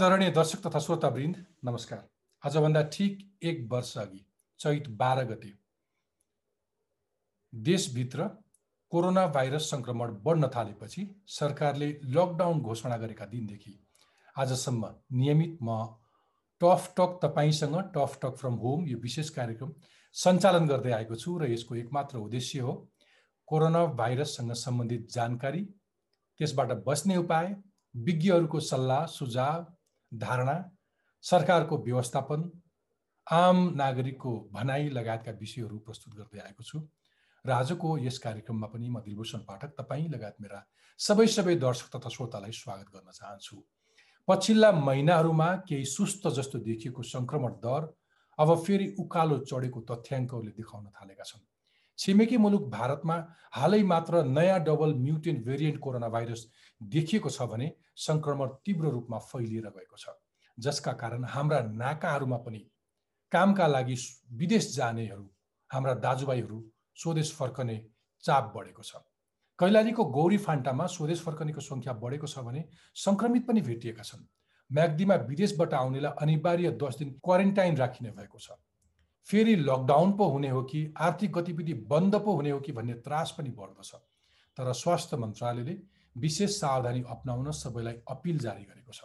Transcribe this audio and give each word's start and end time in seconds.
आदरणीय 0.00 0.30
दर्शक 0.30 0.60
तथा 0.66 0.78
श्रोतावृन्द 0.78 1.36
नमस्कार। 1.64 1.98
आजभन्दा 2.42 2.82
ठिक 2.92 3.18
एक 3.42 3.66
वर्ष 3.70 3.96
अघि 3.98 4.20
चैत 4.60 4.88
बाह्र 4.96 5.22
गते 5.24 5.50
देशभित्र 7.52 8.26
कोरोना 8.92 9.26
भाइरस 9.34 9.68
सङ्क्रमण 9.70 10.12
बढ्न 10.22 10.48
थालेपछि 10.54 11.04
सरकारले 11.30 11.88
लकडाउन 12.14 12.60
घोषणा 12.62 12.96
गरेका 12.96 13.26
दिनदेखि 13.26 13.72
आजसम्म 14.36 14.88
नियमित 15.14 15.58
म 15.62 15.76
टफ 16.60 16.86
टक 16.96 17.18
तपाईँसँग 17.22 17.76
टफ 17.94 18.18
टक 18.22 18.36
फ्रम 18.36 18.54
होम 18.62 18.86
यो 18.88 18.98
विशेष 19.02 19.30
कार्यक्रम 19.32 19.74
सञ्चालन 20.14 20.68
गर्दै 20.68 20.92
आएको 20.92 21.18
छु 21.24 21.34
र 21.38 21.50
यसको 21.50 21.74
एकमात्र 21.74 22.18
उद्देश्य 22.20 22.60
हो 22.60 22.72
कोरोना 23.48 23.84
भाइरससँग 24.00 24.52
सम्बन्धित 24.62 25.04
जानकारी 25.10 25.62
त्यसबाट 26.40 26.72
बस्ने 26.88 27.16
उपाय 27.18 27.54
विज्ञहरूको 27.94 28.60
सल्लाह 28.68 29.04
सुझाव 29.16 29.68
धारणा 30.12 30.56
सरकारको 31.24 31.78
व्यवस्थापन 31.84 32.50
आम 33.26 33.58
नागरिकको 33.76 34.32
भनाइ 34.52 34.88
लगायतका 34.90 35.32
विषयहरू 35.40 35.78
प्रस्तुत 35.78 36.14
गर्दै 36.14 36.40
आएको 36.40 36.62
छु 36.62 36.80
र 37.44 37.50
आजको 37.52 37.98
यस 37.98 38.18
कार्यक्रममा 38.18 38.66
पनि 38.66 38.88
म 38.88 39.00
दिलभूषण 39.00 39.38
पाठक 39.48 39.74
तपाईँ 39.78 40.08
लगायत 40.08 40.40
मेरा 40.40 40.64
सबै 41.00 41.26
सबै 41.26 41.54
दर्शक 41.56 41.96
तथा 41.96 42.08
श्रोतालाई 42.10 42.52
स्वागत 42.52 42.88
गर्न 42.94 43.10
चाहन्छु। 43.10 43.56
पछिल्ला 44.28 44.72
महिनाहरूमा 44.72 45.48
केही 45.68 45.84
सुस्त 45.84 46.26
जस्तो 46.36 46.58
देखिएको 46.66 47.02
सङ्क्रमण 47.12 47.52
दर 47.62 47.86
अब 48.38 48.54
फेरि 48.64 48.86
उकालो 48.98 49.38
चढेको 49.50 49.80
तथ्याङ्कहरूले 49.90 50.52
देखाउन 50.58 50.90
थालेका 50.98 51.24
छन्। 51.24 51.46
छिमेकी 51.98 52.36
मुलुक 52.36 52.68
भारतमा 52.70 53.16
हालै 53.52 53.82
मात्र 53.84 54.22
नयाँ 54.26 54.60
double 54.64 54.94
mutant 55.06 55.44
variant 55.46 55.78
corona 55.78 56.08
virus 56.08 56.46
देखिएको 56.80 57.30
छ 57.30 57.42
भने 57.42 57.72
सङ्क्रमण 57.98 58.48
तीव्र 58.64 58.90
रूपमा 58.90 59.18
फैलिएर 59.26 59.68
गएको 59.68 59.96
छ 59.96 60.14
जसका 60.58 60.92
कारण 61.02 61.24
हाम्रा 61.28 61.60
नाकाहरूमा 61.74 62.36
पनि 62.46 62.64
कामका 63.32 63.66
लागि 63.66 63.96
विदेश 64.34 64.74
जानेहरू 64.76 65.30
हाम्रा 65.70 65.94
दाजुभाइहरू 66.04 66.64
स्वदेश 66.96 67.32
फर्कने 67.34 67.76
चाप 68.24 68.52
बढेको 68.56 68.82
छ। 68.82 68.96
कैलालीको 69.58 70.04
गौरी 70.10 70.36
फान्टामा 70.38 70.86
स्वदेश 70.86 71.20
फर्कनेको 71.22 71.60
सङ्ख्या 71.60 71.92
बढेको 72.02 72.26
छ 72.26 72.38
भने 72.38 72.64
सङ्क्रमित 72.96 73.46
पनि 73.46 73.60
भेटिएका 73.60 74.02
छन्। 74.02 74.26
म्याग्दीमा 74.70 75.14
विदेशबाट 75.28 75.74
आउनेलाई 75.74 76.12
अनिवार्य 76.22 76.70
दस 76.82 76.98
दिन 76.98 77.10
क्वारेन्टाइन 77.24 77.76
राखिने 77.76 78.10
भएको 78.10 78.38
छ। 78.38 78.58
फेरि 79.28 79.54
लकडाउन 79.56 80.12
पो 80.16 80.26
हुने 80.28 80.48
हो 80.48 80.62
कि 80.64 80.80
आर्थिक 80.98 81.32
गतिविधि 81.32 81.74
बन्द 81.86 82.14
पो 82.24 82.34
हुने 82.34 82.50
हो 82.50 82.60
कि 82.60 82.72
भन्ने 82.72 82.94
त्रास 83.06 83.34
पनि 83.38 83.50
बढ्दछ 83.50 83.94
तर 84.56 84.72
स्वास्थ्य 84.72 85.16
मन्त्रालयले 85.16 85.74
विशेष 86.16 86.58
सावधानी 86.60 87.02
अप्नाउन 87.08 87.50
सबैलाई 87.52 87.94
अपिल 88.08 88.38
जारी 88.38 88.64
गरेको 88.64 88.92
छ। 88.92 89.04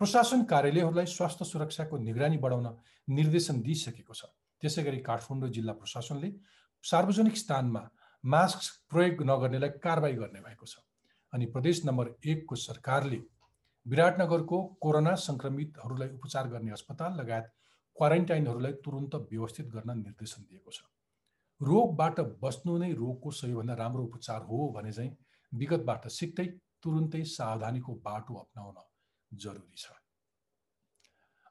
प्रशासन 0.00 0.44
कार्यालयहरूलाई 0.44 1.06
स्वास्थ्य 1.06 1.44
सुरक्षाको 1.44 1.98
निगरानी 1.98 2.38
बढाउन 2.38 2.68
निर्देशन 3.08 3.60
दिइसकेको 3.62 4.14
छ। 4.14 4.24
त्यसै 4.62 4.82
गरी 4.82 4.98
काठमाडौँ 5.00 5.50
जिल्ला 5.50 5.72
प्रशासनले 5.72 6.30
सार्वजनिक 6.84 7.36
स्थानमा 7.36 7.82
मास्क 8.24 8.60
प्रयोग 8.90 9.22
नगर्नेलाई 9.24 9.70
कारवाही 9.80 10.14
गर्ने 10.14 10.40
भएको 10.40 10.66
छ 10.66 10.78
अनि 11.32 11.46
प्रदेश 11.54 11.84
नम्बर 11.84 12.06
एकको 12.26 12.54
सरकारले 12.58 13.20
विराटनगरको 13.86 14.58
कोरोना 14.80 15.14
सङ्क्रमितहरूलाई 15.22 16.08
उपचार 16.16 16.48
गर्ने 16.48 16.70
अस्पताल 16.72 17.20
लगायत 17.20 17.46
क्वारेन्टाइनहरूलाई 17.96 18.72
तुरन्त 18.84 19.14
व्यवस्थित 19.30 19.66
गर्न 19.68 19.96
निर्देशन 19.98 20.42
दिएको 20.50 20.70
छ। 20.70 20.82
रोगबाट 21.60 22.20
बस्नु 22.42 22.76
नै 22.78 22.92
रोगको 22.92 23.30
सबैभन्दा 23.38 23.74
राम्रो 23.74 24.04
उपचार 24.04 24.42
हो 24.42 24.68
भने 24.76 24.92
चाहिँ 24.92 25.10
विगतबाट 25.52 26.08
सिक्दै 26.08 26.46
तुरुन्तै 26.82 27.24
सावधानीको 27.24 27.94
बाटो 27.94 28.34
अप्नाउन 28.34 28.74
जरुरी 29.32 29.76
छ। 29.76 29.90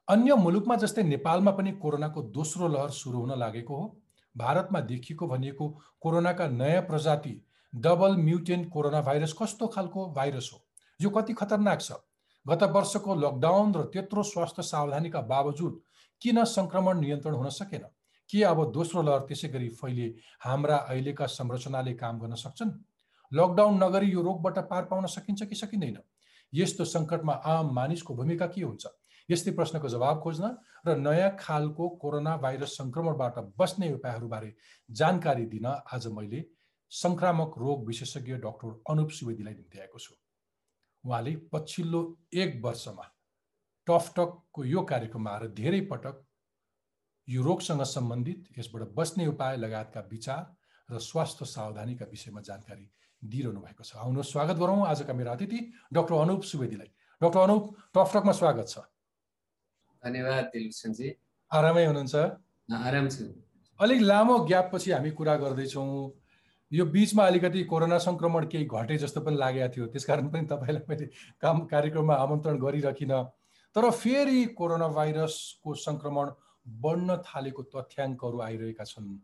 अन्य 0.08 0.34
मुलुकमा 0.34 0.76
जस्तै 0.76 1.02
नेपालमा 1.02 1.50
पनि 1.50 1.72
कोरोनाको 1.72 2.22
दोस्रो 2.22 2.68
लहर 2.68 2.90
सुरु 2.90 3.18
हुन 3.18 3.38
लागेको 3.38 3.76
हो। 3.76 4.00
भारतमा 4.36 4.80
देखिएको 4.80 5.26
भनिएको 5.26 5.68
कोरोनाका 6.00 6.48
नयाँ 6.48 6.82
प्रजाति 6.82 7.34
डबल 7.74 8.16
म्युटेन्ट 8.16 8.68
कोरोना 8.70 9.00
भाइरस 9.02 9.32
कस्तो 9.32 9.66
खालको 9.66 10.06
भाइरस 10.12 10.50
हो? 10.52 10.58
यो 11.00 11.10
कति 11.10 11.32
खतरनाक 11.32 11.80
छ? 11.80 11.92
गत 12.46 12.62
वर्षको 12.62 13.14
लकडाउन 13.14 13.74
र 13.74 13.82
त्यत्रो 13.84 14.22
स्वास्थ्य 14.22 14.62
सावधानीका 14.62 15.20
बावजुद 15.20 15.80
किन 16.22 16.44
सङ्क्रमण 16.44 17.00
नियन्त्रण 17.00 17.34
हुन 17.34 17.48
सकेन? 17.48 17.84
के 18.30 18.42
अब 18.44 18.72
दोस्रो 18.72 19.02
लहर 19.02 19.20
त्यसै 19.20 19.48
गरी 19.48 19.68
फैलिए 19.68 20.14
हाम्रा 20.40 20.76
अहिलेका 20.76 21.26
संरचनाले 21.26 21.94
काम 21.94 22.18
गर्न 22.18 22.34
सक्छन्? 22.34 22.70
लकडाउन 23.32 23.82
नगरी 23.82 24.10
यो 24.12 24.22
रोगबाट 24.22 24.58
पार 24.70 24.84
पाउन 24.84 25.06
सकिन्छ 25.06 25.42
कि 25.42 25.54
सकिँदैन? 25.54 25.98
यस्तो 26.52 26.84
सङ्कटमा 26.84 27.32
आम 27.32 27.74
मानिसको 27.74 28.14
भूमिका 28.14 28.46
के 28.46 28.62
हुन्छ? 28.62 28.86
यस्तै 29.28 29.50
प्रश्नको 29.52 29.88
जवाब 29.88 30.20
खोज्न 30.20 30.56
र 30.86 30.96
नयाँ 30.98 31.36
खालको 31.38 31.88
कोरोना 32.02 32.36
भाइरस 32.36 32.76
सङ्क्रमणबाट 32.78 33.38
बस्ने 33.58 33.92
उपायहरूबारे 33.92 34.54
जानकारी 34.88 35.46
दिन 35.46 35.66
आज 35.66 36.06
मैले 36.16 36.44
सङ्क्रामक 36.92 37.58
रोग 37.58 37.86
विशेषज्ञ 37.86 38.34
डाक्टर 38.42 38.82
अनुप 38.90 39.10
सुवेदीलाई 39.10 39.54
निम्ति 39.54 39.78
आएको 39.78 39.98
छु। 39.98 40.14
उहाँले 41.04 41.36
पछिल्लो 41.52 42.00
एक 42.34 42.60
वर्षमा 42.64 43.04
टफटकको 43.86 44.64
यो 44.64 44.82
कार्यक्रममा 44.84 45.30
आएर 45.30 45.46
धेरै 45.54 45.80
पटक 45.92 46.24
यो 47.28 47.42
रोगसँग 47.42 47.82
सम्बन्धित 47.86 48.58
यसबाट 48.58 48.82
बस्ने 48.94 49.26
उपाय 49.26 49.56
लगायतका 49.56 50.00
विचार 50.10 50.42
र 50.88 50.98
स्वास्थ्य 50.98 51.44
सावधानीका 51.46 52.06
विषयमा 52.10 52.40
जानकारी 52.42 52.90
दिइरहनु 53.22 53.60
भएको 53.60 53.84
छ। 53.84 53.96
आउनु 53.96 54.22
स्वागत 54.22 54.56
गरौँ 54.56 54.86
आजका 54.86 55.12
मेरो 55.12 55.30
अतिथि 55.30 55.58
डाक्टर 55.92 56.14
अनुप 56.14 56.42
सुवेदीलाई। 56.42 56.90
डाक्टर 57.20 57.40
अनुप 57.40 57.62
टफटकमा 57.94 58.32
स्वागत 58.32 58.66
छ। 58.68 58.78
धन्यवाद 60.02 60.44
आरामै 61.50 61.84
हुनुहुन्छ? 61.84 62.14
आराम 62.72 63.08
छु। 63.08 63.24
अलिक 63.80 64.00
लामो 64.00 64.38
ग्याप 64.46 64.70
पछि 64.72 64.90
हामी 64.90 65.10
कुरा 65.10 65.36
गर्दैछौँ। 65.36 66.12
यो 66.72 66.84
बिचमा 66.86 67.26
अलिकति 67.26 67.62
कोरोना 67.64 67.98
सङ्क्रमण 67.98 68.46
केही 68.46 68.64
घटे 68.64 68.96
जस्तो 68.98 69.20
पनि 69.20 69.36
लागेको 69.36 69.68
थियो। 69.74 69.86
त्यसकारण 69.92 70.28
पनि 70.30 70.46
तपाईँलाई 70.46 70.84
मैले 70.88 71.06
काम 71.42 71.66
कार्यक्रममा 71.66 72.14
आमन्त्रण 72.14 72.58
गरिरकिनँ 72.58 73.20
तर 73.76 73.90
फेरि 73.90 74.44
कोरोना 74.54 74.88
भाइरसको 74.88 75.74
सङ्क्रमण 75.74 76.30
बढ्न 76.66 77.16
थालेको 77.26 77.62
तथ्याङ्कहरू 77.74 78.40
आइरहेका 78.40 78.84
छन्। 78.84 79.18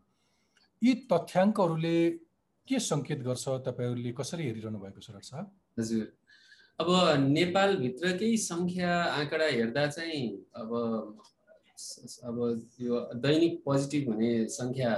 यी 0.81 0.93
तथ्याङ्कहरूले 1.11 1.97
के 2.69 2.79
सङ्केत 2.79 3.19
गर्छ 3.23 3.45
तपाईँहरूले? 3.67 4.11
कसरी 4.19 4.43
हेरिरहनु 4.43 4.79
भएको 4.79 4.99
छ 5.01 5.09
साहब? 5.31 5.51
हजुर। 5.79 6.05
अब 6.79 6.89
नेपालभित्रकै 7.27 8.31
सङ्ख्या 8.37 8.91
आँकडा 9.17 9.45
हेर्दा 9.49 9.85
चाहिँ 9.87 10.25
अब 10.55 10.71
अब 12.29 12.37
यो 12.81 12.99
दैनिक 13.23 13.61
पोजिटिभ 13.65 14.07
हुने 14.09 14.31
सङ्ख्या 14.49 14.91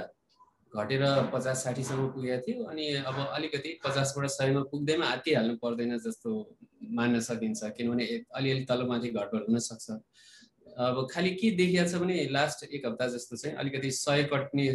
घटेर 0.75 1.03
पचास 1.34 1.63
साठीसम्म 1.63 2.07
पुगेको 2.13 2.41
थियो 2.46 2.63
अनि 2.72 2.85
अब 3.09 3.16
अलिकति 3.19 3.69
पचासबाट 3.86 4.25
सयमा 4.30 4.62
पुग्दैमा 4.72 5.06
आत्तिहाल्नु 5.06 5.56
पर्दैन 5.63 5.98
जस्तो 5.98 6.30
मान्न 7.00 7.19
सकिन्छ 7.27 7.72
किनभने 7.77 8.06
अलिअलि 8.38 8.63
तलमाथि 8.69 9.10
घटबड 9.10 9.50
हुनसक्छ। 9.50 9.89
अब 10.88 11.07
खालि 11.12 11.31
के 11.36 11.51
देखिया 11.57 11.88
छ 11.88 11.95
भने 12.04 12.15
लास्ट 12.31 12.63
एक 12.69 12.86
हप्ता 12.86 13.07
जस्तो 13.15 13.36
चाहिँ 13.36 13.56
अलिकति 13.57 13.92
सय 13.92 14.24
कट्ने 14.33 14.65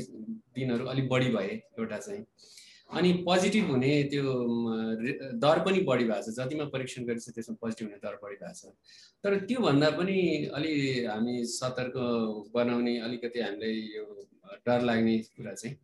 दिनहरू 0.57 0.87
अलिक 0.93 1.09
बढी 1.09 1.31
भए 1.37 1.53
एउटा 1.79 1.99
चाहिँ। 1.99 2.25
अनि 2.91 3.13
पोजिटिभ 3.27 3.71
हुने 3.71 3.93
त्यो 4.11 4.25
दर 5.41 5.59
पनि 5.67 5.81
बढी 5.89 6.05
भएको 6.05 6.23
छ। 6.23 6.35
जतिमा 6.37 6.65
परीक्षण 6.75 7.05
गरिन्छ 7.05 7.29
त्यसमा 7.35 7.57
पोजिटिभ 7.61 7.87
हुने 7.89 7.99
दर 8.05 8.19
बढी 8.23 8.37
भएको 8.37 8.55
छ। 8.55 8.73
तर 9.25 9.39
त्योभन्दा 9.49 9.91
पनि 9.99 10.19
अलि 10.55 10.73
हामी 11.07 11.35
सतर्क 11.49 11.95
बनाउने 12.55 12.95
अलिकति 13.01 13.41
हामीलाई 13.41 13.77
यो 13.97 14.05
डर 14.67 14.81
लाग्ने 14.83 15.19
कुरा 15.35 15.55
चाहिँ 15.55 15.77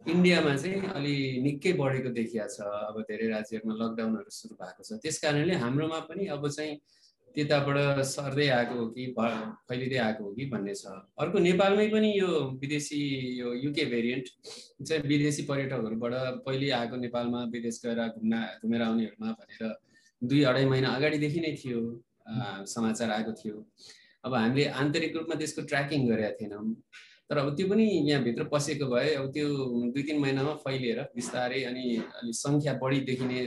इन्डियामा 0.00 0.56
चाहिँ 0.56 0.80
अलि 0.98 1.16
निकै 1.44 1.72
बढेको 1.80 2.10
देखिया 2.18 2.46
छ। 2.48 2.60
अब 2.60 2.96
धेरै 3.08 3.26
राज्यहरूमा 3.30 3.74
लकडाउनहरू 3.80 4.30
सुरु 4.32 4.54
भएको 4.60 4.82
छ। 4.82 5.00
त्यस 5.00 5.18
कारणले 5.22 5.54
हाम्रोमा 5.64 5.98
पनि 6.08 6.26
अब 6.34 6.48
चाहिँ 6.48 6.74
त्यताबाट 7.34 7.98
सर्दै 8.04 8.46
आएको 8.50 8.74
हो 8.74 8.86
कि 8.94 9.04
फैलिँदै 9.68 9.98
आएको 10.06 10.24
हो 10.24 10.30
कि 10.34 10.44
भन्ने 10.52 10.74
छ। 10.74 10.86
अर्को 11.18 11.38
नेपालमै 11.38 11.86
पनि 11.88 12.10
यो 12.18 12.30
विदेशी 12.62 13.00
यो 13.38 13.52
युके 13.54 13.84
भेरिएन्ट 13.92 14.26
चाहिँ 14.86 15.02
विदेशी 15.06 15.42
पर्यटकहरूबाट 15.50 16.42
पहिले 16.46 16.70
आएको 16.80 16.96
नेपालमा 16.96 17.40
विदेश 17.52 17.80
गएर 17.84 18.00
घुम्न 18.08 18.34
घुमेर 18.62 18.82
आउनेहरूमा 18.82 19.30
भनेर 19.38 19.62
दुई 20.22 20.42
अढाई 20.50 20.66
महिना 20.72 20.88
अगाडिदेखि 20.96 21.40
नै 21.40 21.54
थियो 21.62 21.80
समाचार 22.66 23.10
आएको 23.10 23.32
थियो। 23.38 23.64
अब 24.24 24.34
हामीले 24.34 24.66
आन्तरिक 24.80 25.16
रूपमा 25.16 25.34
त्यसको 25.40 25.62
ट्र्याकिङ 25.70 26.08
गरेका 26.08 26.32
थिएनौँ। 26.40 26.66
तर 27.30 27.38
अब 27.38 27.54
त्यो 27.56 27.66
पनि 27.70 27.84
यहाँभित्र 28.10 28.44
पसेको 28.52 28.86
भए 28.90 29.14
अब 29.14 29.30
त्यो 29.32 29.46
दुई 29.94 30.02
तिन 30.02 30.18
महिनामा 30.20 30.54
फैलिएर 30.66 31.00
बिस्तारै 31.14 31.62
अनि 31.64 31.84
अलिक 32.18 32.34
सङ्ख्या 32.34 32.72
बढी 32.82 33.00
देखिने 33.06 33.38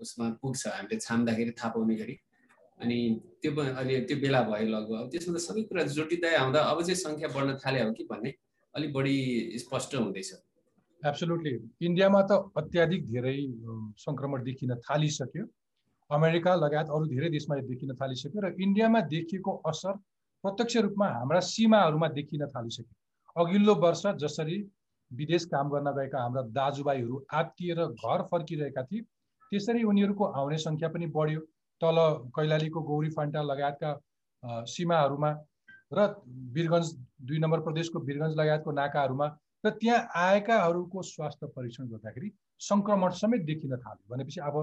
उसमा 0.00 0.26
पुग्छ। 0.42 0.66
हामीले 0.66 0.98
छाम्दाखेरि 0.98 1.52
थाहा 1.60 1.68
पाउने 1.76 1.94
गरी। 1.94 2.16
अनि 2.80 2.98
त्यो 3.42 3.50
अहिले 3.62 4.00
त्यो 4.06 4.16
बेला 4.22 4.40
भयो 4.48 4.68
लगभग। 4.68 5.00
अब 5.00 5.08
त्यसमा 5.12 5.34
त 5.34 5.40
सबै 5.46 5.62
कुरा 5.70 5.82
जोटिँदै 5.96 6.34
आउँदा 6.36 6.60
अब 6.70 6.78
चाहिँ 6.82 7.00
सङ्ख्या 7.02 7.28
बढ्न 7.34 7.56
थाल्यो 7.64 7.84
हो 7.86 7.92
कि 7.98 8.04
भन्ने 8.10 8.30
अलिक 8.74 8.92
बढी 8.92 9.16
स्पष्ट 9.64 9.94
हुँदैछ। 9.94 10.30
एब्सोल्युटली 11.02 11.52
इन्डियामा 11.86 12.20
त 12.30 12.32
अत्याधिक 12.56 13.06
धेरै 13.06 13.36
सङ्क्रमण 14.04 14.42
देखिन 14.48 14.74
थालिसक्यो। 14.86 15.44
अमेरिका 16.10 16.54
लगायत 16.56 16.88
अरू 16.94 17.06
धेरै 17.06 17.28
देशमा 17.30 17.56
देखिन 17.68 17.94
थालिसक्यो 18.00 18.40
र 18.44 18.54
इन्डियामा 18.60 19.00
देखिएको 19.14 19.52
असर 19.70 19.94
प्रत्यक्ष 20.44 20.76
रूपमा 20.86 21.06
हाम्रा 21.18 21.40
सीमाहरूमा 21.48 22.08
देखिन 22.18 22.46
थालिसक्यो। 22.54 22.94
अघिल्लो 23.36 23.74
वर्ष 23.84 24.02
जसरी 24.22 24.56
विदेश 25.10 25.44
काम 25.52 25.70
गर्न 25.70 25.88
गएका 25.96 26.18
हाम्रा 26.22 26.42
दाजुभाइहरू 26.58 27.24
आत्तिएर 27.40 27.80
घर 27.86 28.22
फर्किरहेका 28.30 28.82
थिए 28.90 29.02
त्यसरी 29.52 29.82
उनीहरूको 29.84 30.24
आउने 30.40 30.58
सङ्ख्या 30.58 30.88
पनि 30.88 31.06
बढ्यो। 31.16 31.40
तल 31.82 31.98
कैलालीको 32.36 32.80
गौरी 32.90 33.10
फान्टा 33.16 33.42
लगायतका 33.42 33.90
सीमाहरूमा 34.72 35.30
र 35.92 36.06
वीरगन्ज 36.54 36.92
दुई 37.28 37.38
नम्बर 37.38 37.60
प्रदेशको 37.66 38.00
वीरगन्ज 38.10 38.36
लगायतको 38.40 38.70
नाकाहरूमा 38.78 39.26
र 39.64 39.70
त्यहाँ 39.80 39.98
आएकाहरूको 40.20 41.02
स्वास्थ्य 41.08 41.46
परीक्षण 41.56 41.88
गर्दाखेरि 41.88 42.30
सङ्क्रमण 42.60 43.10
समेत 43.18 43.42
देखिन 43.50 43.76
थाल्यो। 43.76 44.14
भनेपछि 44.14 44.40
अब 44.48 44.56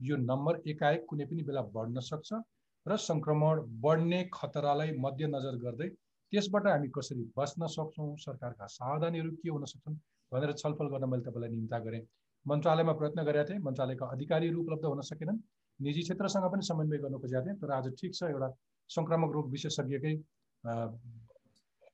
यो 0.00 0.16
नम्बर 0.22 0.60
एकाएक 0.72 1.04
कुनै 1.08 1.24
पनि 1.30 1.42
बेला 1.48 1.62
बढ्न 1.76 2.00
सक्छ 2.08 2.40
र 2.86 2.96
सङ्क्रमण 3.06 3.60
बढ्ने 3.84 4.20
खतरालाई 4.34 4.92
मध्यनजर 5.04 5.56
गर्दै 5.64 5.88
त्यसबाट 5.88 6.66
हामी 6.66 6.88
कसरी 6.96 7.24
बच्न 7.38 7.66
सक्छौँ? 7.76 8.10
सरकारका 8.18 8.66
सावधानीहरू 8.74 9.30
के 9.40 9.50
हुन 9.50 9.64
सक्छन्? 9.72 9.96
भनेर 10.32 10.52
छलफल 10.60 10.86
गर्न 10.92 11.08
मैले 11.10 11.22
तपाईँलाई 11.24 11.50
निम्ता 11.50 11.78
गरेँ। 11.86 12.02
मन्त्रालयमा 12.46 12.92
प्रयत्न 13.00 13.24
गरेका 13.24 13.44
थिएँ। 13.48 13.64
मन्त्रालयका 13.66 14.06
अधिकारीहरू 14.16 14.62
उपलब्ध 14.62 14.84
हुन 14.84 15.00
सकेनन्। 15.10 15.38
निजी 15.84 16.02
क्षेत्रसँग 16.02 16.46
पनि 16.52 16.62
समन्वय 16.70 16.98
गर्न 17.04 17.18
खोजेका 17.18 17.42
थिएँ 17.46 17.56
तर 17.60 17.70
आज 17.78 17.86
ठिक 18.00 18.14
छ 18.14 18.22
एउटा 18.30 18.48
सङ्क्रामक 18.90 19.30
रोग 19.34 19.50
विशेषज्ञकै 19.50 20.14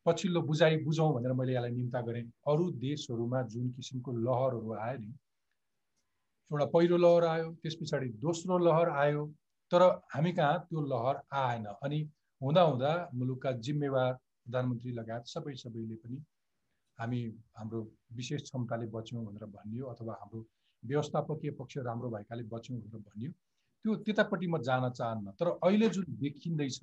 पछिल्लो 0.07 0.41
बुझाइ 0.49 0.77
बुझौँ 0.85 1.13
भनेर 1.15 1.33
मैले 1.39 1.53
यसलाई 1.55 1.73
निम्ता 1.73 2.01
गरेँ। 2.03 2.25
अरू 2.49 2.71
देशहरूमा 2.85 3.43
जुन 3.53 3.71
किसिमको 3.77 4.13
लहरहरू 4.27 4.73
आयो 4.85 4.99
नि 5.01 5.11
एउटा 6.51 6.67
पहिलो 6.75 6.97
लहर 6.97 7.25
आयो 7.31 7.51
त्यस 7.63 7.75
पछाडि 7.81 8.09
दोस्रो 8.25 8.59
लहर 8.59 8.89
आयो 9.03 9.27
तर 9.71 9.83
हामी 10.15 10.33
कहाँ 10.33 10.59
त्यो 10.69 10.81
लहर 10.93 11.17
आएन। 11.39 11.65
अनि 11.85 11.99
हुँदा 12.41 12.63
हुँदा 12.63 12.93
मुलुकका 13.15 13.53
जिम्मेवार 13.67 14.13
प्रधानमन्त्री 14.15 14.93
लगायत 15.01 15.25
सबै 15.35 15.55
सबैले 15.63 15.97
पनि 16.05 16.23
हामी 16.99 17.21
हाम्रो 17.59 17.81
विशेष 18.17 18.43
क्षमताले 18.43 18.87
बच्यौँ 18.95 19.25
भनेर 19.27 19.45
भनियो 19.57 19.87
अथवा 19.93 20.15
हाम्रो 20.21 20.41
व्यवस्थापकीय 20.83 21.51
पक्ष 21.61 21.79
राम्रो 21.91 22.09
भएकाले 22.11 22.43
बच्यौँ 22.55 22.79
भनेर 22.81 23.03
भनियो। 23.09 23.31
त्यो 23.85 23.95
त्यतापट्टि 24.05 24.47
म 24.47 24.59
जान 24.63 24.89
चाहन्न। 24.91 25.31
तर 25.39 25.47
अहिले 25.63 25.89
जुन 25.89 26.05
देखिँदैछ 26.23 26.81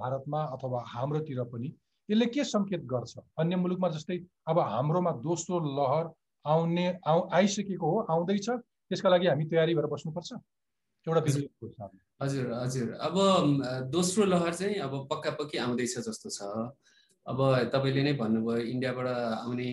भारतमा 0.00 0.40
अथवा 0.54 0.84
हाम्रोतिर 0.88 1.42
पनि 1.52 1.72
यसले 2.08 2.26
के 2.26 2.44
सङ्केत 2.44 2.82
गर्छ? 2.84 3.12
अन्य 3.38 3.56
मुलुकमा 3.56 3.88
जस्तै 3.96 4.18
अब 4.48 4.58
हाम्रोमा 4.58 5.12
दोस्रो 5.26 5.58
लहर 5.78 6.04
आउने 6.44 6.86
आउ 7.06 7.28
आइसकेको 7.32 7.90
हो 7.90 7.98
आउँदैछ 8.14 8.48
त्यसका 8.50 9.08
लागि 9.10 9.26
हामी 9.26 9.44
तयारी 9.50 9.74
भएर 9.74 9.86
बस्नुपर्छ? 9.94 10.30
एउटा 11.06 11.20
हजुर। 12.20 12.44
हजुर 12.62 12.92
अब 13.06 13.16
दोस्रो 13.90 14.24
लहर 14.24 14.54
चाहिँ 14.54 14.76
अब 14.86 14.92
पक्का 15.10 15.30
पक्की 15.40 15.58
आउँदैछ 15.58 15.98
जस्तो 15.98 16.30
छ। 16.30 16.40
अब 17.26 17.38
तपाईँले 17.72 18.02
नै 18.04 18.12
भन्नुभयो 18.20 18.64
इन्डियाबाट 18.72 19.06
आउने 19.40 19.68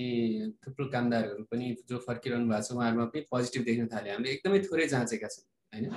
थुप्रो 0.64 0.86
कामदारहरू 0.88 1.44
पनि 1.52 1.66
जो 1.90 1.98
फर्किरहनु 2.08 2.48
भएको 2.48 2.64
छ 2.64 2.72
उहाँहरूमा 2.72 3.06
पनि 3.12 3.22
पोजिटिभ 3.32 3.64
देख्न 3.68 3.88
थाल्यो 3.92 4.14
हामीले 4.16 4.32
एकदमै 4.34 4.60
थोरै 4.68 4.88
जाँचेका 4.88 5.28
छौँ 5.28 5.46
होइन? 5.74 5.92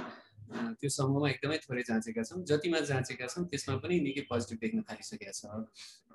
त्यो 0.53 0.89
समूहमा 0.91 1.29
एकदमै 1.31 1.59
थोरै 1.65 1.83
जाँचेका 1.89 2.23
छौँ। 2.23 2.43
जतिमा 2.45 2.81
जाँचेका 2.91 3.27
छौँ 3.27 3.45
त्यसमा 3.51 3.77
पनि 3.85 4.01
निकै 4.01 4.23
पोजिटिभ 4.31 4.59
देख्न 4.61 4.83
थालिसकेका 4.91 5.33
छ। 5.33 5.43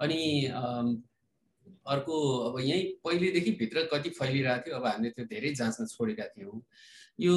अनि 0.02 0.20
अर्को 1.86 2.16
अब 2.50 2.60
यहीँ 2.60 2.86
पहिलेदेखि 3.06 3.52
भित्र 3.60 3.88
कति 3.94 4.10
फैलिरहेको 4.20 4.66
थियो 4.66 4.76
अब 4.76 4.86
हामीले 4.86 5.10
त्यो 5.18 5.26
धेरै 5.34 5.54
जाँच्न 5.56 5.86
छोडेका 5.86 6.26
थियौँ। 6.38 6.62
यो 7.20 7.36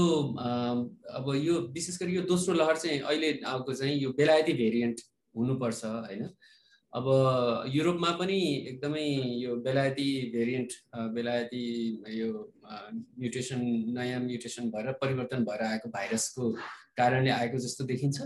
अब 1.19 1.35
यो 1.37 1.55
विशेष 1.75 1.99
गरी 2.03 2.15
यो 2.17 2.23
दोस्रो 2.23 2.55
लहर 2.55 2.77
चाहिँ 2.77 3.01
अहिले 3.01 3.31
आएको 3.43 3.73
चाहिँ 3.75 3.99
यो 4.01 4.11
बेलायती 4.17 4.53
भेरिएन्ट 4.63 5.01
हुनुपर्छ 5.35 5.85
होइन? 5.85 6.29
अब 6.93 7.07
युरोपमा 7.73 8.11
पनि 8.21 8.39
एकदमै 8.69 9.05
यो 9.43 9.55
बेलायती 9.65 10.09
भेरिएन्ट 10.33 10.73
बेलायती 11.15 11.63
यो 12.19 12.29
म्युटेसन 13.19 13.61
नयाँ 13.97 14.21
म्युटेसन 14.21 14.69
भएर 14.71 14.93
परिवर्तन 15.03 15.45
भएर 15.45 15.63
आएको 15.67 15.89
भाइरसको 15.89 16.51
कारणले 16.97 17.31
आएको 17.31 17.59
जस्तो 17.59 17.85
देखिन्छ। 17.85 18.19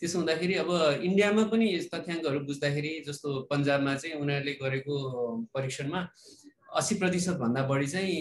त्यसो 0.00 0.18
हुँदाखेरि 0.18 0.54
अब 0.62 0.70
इन्डियामा 1.08 1.42
पनि 1.52 1.66
तथ्याङ्कहरू 1.92 2.40
बुझ्दाखेरि 2.48 2.92
जस्तो 3.08 3.28
पन्जाबमा 3.50 3.94
चाहिँ 3.94 4.16
उनीहरूले 4.20 4.52
गरेको 4.62 4.94
परीक्षणमा 5.54 6.00
अस्सी 6.78 6.94
प्रतिशतभन्दा 7.00 7.62
बढी 7.68 7.86
चाहिँ 7.86 8.16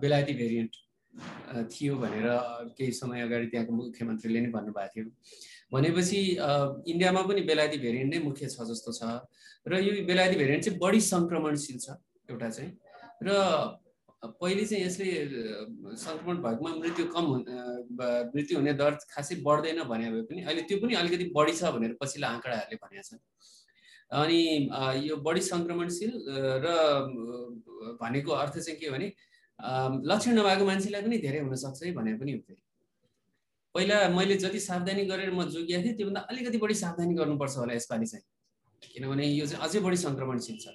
बेलायती 0.00 0.34
भेरिएन्ट 0.40 0.72
थियो 1.72 1.96
भनेर 1.96 2.26
केही 2.78 2.92
समय 2.92 3.20
अगाडि 3.26 3.46
त्यहाँको 3.52 3.72
मुख्यमन्त्रीले 3.74 4.40
नै 4.40 4.50
भन्नुभएको 4.56 4.92
थियो। 4.94 5.04
भनेपछि 5.72 6.20
इन्डियामा 6.92 7.22
पनि 7.28 7.40
बेलायती 7.50 7.78
भेरिएन्ट 7.84 8.10
नै 8.14 8.20
मुख्य 8.22 8.46
छ 8.46 8.62
जस्तो 8.70 8.92
छ। 8.92 9.02
र 9.66 9.80
यो 9.82 9.92
बेलायती 10.06 10.36
भेरिएन्ट 10.36 10.64
चाहिँ 10.64 10.78
बढी 10.78 11.00
सङ्क्रमणशील 11.00 11.78
छ 11.84 11.98
एउटा 12.30 12.48
चाहिँ। 12.50 12.70
र 13.26 13.28
पहिले 14.22 14.64
चाहिँ 14.66 14.84
यसले 14.84 15.06
सङ्क्रमण 15.96 16.36
भएकोमा 16.44 16.70
मृत्यु 16.76 17.04
कम 17.14 17.24
मृत्यु 18.34 18.58
हुने 18.58 18.72
दर 18.80 18.98
खासै 19.12 19.34
बढ्दैन 19.46 19.82
भने 19.92 20.10
भए 20.12 20.22
पनि 20.30 20.40
अहिले 20.42 20.62
त्यो 20.68 20.78
पनि 20.82 20.94
अलिकति 21.02 21.24
बढी 21.36 21.52
छ 21.60 21.72
भनेर 21.76 21.96
पछिल्लो 22.00 22.26
आँकडाहरूले 22.28 22.76
भनेको 22.84 23.04
छ 23.08 23.10
अनि 24.22 24.40
यो 25.08 25.16
बढी 25.26 25.40
सङ्क्रमणशील 25.48 26.12
र 26.64 26.68
भनेको 28.02 28.30
अर्थ 28.44 28.58
चाहिँ 28.58 28.78
के 28.80 28.90
भने 28.96 29.12
लक्षण 30.12 30.32
नभएको 30.38 30.64
मान्छेलाई 30.70 31.02
पनि 31.02 31.18
धेरै 31.24 31.40
हुनसक्छ 31.40 31.82
है 31.84 31.92
भनेर 31.98 32.16
पनि 32.20 32.32
हुन्थ्यो। 32.32 32.56
पहिला 33.74 33.96
मैले 34.16 34.36
जति 34.44 34.60
सावधानी 34.60 35.04
गरेर 35.10 35.30
म 35.32 35.44
जोगिएको 35.56 35.84
थिएँ 35.84 35.96
त्योभन्दा 35.96 36.20
अलिकति 36.30 36.58
बढी 36.64 36.74
सावधानी 36.84 37.14
गर्नुपर्छ 37.20 37.56
होला 37.56 37.72
यसपालि 37.74 38.06
चाहिँ। 38.12 38.24
किनभने 38.82 39.24
यो 39.26 39.46
चाहिँ 39.46 39.62
अझै 39.64 39.80
बढी 39.86 39.96
सङ्क्रमणशील 40.06 40.56
छ 40.64 40.66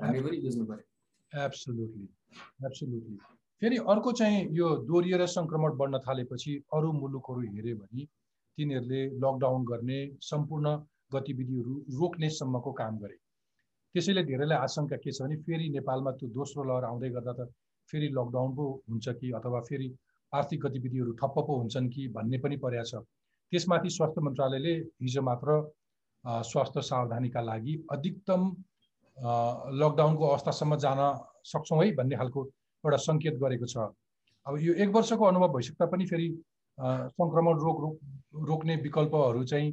भन्ने 0.00 0.20
पनि 0.26 0.36
बुझ्नु 0.44 0.64
पर्यो 0.70 0.86
एब्सोल्युटली 2.66 3.16
फेरि 3.62 3.76
अर्को 3.92 4.12
चाहिँ 4.18 4.38
यो 4.58 4.68
दोहोरिएर 4.86 5.26
सङ्क्रमण 5.34 5.76
बढ्न 5.80 5.98
थालेपछि 6.06 6.52
अरू 6.74 6.92
मुलुकहरू 6.92 7.40
हेऱ्यो 7.56 7.76
भने 7.76 8.04
तिनीहरूले 8.58 9.02
लकडाउन 9.24 9.64
गर्ने 9.64 9.98
सम्पूर्ण 10.30 10.76
गतिविधिहरू 11.14 11.74
रोक्नेसम्मको 12.00 12.72
काम 12.80 12.98
गरे। 12.98 13.16
त्यसैले 13.94 14.22
धेरैलाई 14.30 14.58
आशंका 14.66 14.96
के 15.04 15.12
छ 15.12 15.22
भने 15.22 15.36
फेरि 15.46 15.68
नेपालमा 15.76 16.10
त्यो 16.18 16.28
दोस्रो 16.38 16.64
लहर 16.68 16.84
आउँदै 16.90 17.10
गर्दा 17.16 17.32
त 17.38 17.48
फेरि 17.90 18.08
लकडाउन 18.18 18.54
पो 18.56 18.64
हुन्छ 18.90 19.08
कि 19.20 19.30
अथवा 19.38 19.60
फेरि 19.68 19.88
आर्थिक 20.32 20.60
गतिविधिहरू 20.60 21.12
ठप्प 21.20 21.36
पो 21.46 21.56
हुन्छन् 21.60 21.88
कि 21.94 22.08
भन्ने 22.16 22.38
पनि 22.44 22.56
परेको 22.64 22.84
छ। 22.90 23.04
त्यसमाथि 23.52 23.90
स्वास्थ्य 23.90 24.20
मन्त्रालयले 24.26 24.74
हिजो 25.04 25.22
मात्र 25.22 25.60
स्वास्थ्य 26.50 26.82
सावधानीका 26.88 27.40
लागि 27.42 27.74
अधिकतम 27.92 28.42
लकडाउनको 29.80 30.24
अवस्थासम्म 30.28 30.76
जान 30.84 31.00
सक्छौँ 31.44 31.78
है 31.84 31.90
भन्ने 31.96 32.16
खालको 32.16 32.40
एउटा 32.84 32.98
सङ्केत 33.06 33.34
गरेको 33.42 33.66
छ। 33.66 33.76
अब 34.46 34.58
यो 34.60 34.72
एक 34.82 34.88
वर्षको 34.94 35.24
अनुभव 35.24 35.52
भइसक्दा 35.54 35.86
पनि 35.86 36.06
फेरि 36.06 36.28
सङ्क्रमण 37.14 37.54
रोग 37.64 37.76
रोक 37.82 37.96
रोक्ने 38.48 38.76
विकल्पहरू 38.86 39.44
चाहिँ 39.44 39.68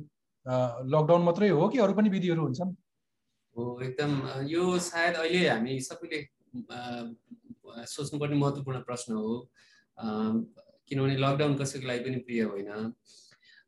लकडाउन 0.93 1.23
मात्रै 1.23 1.49
हो 1.49 1.67
कि 1.69 1.77
अरू 1.79 1.93
पनि 1.93 2.09
विधिहरू 2.09 2.41
हुन्छन्? 2.41 2.75
हो 3.55 3.63
एकदम 3.81 4.11
यो 4.47 4.63
सायद 4.79 5.15
अहिले 5.15 5.47
हामी 5.49 5.79
सबैले 5.81 6.19
सोच्नुपर्ने 7.85 8.35
महत्त्वपूर्ण 8.35 8.79
प्रश्न 8.85 9.13
हो। 9.13 9.33
किनभने 10.89 11.15
लकडाउन 11.17 11.55
कसैको 11.57 11.87
लागि 11.87 12.03
पनि 12.05 12.17
प्रिय 12.25 12.41
होइन। 12.43 12.69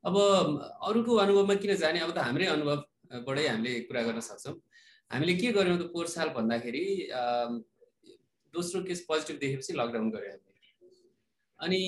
अब 0.04 0.16
अरूको 0.90 1.16
अनुभवमा 1.24 1.56
किन 1.62 1.76
जाने 1.78 2.00
अब 2.00 2.12
त 2.12 2.18
हाम्रै 2.28 2.46
अनुभवबाटै 2.56 3.48
हामीले 3.48 3.74
कुरा 3.90 4.02
गर्न 4.04 4.20
सक्छौँ। 4.30 4.56
हामीले 5.12 5.34
के 5.42 5.52
गर्यौँ 5.54 5.78
त 5.78 5.92
पोहोर 5.94 6.08
साल 6.08 6.30
भन्दाखेरि 6.38 6.86
दोस्रो 8.54 8.82
केस 8.84 9.00
पोजिटिभ 9.10 9.38
देखेपछि 9.40 9.74
लकडाउन 9.74 10.10
गऱ्यो 10.12 10.32
हामीले 10.32 10.50
अनि 11.60 11.82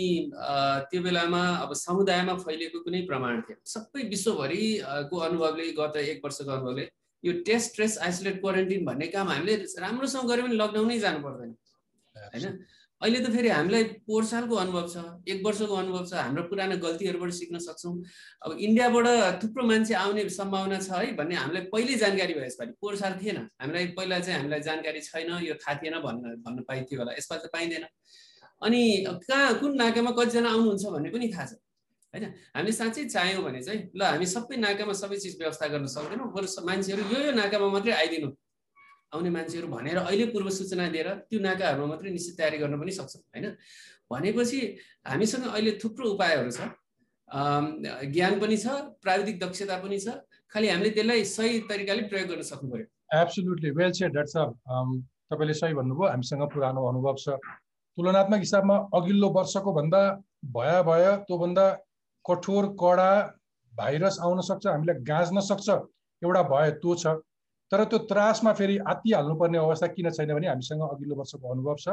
त्यो 0.89 1.01
बेलामा 1.01 1.41
अब 1.63 1.73
समुदायमा 1.75 2.33
फैलिएको 2.41 2.79
कुनै 2.83 3.01
प्रमाण 3.07 3.41
थिएन। 3.45 3.57
सबै 3.65 4.01
विश्वभरिको 4.09 5.17
अनुभवले 5.27 5.71
गत 5.79 5.95
एक 5.97 6.19
वर्षको 6.25 6.51
अनुभवले 6.51 6.85
यो 7.23 7.33
टेस्ट 7.47 7.75
ट्रेस 7.75 7.97
आइसोलेट 8.05 8.39
क्वारेन्टिन 8.41 8.85
भन्ने 8.85 9.07
काम 9.15 9.27
हामीले 9.29 9.55
राम्रोसँग 9.81 10.29
गऱ्यो 10.29 10.43
भने 10.45 10.55
लकडाउनै 10.61 10.97
जानु 10.99 11.19
पर्दैन। 11.25 11.51
होइन? 12.15 12.59
अहिले 13.03 13.19
त 13.19 13.29
फेरि 13.35 13.49
हामीलाई 13.49 13.83
पोहोर 14.07 14.23
सालको 14.25 14.55
अनुभव 14.55 14.87
छ 14.87 14.97
एक 15.27 15.39
वर्षको 15.45 15.75
अनुभव 15.75 16.03
छ 16.07 16.13
हाम्रो 16.23 16.43
पुरानो 16.51 16.75
गल्तीहरूबाट 16.83 17.31
सिक्न 17.39 17.59
सक्छौँ। 17.59 17.93
अब 18.43 18.51
इन्डियाबाट 18.67 19.07
थुप्रो 19.43 19.63
मान्छे 19.71 19.93
आउने 20.03 20.23
सम्भावना 20.39 20.77
छ 20.79 20.89
है 20.95 21.11
भन्ने 21.19 21.35
हामीलाई 21.35 21.63
पहिल्यै 21.73 21.97
जानकारी 22.03 22.33
भयो 22.33 22.45
यसपालि। 22.45 22.71
पोहोर 22.79 22.95
साल 23.03 23.13
थिएन। 23.19 23.37
हामीलाई 23.59 23.85
पहिला 23.99 24.19
चाहिँ 24.19 24.39
हामीलाई 24.39 24.61
जानकारी 24.69 25.01
छैन 25.09 25.31
यो 25.43 25.55
थाहा 25.59 25.75
थिएन 25.83 25.99
भन्न 26.05 26.23
भन्न 26.45 26.63
पाइन्थ्यो 26.63 26.99
होला। 26.99 27.11
यसपालि 27.19 27.41
त 27.43 27.51
पाइँदैन। 27.51 27.85
अनि 28.61 28.81
कहाँ 29.27 29.59
कुन 29.59 29.71
नाकामा 29.75 30.11
कतिजना 30.15 30.49
आउनुहुन्छ 30.55 30.85
भन्ने 30.95 31.09
पनि 31.11 31.27
थाहा 31.35 31.45
छ। 31.45 31.59
होइन? 32.13 32.25
हामीले 32.55 32.71
साँच्चै 32.71 33.03
चाह्यौँ 33.11 33.43
भने 33.43 33.61
चाहिँ 33.67 33.81
ल 33.99 34.01
हामी 34.05 34.25
सबै 34.31 34.55
नाकामा 34.63 34.93
सबै 34.95 35.17
चिज 35.19 35.35
व्यवस्था 35.43 35.67
गर्न 35.73 35.85
सक्दैनौँ 35.91 36.31
बरु 36.31 36.47
मान्छेहरू 36.69 37.03
यो 37.11 37.19
यो 37.27 37.31
नाकामा 37.35 37.67
मात्रै 37.75 37.93
आइदिनु। 37.99 38.29
आउने 39.13 39.29
मान्छेहरू 39.29 39.67
भनेर 39.67 39.97
अहिले 39.97 40.25
पूर्व 40.33 40.49
सूचना 40.49 40.87
दिएर 40.93 41.09
त्यो 41.29 41.39
नाकाहरूमा 41.39 41.87
मात्रै 41.93 42.11
निश्चित 42.11 42.37
तयारी 42.37 42.57
गर्न 42.57 42.79
पनि 42.81 42.91
सक्छौँ 42.91 43.21
होइन? 43.21 43.45
भनेपछि 44.11 44.59
हामीसँग 45.07 45.45
अहिले 45.53 45.71
थुप्रो 45.83 46.05
उपायहरू 46.13 46.51
छ। 46.51 46.59
ज्ञान 48.13 48.39
पनि 48.41 48.57
छ 48.57 48.65
प्राविधिक 49.03 49.39
दक्षता 49.43 49.77
पनि 49.83 49.97
छ। 50.05 50.17
खालि 50.53 50.67
हामीले 50.69 50.89
त्यसलाई 50.97 51.23
सही 51.29 51.59
तरिकाले 51.69 52.01
प्रयोग 52.09 52.27
गर्न 52.29 52.41
सक्नु 52.49 52.69
पर्यो 52.73 52.85
एब्सोल्युटली 53.21 53.69
वेल 53.77 53.91
सेड 53.97 54.11
द्याट्स 54.13 54.35
तपाईँले 55.29 55.53
सही 55.61 55.73
भन्नुभयो। 55.73 56.09
हामीसँग 56.13 56.43
पुरानो 56.53 56.81
अनुभव 56.89 57.15
छ। 57.23 57.37
तुलनात्मक 57.97 58.39
हिसाबमा 58.39 58.75
अघिल्लो 58.97 59.29
वर्षको 59.37 59.71
भन्दा 59.73 60.01
भया 60.57 60.81
भय 60.89 61.05
त्योभन्दा 61.27 61.65
कठोर 62.25 62.65
कडा 62.81 63.11
भाइरस 63.73 64.17
आउन 64.25 64.41
सक्छ 64.49 64.65
हामीलाई 64.67 64.97
गाँच्न 65.09 65.39
सक्छ। 65.49 65.69
एउटा 66.21 66.41
भय 66.53 66.71
त्यो 66.81 66.95
छ। 67.01 67.05
तर 67.71 67.83
त्यो 67.91 67.97
त्रासमा 68.09 68.51
फेरि 68.53 68.77
आत्तिहाल्नुपर्ने 68.91 69.57
अवस्था 69.57 69.87
किन 69.95 70.09
छैन 70.17 70.33
भने 70.33 70.47
हामीसँग 70.47 70.81
अघिल्लो 70.89 71.15
वर्षको 71.15 71.51
अनुभव 71.53 71.75
छ। 71.79 71.87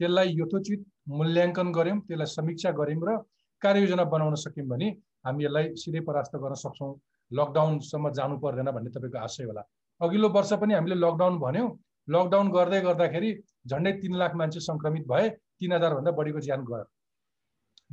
त्यसलाई 0.00 0.28
यथोचित 0.40 0.80
मूल्याङ्कन 1.18 1.72
गऱ्यौँ 1.72 1.98
त्यसलाई 2.08 2.30
समीक्षा 2.36 2.70
गऱ्यौँ 2.80 3.06
र 3.08 3.16
कार्ययोजना 3.62 4.04
बनाउन 4.14 4.34
सक्यौँ 4.44 4.68
भने 4.68 4.88
हामी 5.26 5.44
यसलाई 5.44 5.74
सिधै 5.82 6.00
परास्त 6.08 6.36
गर्न 6.36 6.54
सक्छौँ। 6.64 6.92
लकडाउनसम्म 7.30 8.10
जानु 8.18 8.36
पर्दैन 8.44 8.70
भन्ने 8.76 8.90
तपाईँको 8.96 9.18
आशय 9.18 9.44
होला। 9.50 9.62
अघिल्लो 10.00 10.28
वर्ष 10.36 10.52
पनि 10.62 10.74
हामीले 10.74 10.96
लकडाउन 11.04 11.38
भन्यौँ। 11.44 11.68
लकडाउन 12.08 12.46
गर्दै 12.56 12.80
गर्दाखेरि 12.86 13.30
झन्डै 13.70 13.92
तिन 14.02 14.14
लाख 14.22 14.34
मान्छे 14.40 14.60
सङ्क्रमित 14.60 15.04
भए 15.10 15.28
तिन 15.58 15.72
हजारभन्दा 15.72 16.10
बढीको 16.18 16.40
ज्यान 16.46 16.60
गयो। 16.70 16.84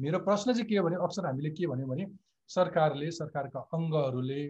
मेरो 0.04 0.20
प्रश्न 0.28 0.54
चाहिँ 0.54 0.68
के 0.70 0.78
हो 0.78 0.84
भने 0.86 0.96
अक्सर 1.08 1.26
हामीले 1.26 1.50
के 1.58 1.68
भन्यौँ 1.72 1.90
भने 1.90 2.06
सरकारले 2.50 3.10
सरकारका 3.12 3.60
अङ्गहरूले 3.74 4.42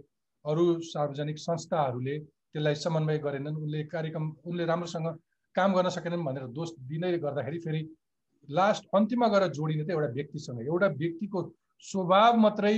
अरू 0.46 0.66
सार्वजनिक 0.84 1.38
संस्थाहरूले 1.40 2.16
त्यसलाई 2.56 2.76
समन्वय 2.86 3.18
गरेनन्। 3.26 3.56
उनले 3.64 3.84
कार्यक्रम 3.94 4.26
उनले 4.46 4.66
राम्रोसँग 4.72 5.08
काम 5.56 5.74
गर्न 5.74 5.90
सकेनन् 5.98 6.26
भनेर 6.26 6.48
दोष 6.58 6.70
दिँदै 6.90 7.18
गर्दाखेरि 7.26 7.60
फेरि 7.66 7.82
लास्ट 8.50 8.84
अन्तिममा 8.96 9.28
गएर 9.34 9.48
जोडिने 9.58 9.84
त 9.84 9.90
एउटा 9.96 10.10
व्यक्तिसँग 10.20 10.62
एउटा 10.68 10.88
व्यक्तिको 11.02 11.42
स्वभाव 11.84 12.38
मात्रै 12.46 12.76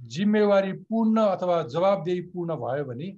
जिम्मेवारी 0.00 0.72
पूर्ण 0.88 1.16
अथवा 1.34 1.56
जवाबदेही 1.74 2.20
पूर्ण 2.32 2.56
भयो 2.62 2.84
भने 2.90 3.08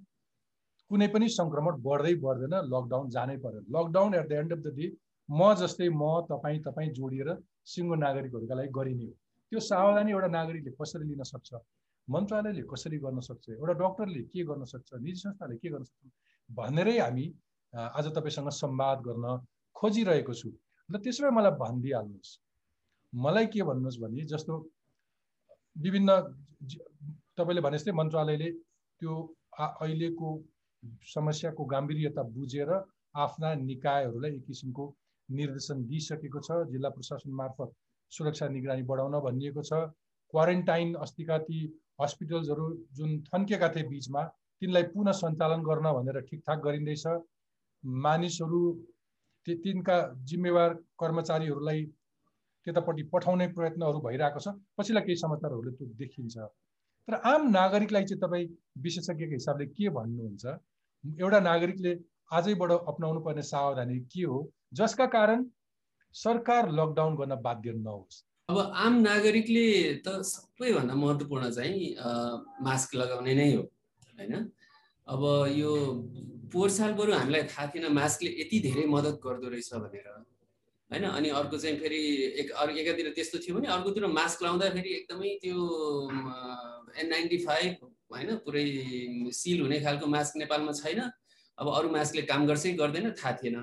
कुनै 0.90 1.08
पनि 1.14 1.28
सङ्क्रमण 1.36 1.80
बढ्दै 1.86 2.14
बढ्दैन 2.24 2.54
लकडाउन 2.72 3.10
जानै 3.16 3.36
पर्यो। 3.44 3.60
Lockdown 3.76 4.14
at 4.14 4.26
the 4.28 4.32
end 4.40 4.52
of 4.56 4.60
the 4.66 4.74
day 4.78 4.86
म 5.28 5.54
जस्तै 5.60 5.88
म 5.88 6.10
तपाईँ 6.30 6.58
तपाईँ 6.66 6.90
जोडिएर 6.98 7.30
सिङ्गो 7.72 7.94
नागरिकहरूका 8.02 8.54
लागि 8.58 8.70
गरिने 8.78 9.06
हो। 9.06 9.14
त्यो 9.52 9.60
सावधानी 9.68 10.10
एउटा 10.16 10.28
नागरिकले 10.34 10.72
कसरी 10.80 11.08
लिन 11.08 11.22
सक्छ? 11.32 11.50
मन्त्रालयले 12.08 12.62
कसरी 12.72 12.98
गर्न 13.04 13.20
सक्छ? 13.20 13.48
एउटा 13.50 13.74
डक्टरले 13.80 14.22
के 14.32 14.44
गर्न 14.44 14.64
सक्छ? 14.64 14.88
निजी 15.00 15.20
संस्थाले 15.20 15.56
के 15.56 15.68
गर्न 15.70 15.84
सक्छ? 15.84 16.10
भनेरै 16.50 16.98
हामी 16.98 17.26
आज 17.72 18.06
तपाईँसँग 18.16 18.48
संवाद 18.52 18.98
गर्न 19.08 19.26
खोजिरहेको 19.76 20.34
छु। 20.34 20.50
र 20.88 20.98
त्यसो 21.00 21.20
भए 21.24 21.30
मलाई 21.36 21.52
भनिदिइहाल्नुहोस्। 21.62 22.32
मलाई 23.12 23.46
के 23.52 23.62
भन्नुहोस् 23.68 24.00
भने 24.02 24.24
जस्तो 24.32 24.54
विभिन्न 25.76 26.10
तपाईँले 27.36 27.60
भने 27.66 27.76
जस्तै 27.78 27.92
मन्त्रालयले 28.00 28.48
त्यो 29.00 29.12
अहिलेको 29.58 30.28
समस्याको 31.14 31.64
गाम्भीर्यता 31.64 32.22
बुझेर 32.36 32.70
आफ्ना 33.16 33.54
निकायहरूलाई 33.64 34.32
एक 34.36 34.44
किसिमको 34.46 34.84
निर्देशन 35.28 35.76
दिइसकेको 35.88 36.40
छ। 36.46 36.68
जिल्ला 36.70 36.88
प्रशासन 36.96 37.30
मार्फत 37.32 37.70
सुरक्षा 38.12 38.48
निगरानी 38.48 38.82
बढाउन 38.84 39.14
भनिएको 39.26 39.62
छ। 39.62 39.72
क्वारेन्टाइन 40.32 40.94
अस्तिका 41.00 41.38
ती 41.48 41.58
हस्पिटल्सहरू 41.98 42.66
जुन 42.96 43.10
थन्केका 43.28 43.68
थिए 43.74 43.88
बिचमा 43.88 44.22
तिनलाई 44.62 44.82
पुनः 44.94 45.12
सञ्चालन 45.20 45.62
गर्न 45.68 45.92
भनेर 45.96 46.20
ठिकठाक 46.28 46.58
गरिँदैछ। 46.66 47.06
मानिसहरू 48.04 48.60
तिनका 49.46 49.96
जिम्मेवार 50.28 50.74
कर्मचारीहरूलाई 51.00 51.82
त्यतापट्टि 52.66 53.02
पठाउने 53.12 53.46
प्रयत्नहरू 53.56 53.98
भइरहेको 54.06 54.40
छ। 54.40 54.48
पछिल्ला 54.78 55.00
केही 55.06 55.16
समाचारहरूले 55.16 55.72
त्यो 55.76 55.86
देखिन्छ। 56.00 56.36
तर 57.08 57.14
आम 57.30 57.50
नागरिकलाई 57.50 58.04
चाहिँ 58.04 58.20
तपाईँ 58.20 58.46
विशेषज्ञको 58.82 59.32
हिसाबले 59.32 59.66
के 59.76 59.88
भन्नुहुन्छ? 59.96 60.44
एउटा 61.20 61.40
नागरिकले 61.40 61.92
आजैबाट 62.32 62.70
अप्नाउनु 62.72 63.20
पर्ने 63.20 63.42
सावधानी 63.44 63.98
के 64.08 64.22
हो? 64.24 64.38
जसका 64.72 65.06
कारण 65.12 65.44
सरकार 66.14 66.70
लकडाउन 66.72 67.16
गर्न 67.16 67.34
बाध्य 67.42 67.72
नहोस्। 67.74 68.24
अब 68.48 68.58
आम 68.76 68.94
नागरिकले 69.00 70.04
त 70.04 70.20
सबैभन्दा 70.28 70.94
महत्त्वपूर्ण 70.94 71.50
चाहिँ 71.50 71.96
मास्क 72.60 72.94
लगाउने 72.94 73.34
नै 73.34 73.48
हो 73.56 73.62
होइन? 74.20 74.34
अब 75.08 75.22
यो 75.56 75.70
पोहोर 76.52 76.70
साल 76.70 76.92
बरु 76.92 77.12
हामीलाई 77.12 77.42
थाहा 77.48 77.66
थिएन 77.72 77.88
मास्कले 77.88 78.30
यति 78.40 78.58
धेरै 78.68 78.84
मद्दत 78.84 79.16
गर्दो 79.24 79.48
रहेछ 79.48 79.70
भनेर 79.80 80.08
होइन? 80.90 81.04
अनि 81.08 81.28
अर्को 81.40 81.56
चाहिँ 81.56 81.76
फेरि 81.80 82.00
एक 82.44 82.50
अर्को 82.52 82.78
एकातिर 82.84 83.08
त्यस्तो 83.16 83.38
थियो 83.48 83.56
भने 83.56 83.68
अर्कोतिर 83.72 84.06
मास्क 84.12 84.42
लाउँदाखेरि 84.44 84.90
एकदमै 85.00 85.30
त्यो 85.40 85.56
एन 87.00 87.06
नाइन्टी 87.08 87.38
फाइभ 87.48 87.72
होइन? 88.12 88.28
पुरै 88.44 88.64
सिल 89.40 89.60
हुने 89.64 89.80
खालको 89.80 90.06
मास्क 90.06 90.36
नेपालमा 90.44 90.72
छैन। 90.84 91.00
अब 91.58 91.66
अरू 91.80 91.88
मास्कले 91.96 92.22
काम 92.28 92.46
गर्छ 92.46 92.62
कि 92.62 92.76
गर्दैन 92.76 93.10
थाहा 93.16 93.32
थिएन। 93.40 93.56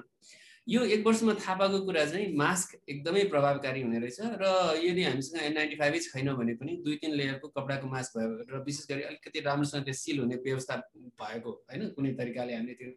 यो 0.67 0.83
एक 0.85 1.05
वर्षमा 1.05 1.33
थाहा 1.33 1.53
पाएको 1.57 1.79
कुरा 1.85 2.05
चाहिँ 2.05 2.35
मास्क 2.37 2.75
एकदमै 2.89 3.23
प्रभावकारी 3.33 3.81
हुने 3.81 3.99
रहेछ 3.99 4.19
र 4.41 4.45
यदि 4.83 5.03
हामीसँग 5.03 5.41
एन 5.41 5.53
नाइन्टी 5.53 5.75
फाइभै 5.75 5.99
छैन 5.99 6.33
भने 6.37 6.53
पनि 6.61 6.75
दुई 6.85 6.95
तिन 7.01 7.11
लेयरको 7.17 7.47
कपडाको 7.57 7.87
मास्क 7.89 8.17
भयो 8.17 8.45
र 8.51 8.63
विशेष 8.65 8.85
गरी 8.91 9.01
अलिकति 9.09 9.39
राम्रोसँग 9.41 9.83
त्यो 9.85 9.93
सिल 9.93 10.19
हुने 10.19 10.35
व्यवस्था 10.45 10.75
भएको 11.17 11.51
होइन 11.65 11.89
कुनै 11.97 12.13
तरिकाले 12.13 12.53
हामीले 12.55 12.73
त्यो 12.77 12.89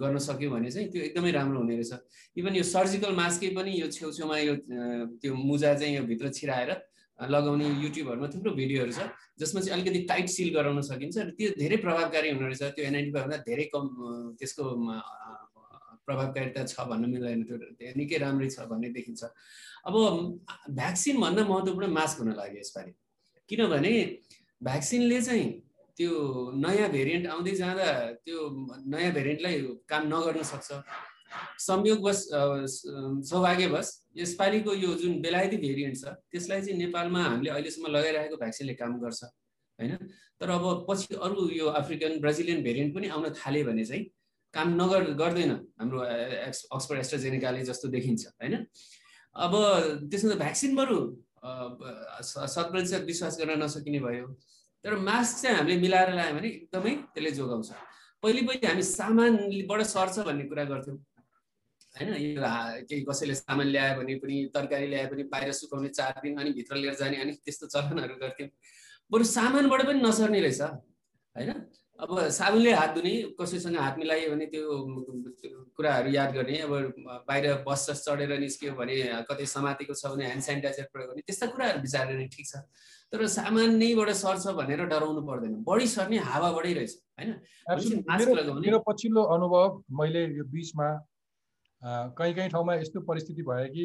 गर्न 0.00 0.18
सक्यो 0.22 0.50
भने 0.50 0.70
चाहिँ 0.70 0.88
त्यो 0.90 1.02
एकदमै 1.02 1.30
राम्रो 1.34 1.58
हुने 1.60 1.76
रहेछ। 1.76 1.92
इभन 2.38 2.56
यो 2.56 2.62
सर्जिकल 2.64 3.12
मास्कै 3.14 3.48
पनि 3.58 3.80
यो 3.80 3.86
छेउछेउमा 3.92 4.38
यो 4.38 4.54
त्यो 5.18 5.34
मुजा 5.34 5.74
चाहिँ 5.74 5.96
यो 5.96 6.02
भित्र 6.06 6.30
छिराएर 6.30 6.70
लगाउने 7.18 7.66
युट्युबहरूमा 7.82 8.28
थुप्रो 8.28 8.50
भिडियोहरू 8.54 8.92
छ 8.92 9.04
जसमा 9.40 9.60
चाहिँ 9.60 9.74
अलिकति 9.76 10.00
टाइट 10.08 10.28
सिल 10.30 10.48
गराउन 10.54 10.80
सकिन्छ 10.88 11.16
र 11.18 11.30
त्यो 11.36 11.50
धेरै 11.58 11.76
प्रभावकारी 11.84 12.30
हुने 12.30 12.48
रहेछ। 12.48 12.62
त्यो 12.76 12.84
एनआइटी 12.86 13.10
फाइभभन्दा 13.12 13.36
धेरै 13.44 13.64
कम 13.74 13.84
त्यसको 14.40 14.64
प्रभावकारिता 16.06 16.64
छ 16.64 16.86
भन्न 16.90 17.10
मिल्दैन 17.12 17.42
त्यो 17.48 17.92
निकै 18.00 18.18
राम्रै 18.24 18.48
छ 18.54 18.66
भन्ने 18.70 18.88
देखिन्छ। 18.96 19.22
अब 19.86 19.94
भ्याक्सिनभन्दा 20.80 21.42
महत्त्वपूर्ण 21.50 21.88
मास्क 21.98 22.18
हुन 22.20 22.30
लाग्यो 22.40 22.60
यसपालि। 22.60 22.92
किनभने 23.50 23.92
भ्याक्सिनले 24.62 25.20
चाहिँ 25.22 25.48
त्यो 25.98 26.12
नयाँ 26.64 26.88
भेरिएन्ट 26.92 27.26
आउँदै 27.34 27.54
जाँदा 27.62 27.88
त्यो 28.24 28.38
नयाँ 28.94 29.12
भेरिएन्टलाई 29.12 29.60
काम 29.90 30.02
नगर्न 30.14 30.42
सक्छ। 30.52 30.70
संयोगवश 31.58 32.18
सौभाग्यवश 33.30 33.88
यसपालिको 34.16 34.72
यो 34.74 34.90
जुन 35.00 35.20
बेलायती 35.20 35.56
भेरिएन्ट 35.56 35.96
छ 35.96 36.14
त्यसलाई 36.32 36.60
चाहिँ 36.62 36.78
नेपालमा 36.78 37.22
हामीले 37.22 37.50
अहिलेसम्म 37.50 37.86
लगाइरहेको 37.96 38.36
भ्याक्सिनले 38.42 38.74
काम 38.74 38.92
गर्छ 39.00 39.22
होइन? 39.24 39.92
तर 40.40 40.50
अब 40.50 40.64
पछि 40.88 41.14
अरू 41.16 41.48
यो 41.52 41.66
अफ्रिकन 41.80 42.20
ब्राजिलियन 42.20 42.62
भेरिएन्ट 42.62 42.94
पनि 42.94 43.08
आउन 43.08 43.24
थाल्यो 43.40 43.64
भने 43.68 43.84
चाहिँ 43.84 44.04
काम 44.56 44.68
नगर 44.80 45.02
गर्दैन 45.20 45.52
हाम्रो 45.80 45.98
अक्सफोर्ड 46.48 46.98
एस्ट्राजेनिकाले 47.00 47.64
जस्तो 47.70 47.88
देखिन्छ 47.96 48.22
होइन? 48.42 48.54
अब 49.36 49.52
त्यसमा 50.10 50.34
त 50.34 50.38
भ्याक्सिन 50.42 50.76
बरु 50.76 50.98
शत 52.26 53.02
विश्वास 53.10 53.34
गर्न 53.40 53.62
नसकिने 53.62 54.00
भयो। 54.06 54.26
तर 54.84 54.94
मास्क 55.08 55.34
चाहिँ 55.42 55.56
हामीले 55.56 55.76
मिलाएर 55.80 56.10
लायो 56.14 56.34
भने 56.34 56.48
एकदमै 56.48 56.92
त्यसले 57.14 57.30
जोगाउँछ। 57.38 57.70
पहिले 58.22 58.40
पहिले 58.48 58.66
हामी 58.66 58.82
सामानबाट 58.96 59.80
सर्छ 59.94 60.16
भन्ने 60.28 60.44
कुरा 60.50 60.64
गर्थ्यौँ 60.72 60.96
होइन? 61.96 62.08
यो 62.14 62.40
केही 62.88 63.02
कसैले 63.08 63.34
सामान 63.34 63.66
ल्यायो 63.74 63.94
भने 63.98 64.14
पनि 64.22 64.36
तरकारी 64.54 64.86
ल्यायो 64.92 65.08
भने 65.12 65.22
बाहिर 65.32 65.52
सुकाउने 65.60 65.88
चार 65.98 66.20
दिन 66.24 66.38
अनि 66.40 66.50
भित्र 66.58 66.74
लिएर 66.82 66.94
जाने 67.02 67.16
अनि 67.22 67.32
त्यस्तो 67.44 67.66
चलनहरू 67.74 68.14
गर्थ्यौँ। 68.22 68.50
बरु 69.10 69.24
सामानबाट 69.36 69.80
पनि 69.88 70.00
नसर्ने 70.02 70.40
रहेछ 70.40 70.62
होइन? 70.62 71.50
अब 72.00 72.28
साबुनले 72.28 72.72
हात 72.72 72.94
धुने 72.94 73.12
कसैसँग 73.40 73.76
हात 73.78 73.98
मिलायो 73.98 74.30
भने 74.30 74.46
त्यो 74.52 74.64
कुराहरू 75.76 76.10
याद 76.12 76.34
गर्ने 76.34 76.58
अब 76.58 76.72
बाहिर 77.28 77.64
बस 77.64 77.86
जस 77.88 78.04
चढेर 78.04 78.38
निस्क्यो 78.38 78.72
भने 78.76 78.94
कतै 79.30 79.46
समातेको 79.48 79.94
छ 79.94 80.12
भने 80.12 80.24
ह्यान्ड 80.26 80.42
सेनिटाइजर 80.44 80.86
प्रयोग 80.92 81.08
गर्ने 81.10 81.22
त्यस्ता 81.24 81.46
कुराहरू 81.56 81.80
विचार 81.80 82.06
गर्ने 82.12 82.26
ठिक 82.36 82.46
छ। 82.46 82.60
तर 83.12 83.26
सामान 83.32 83.76
नैबाट 83.80 84.10
सर्छ 84.12 84.44
भनेर 84.60 84.84
डराउनु 84.92 85.22
पर्दैन। 85.24 85.54
बढी 85.64 85.86
सर्ने 85.88 86.18
हावाबाटै 86.28 86.72
रहेछ 86.78 86.92
होइन? 87.16 87.30
मेरो 88.60 88.78
पछिल्लो 88.88 89.22
अनुभव 89.34 89.82
मैले 90.00 90.22
यो 90.36 90.44
बिचमा 90.52 90.88
कहीँ 92.18 92.34
कहीँ 92.34 92.48
ठाउँमा 92.50 92.74
यस्तो 92.74 93.00
परिस्थिति 93.08 93.42
भयो 93.48 93.68
कि 93.72 93.84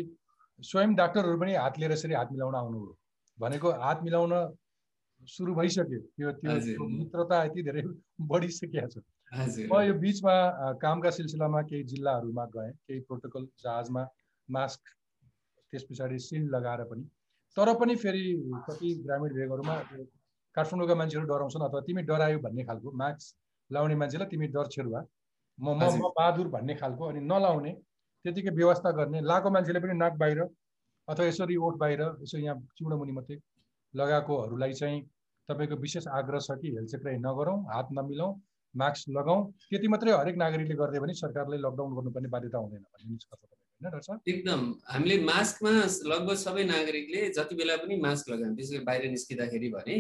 स्वयं 0.60 0.96
डाक्टरहरू 0.96 1.38
पनि 1.40 1.54
हात 1.56 1.80
लिएर 1.80 1.92
यसरी 1.92 2.14
हात 2.14 2.30
मिलाउन 2.32 2.56
आउनुभयो 2.56 2.94
भनेको 3.40 3.72
हात 3.86 4.04
मिलाउन 4.04 4.34
सुरु 5.28 5.54
भइसक्यो। 5.56 6.00
त्यो 6.18 6.32
त्यो 6.42 6.88
मित्रता 6.90 7.44
यति 7.44 7.64
धेरै 7.64 7.82
बढिसकेको 8.32 8.88
छ 8.90 9.04
म 9.70 9.82
यो 9.82 9.94
बिचमा 10.00 10.36
कामका 10.82 11.10
सिलसिलामा 11.12 11.62
केही 11.70 11.84
जिल्लाहरूमा 11.92 12.46
गएँ 12.56 12.72
केही 12.88 13.00
प्रोटोकल 13.08 13.48
जहाजमा 13.64 14.04
मास्क 14.50 14.82
त्यस 15.74 15.84
पछाडि 15.90 16.20
सिल्ड 16.20 16.56
लगाएर 16.56 16.84
पनि। 16.92 17.04
तर 17.58 17.74
पनि 17.80 17.96
फेरि 17.96 18.24
कति 18.68 18.94
ग्रामीण 19.06 19.34
भेगहरूमा 19.34 19.76
काठमाडौँका 20.56 20.96
मान्छेहरू 20.96 21.28
डराउँछन् 21.28 21.64
अथवा 21.64 21.82
तिमी 21.88 22.02
डरायो 22.10 22.40
भन्ने 22.40 22.64
खालको 22.64 22.92
मास्क 22.92 23.36
लाउने 23.72 23.96
मान्छेलाई 23.96 24.28
तिमी 24.28 24.48
डर 24.48 24.68
छेरुवा 24.68 25.06
म 25.60 25.76
म 25.76 26.12
बहादुर 26.18 26.48
भन्ने 26.48 26.76
खालको 26.76 27.06
अनि 27.06 27.20
नलाउने 27.22 27.72
त्यतिकै 28.26 28.52
व्यवस्था 28.56 28.92
गर्ने 28.98 29.22
लाएको 29.22 29.50
मान्छेले 29.50 29.80
पनि 29.80 29.94
नाक 29.98 30.14
बाहिर 30.18 30.42
अथवा 31.08 31.26
यसरी 31.26 31.56
ओठ 31.56 31.76
बाहिर 31.78 32.02
यसो 32.24 32.38
यहाँ 32.38 32.58
चिउडो 32.78 32.98
मुनि 32.98 33.12
मात्रै 33.12 33.38
लगाएकोहरूलाई 33.94 34.74
चाहिँ 34.74 35.02
तपाईँको 35.50 35.76
विशेष 35.78 36.08
आग्रह 36.20 36.40
छ 36.40 36.58
कि 36.62 36.68
हेलचेक्राइ 36.76 37.18
नगरौँ 37.28 37.58
हात 37.72 37.88
नमिलाउँ 37.92 38.34
मास्क 38.76 39.10
लगाउँ। 39.18 39.42
त्यति 39.70 39.88
मात्रै 39.88 40.12
हरेक 40.14 40.36
नागरिकले 40.38 40.76
गरिदियो 40.82 41.02
भने 41.02 41.14
सरकारले 41.16 41.58
लकडाउन 41.58 41.96
गर्नुपर्ने 41.96 42.30
बाध्यता 42.36 42.58
हुँदैन 42.58 42.84
भन्ने 42.84 43.12
निष्कर्ष 43.12 43.50
एकदम। 44.30 44.62
हामीले 44.88 45.18
मास्कमा 45.26 45.72
लगभग 46.12 46.36
सबै 46.38 46.64
नागरिकले 46.66 47.30
जति 47.36 47.56
बेला 47.56 47.76
पनि 47.84 47.96
मास्क 48.00 48.30
लगायो 48.30 48.54
विशेष 48.56 48.72
गरी 48.72 48.86
बाहिर 48.86 49.10
निस्किँदाखेरि 49.12 49.70
भने 49.76 49.96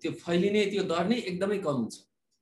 त्यो 0.00 0.12
फैलिने 0.22 0.64
त्यो 0.72 0.82
दर 0.92 1.04
नै 1.10 1.18
एकदमै 1.28 1.58
कम 1.66 1.76
हुन्छ। 1.82 1.96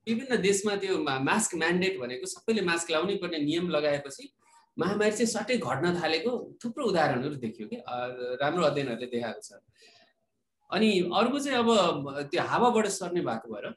विभिन्न 0.06 0.36
देशमा 0.42 0.74
त्यो 0.82 0.98
मास्क 1.02 1.54
म्यान्डेट 1.62 1.98
भनेको 2.00 2.26
सबैले 2.26 2.62
मास्क 2.68 2.90
लाउनै 2.90 3.16
पर्ने 3.22 3.38
नियम 3.48 3.68
लगाएपछि 3.76 4.24
महामारी 4.76 5.10
चाहिँ 5.10 5.30
सट्टै 5.34 5.56
घट्न 5.58 5.86
थालेको 5.96 6.30
थुप्रो 6.62 6.84
उदाहरणहरू 6.92 7.36
देखियो 7.44 7.66
कि। 7.68 7.76
राम्रो 8.42 8.62
अध्ययनहरूले 8.64 9.08
देखाएको 9.16 9.40
छ। 9.40 9.50
अनि 10.70 10.90
अर्को 11.20 11.38
चाहिँ 11.38 11.58
अब 11.58 12.28
त्यो 12.30 12.42
हावाबाट 12.50 12.86
सर्ने 12.96 13.20
भएको 13.28 13.54
भएर 13.54 13.74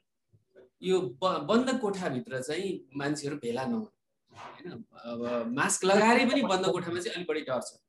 यो 0.82 1.00
बन्द 1.22 1.78
कोठाभित्र 1.80 2.40
चाहिँ 2.42 2.68
मान्छेहरू 2.96 3.36
भेला 3.44 3.64
नहुन्। 3.64 3.86
होइन? 4.34 4.84
अब 5.10 5.52
मास्क 5.56 5.84
लगाएरै 5.84 6.24
पनि 6.30 6.42
बन्द 6.52 6.66
कोठामा 6.74 7.00
चाहिँ 7.00 7.14
अलिक 7.16 7.28
बढी 7.28 7.40
डर 7.48 7.60
छ 7.60 7.82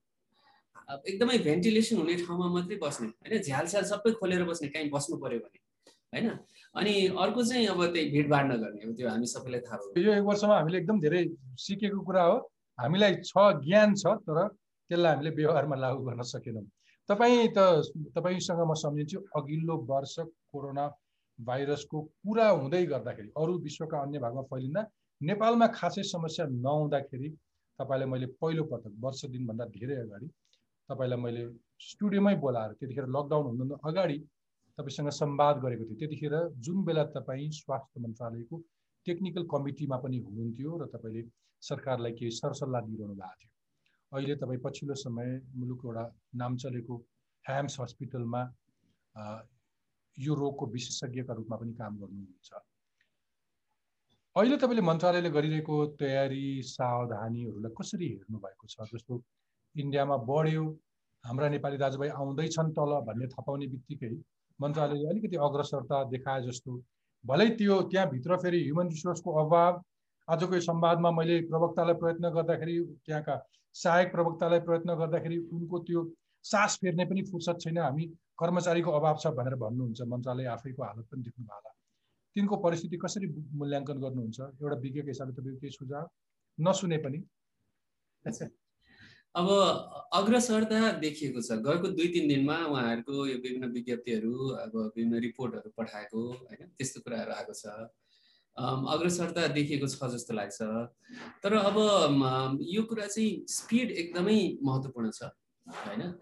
एकदमै 1.10 1.38
भेन्टिलेसन 1.46 1.98
हुने 1.98 2.16
ठाउँमा 2.24 2.48
मात्रै 2.56 2.78
बस्ने। 2.82 3.08
होइन? 3.08 3.42
झ्यालस्याल 3.42 3.84
सबै 3.92 4.12
खोलेर 4.20 4.44
बस्ने 4.50 4.68
कहीँ 4.74 4.90
बस्नु 4.90 5.18
पर्यो 5.24 5.40
भने। 5.40 5.60
होइन? 6.14 6.28
अनि 6.76 6.94
अर्को 7.24 7.44
चाहिँ 7.44 7.68
अब 7.68 7.80
त्यही 7.94 8.10
भिडभाड 8.12 8.52
नगर्ने 8.52 8.82
अब 8.86 8.92
त्यो 8.98 9.10
हामी 9.10 9.28
सबैलाई 9.28 9.62
थाहा 9.68 9.78
हो 9.78 10.02
यो 10.02 10.14
एक 10.14 10.24
वर्षमा 10.30 10.56
हामीले 10.58 10.78
एकदम 10.78 11.00
धेरै 11.00 11.22
सिकेको 11.66 12.00
कुरा 12.06 12.24
हो। 12.24 12.38
हामीलाई 12.80 13.14
छ 13.24 13.34
ज्ञान 13.66 13.96
छ 13.96 14.06
तर 14.28 14.38
त्यसलाई 14.48 15.12
हामीले 15.14 15.32
व्यवहारमा 15.36 15.76
लागू 15.76 16.02
गर्न 16.08 16.22
सकेनौँ। 16.34 16.66
तपाईँ 17.10 17.48
त 17.58 17.60
तपाईँसँग 18.16 18.62
म 18.70 18.74
सम्झिन्छु 18.84 19.20
अघिल्लो 19.38 19.76
वर्ष 19.90 20.16
कोरोना 20.52 20.86
भाइरसको 21.40 22.02
कुरा 22.02 22.48
हुँदै 22.50 22.86
गर्दाखेरि 22.86 23.30
अरू 23.38 23.58
विश्वका 23.62 23.98
अन्य 24.02 24.20
भागमा 24.20 24.42
फैलिँदा 24.52 24.82
नेपालमा 25.22 25.68
खासै 25.76 26.04
समस्या 26.04 26.46
नहुँदाखेरि 26.66 27.30
तपाईँलाई 27.80 28.10
मैले 28.10 28.28
पहिलोपटक 28.42 28.94
वर्ष 29.06 29.26
दिनभन्दा 29.34 29.66
धेरै 29.76 29.96
अगाडि 30.04 30.28
तपाईँलाई 30.90 31.20
मैले 31.22 31.44
स्टुडियोमै 31.90 32.36
बोलाएर 32.46 32.72
त्यतिखेर 32.80 33.08
लकडाउन 33.16 33.46
हुनुभन्दा 33.46 33.76
अगाडि 33.90 34.18
तपाईँसँग 34.78 35.10
संवाद 35.22 35.56
गरेको 35.64 35.84
थिएँ। 35.86 35.98
त्यतिखेर 36.00 36.36
जुन 36.66 36.84
बेला 36.86 37.04
तपाईँ 37.16 37.50
स्वास्थ्य 37.62 38.02
मन्त्रालयको 38.02 38.56
टेक्निकल 39.08 39.44
कमिटीमा 39.54 39.98
पनि 40.04 40.18
हुनुहुन्थ्यो 40.20 40.78
र 40.78 40.86
तपाईँले 40.94 41.24
सरकारलाई 41.64 42.12
केही 42.20 42.32
सरसल्लाह 42.40 42.82
दिइरहनु 42.88 43.16
भएको 43.16 43.36
थियो। 43.40 43.55
अहिले 44.12 44.36
तपाईँ 44.36 44.60
पछिल्लो 44.64 44.96
समय 44.96 45.30
मुलुकको 45.56 45.88
एउटा 45.88 46.04
नाम 46.42 46.56
चलेको 46.64 46.96
ह्याम्स 47.46 47.80
हस्पिटलमा 47.80 48.42
यो 50.18 50.34
रोगको 50.36 50.66
विशेषज्ञका 50.76 51.34
रूपमा 51.34 51.56
पनि 51.58 51.74
काम 51.74 51.98
गर्नुहुन्छ। 52.00 52.50
अहिले 54.36 54.58
तपाईँले 54.58 54.82
मन्त्रालयले 54.82 55.30
गरिरहेको 55.30 55.76
तयारी 56.00 56.46
सावधानीहरूलाई 56.70 57.74
कसरी 57.80 58.08
हेर्नु 58.08 58.38
भएको 58.46 58.68
छ? 58.68 58.76
जस्तो 58.94 59.14
इन्डियामा 59.76 60.18
बढ्यो 60.30 60.64
हाम्रा 61.24 61.48
नेपाली 61.50 61.78
दाजुभाइ 61.78 62.10
आउँदैछन् 62.22 62.72
तल 62.78 62.92
भन्ने 63.08 63.28
थपाउने 63.34 63.68
बित्तिकै 63.74 64.14
मन्त्रालयले 64.60 65.10
अलिकति 65.10 65.38
अग्रसरता 65.48 66.04
देखाए 66.12 66.42
जस्तो। 66.48 66.72
भलै 67.26 67.50
त्यो 67.60 67.82
त्यहाँभित्र 67.92 68.38
फेरि 68.44 68.60
ह्युमन 68.64 68.88
रिसोर्सको 68.96 69.32
अभाव 69.44 69.84
आजको 70.28 70.56
यो 70.56 70.62
संवादमा 70.62 71.12
मैले 71.12 71.36
प्रवक्तालाई 71.50 71.96
प्रयत्न 72.02 72.30
गर्दाखेरि 72.36 72.76
त्यहाँका 73.06 73.36
सहायक 73.76 74.12
प्रवक्तालाई 74.12 74.60
प्रयत्न 74.68 74.96
गर्दाखेरि 75.02 75.38
उनको 75.54 75.80
त्यो 75.88 76.02
सास 76.46 76.78
फेर्ने 76.82 77.06
पनि 77.06 77.22
फुर्सद 77.32 77.58
छैन। 77.62 77.78
हामी 77.78 78.06
कर्मचारीको 78.40 78.92
अभाव 78.92 79.16
छ 79.22 79.28
भनेर 79.38 79.56
भन्नुहुन्छ। 79.64 80.02
मन्त्रालय 80.14 80.46
आफैको 80.56 80.84
हालत 80.84 81.06
पनि 81.12 81.22
देख्नु 81.24 81.46
होला। 81.46 81.72
तिनको 82.36 82.56
परिस्थिति 82.66 82.98
कसरी 82.98 83.28
मूल्याङ्कन 83.60 83.98
गर्नुहुन्छ? 84.06 84.40
एउटा 84.62 84.78
विज्ञको 84.86 85.08
हिसाबले 85.08 85.34
तपाईँको 85.36 85.60
केही 85.62 85.72
सुझाव 85.72 86.06
नसुने 86.58 86.98
पनि। 87.06 87.20
अब 89.36 89.48
अग्रसरता 90.20 90.80
देखिएको 91.06 91.42
छ। 91.42 91.60
गएको 91.68 91.88
दुई 91.98 92.08
तिन 92.14 92.28
दिनमा 92.28 92.58
उहाँहरूको 92.72 93.14
यो 93.28 93.38
विभिन्न 93.46 93.72
विज्ञप्तिहरू 93.78 94.34
अब 94.64 94.74
विभिन्न 94.96 95.20
रिपोर्टहरू 95.28 95.70
पठाएको 95.78 96.22
होइन? 96.50 96.68
त्यस्तो 96.78 97.02
कुराहरू 97.06 97.32
आएको 97.40 97.54
छ। 97.54 97.66
अग्रसरता 98.58 99.48
देखिएको 99.52 99.88
छ 99.88 100.12
जस्तो 100.16 100.34
लाग्छ। 100.34 100.60
तर 101.44 101.54
अब 101.60 101.78
यो 102.64 102.82
कुरा 102.84 103.08
चाहिँ 103.08 103.46
स्पिड 103.50 103.92
एकदमै 103.92 104.40
महत्त्वपूर्ण 104.64 105.12
छ 105.12 105.30
होइन? 105.68 106.14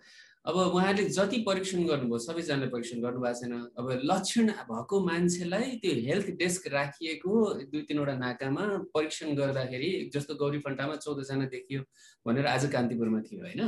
अब 0.43 0.55
उहाँले 0.55 1.03
जति 1.07 1.37
परीक्षण 1.47 1.85
गर्नुभयो 1.87 2.17
सबैजनाले 2.19 2.67
परीक्षण 2.67 2.99
गर्नुभएको 3.01 3.39
छैन। 3.39 3.53
अब 3.79 3.85
लक्षण 4.03 4.47
भएको 4.67 4.99
मान्छेलाई 5.05 5.79
त्यो 5.79 5.93
हेल्थ 6.07 6.27
डेस्क 6.41 6.67
राखिएको 6.67 7.31
दुई 7.71 7.81
तिनवटा 7.87 8.15
नाकामा 8.19 8.63
परीक्षण 8.91 9.35
गर्दाखेरि 9.39 9.91
जस्तो 10.13 10.35
गौरी 10.35 10.59
फन्टामा 10.65 10.95
चौधजना 10.99 11.45
देखियो 11.47 11.81
भनेर 12.27 12.45
आज 12.49 12.65
कान्तिपुरमा 12.75 13.19
थियो 13.23 13.39
होइन? 13.39 13.61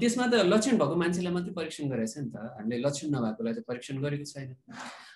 त्यसमा 0.00 0.24
त 0.32 0.34
लक्षण 0.48 0.80
भएको 0.80 0.96
मान्छेलाई 1.04 1.32
मात्रै 1.36 1.52
परीक्षण 1.52 1.84
गरेको 1.92 2.08
छ 2.08 2.16
नि 2.22 2.30
त। 2.32 2.36
हामीले 2.56 2.80
लक्षण 2.80 3.06
नभएकोलाई 3.12 3.52
त 3.52 3.60
परीक्षण 3.68 4.00
गरेको 4.00 4.24
छैन। 4.24 4.56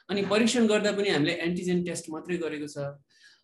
अनि 0.08 0.22
परीक्षण 0.30 0.66
गर्दा 0.66 0.92
पनि 0.98 1.08
हामीले 1.10 1.32
एन्टिजेन 1.46 1.84
टेस्ट 1.84 2.10
मात्रै 2.10 2.36
गरेको 2.36 2.66
छ। 2.66 2.88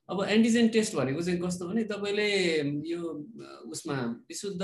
अब 0.08 0.18
एन्टिजेन 0.28 0.68
टेस्ट 0.68 0.94
भनेको 0.96 1.22
चाहिँ 1.22 1.40
कस्तो 1.40 1.66
भने 1.68 1.82
तपाईँले 1.88 2.28
यो 2.84 3.00
उसमा 3.72 3.96
विशुद्ध 4.28 4.62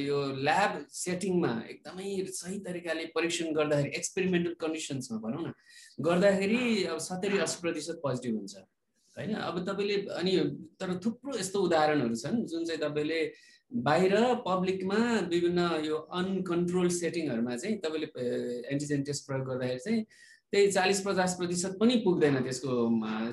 यो 0.00 0.18
ल्याब 0.40 0.72
सेटिङमा 0.88 1.52
एकदमै 1.68 2.08
सही 2.32 2.58
तरिकाले 2.64 3.04
परीक्षण 3.16 3.52
गर्दाखेरि 3.52 3.90
एक्सपेरिमेन्टल 3.96 4.54
कन्डिसन्समा 4.60 5.18
भनौँ 5.20 5.42
न 5.44 5.52
गर्दाखेरि 6.00 6.62
अब 6.92 6.98
सत्तरी 7.08 7.38
अस्सी 7.44 7.60
प्रतिशत 7.60 8.00
पोजिटिभ 8.04 8.36
हुन्छ। 8.36 8.56
होइन? 9.16 9.34
अब 9.34 9.54
तपाईँले 9.68 9.96
अनि 10.16 10.32
तर 10.80 10.96
थुप्रो 11.04 11.36
यस्तो 11.38 11.58
उदाहरणहरू 11.60 12.16
छन् 12.16 12.44
जुन 12.48 12.64
चाहिँ 12.64 12.80
तपाईँले 12.80 13.20
बाहिर 13.84 14.14
पब्लिकमा 14.48 15.00
विभिन्न 15.28 15.60
यो 15.84 15.96
अनकन्ट्रोल 16.20 16.88
सेटिङहरूमा 17.00 17.56
चाहिँ 17.56 17.76
तपाईँले 17.84 18.08
एन्टिजेन 18.72 19.02
टेस्ट 19.04 19.26
प्रयोग 19.28 19.46
गर्दाखेरि 19.46 19.84
चाहिँ 19.84 20.00
त्यही 20.52 20.70
चालिस 20.72 21.00
पचास 21.06 21.34
प्रतिशत 21.38 21.76
पनि 21.80 21.96
पुग्दैन 22.04 22.36
त्यसको 22.42 22.70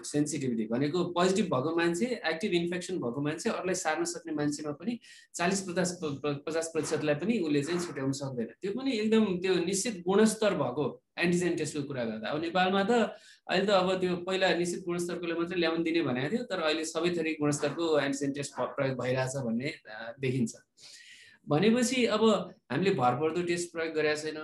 सेन्सिटिभिटी 0.06 0.66
भनेको 0.70 1.04
पोजिटिभ 1.18 1.46
भएको 1.54 1.76
मान्छे 1.78 2.06
एक्टिभ 2.32 2.52
इन्फेक्सन 2.54 2.98
भएको 3.04 3.22
मान्छे 3.28 3.50
अरूलाई 3.50 3.76
सार्न 3.76 4.04
सक्ने 4.12 4.34
मान्छेमा 4.38 4.72
पनि 4.78 4.94
चालिस 5.34 5.62
पचास 5.70 5.98
पचास 6.46 6.70
प्रतिशतलाई 6.74 7.16
पनि 7.22 7.40
उसले 7.48 7.62
चाहिँ 7.64 7.80
छुट्याउन 7.86 8.12
सक्दैन। 8.22 8.54
त्यो 8.62 8.72
पनि 8.78 8.92
एकदम 8.98 9.26
त्यो 9.42 9.54
निश्चित 9.66 9.96
गुणस्तर 10.06 10.54
भएको 10.62 10.86
एन्टिजेन 11.18 11.56
टेस्टको 11.58 11.84
कुरा 11.90 12.04
गर्दा। 12.06 12.30
अब 12.30 12.42
नेपालमा 12.42 12.84
त 12.86 12.92
अहिले 13.50 13.66
त 13.66 13.70
अब 13.82 13.90
त्यो 13.98 14.16
पहिला 14.30 14.54
निश्चित 14.62 14.86
गुणस्तरकोले 14.86 15.34
मात्रै 15.42 15.58
ल्याउनु 15.58 15.84
दिने 15.90 16.02
भनेको 16.06 16.30
थियो 16.36 16.44
तर 16.54 16.62
अहिले 16.70 16.86
सबै 16.86 17.10
थरी 17.18 17.34
गुणस्तरको 17.42 17.86
एन्टिजेन 18.06 18.32
टेस्ट 18.38 18.54
प्रयोग 18.78 18.94
भइरहेछ 19.02 19.34
भन्ने 19.48 19.74
देखिन्छ। 20.22 20.54
भनेपछि 21.48 22.06
अब 22.14 22.24
हामीले 22.70 22.92
भरपर्दो 23.02 23.42
टेस्ट 23.50 23.74
प्रयोग 23.74 23.94
गरेका 23.98 24.22
छैन। 24.22 24.40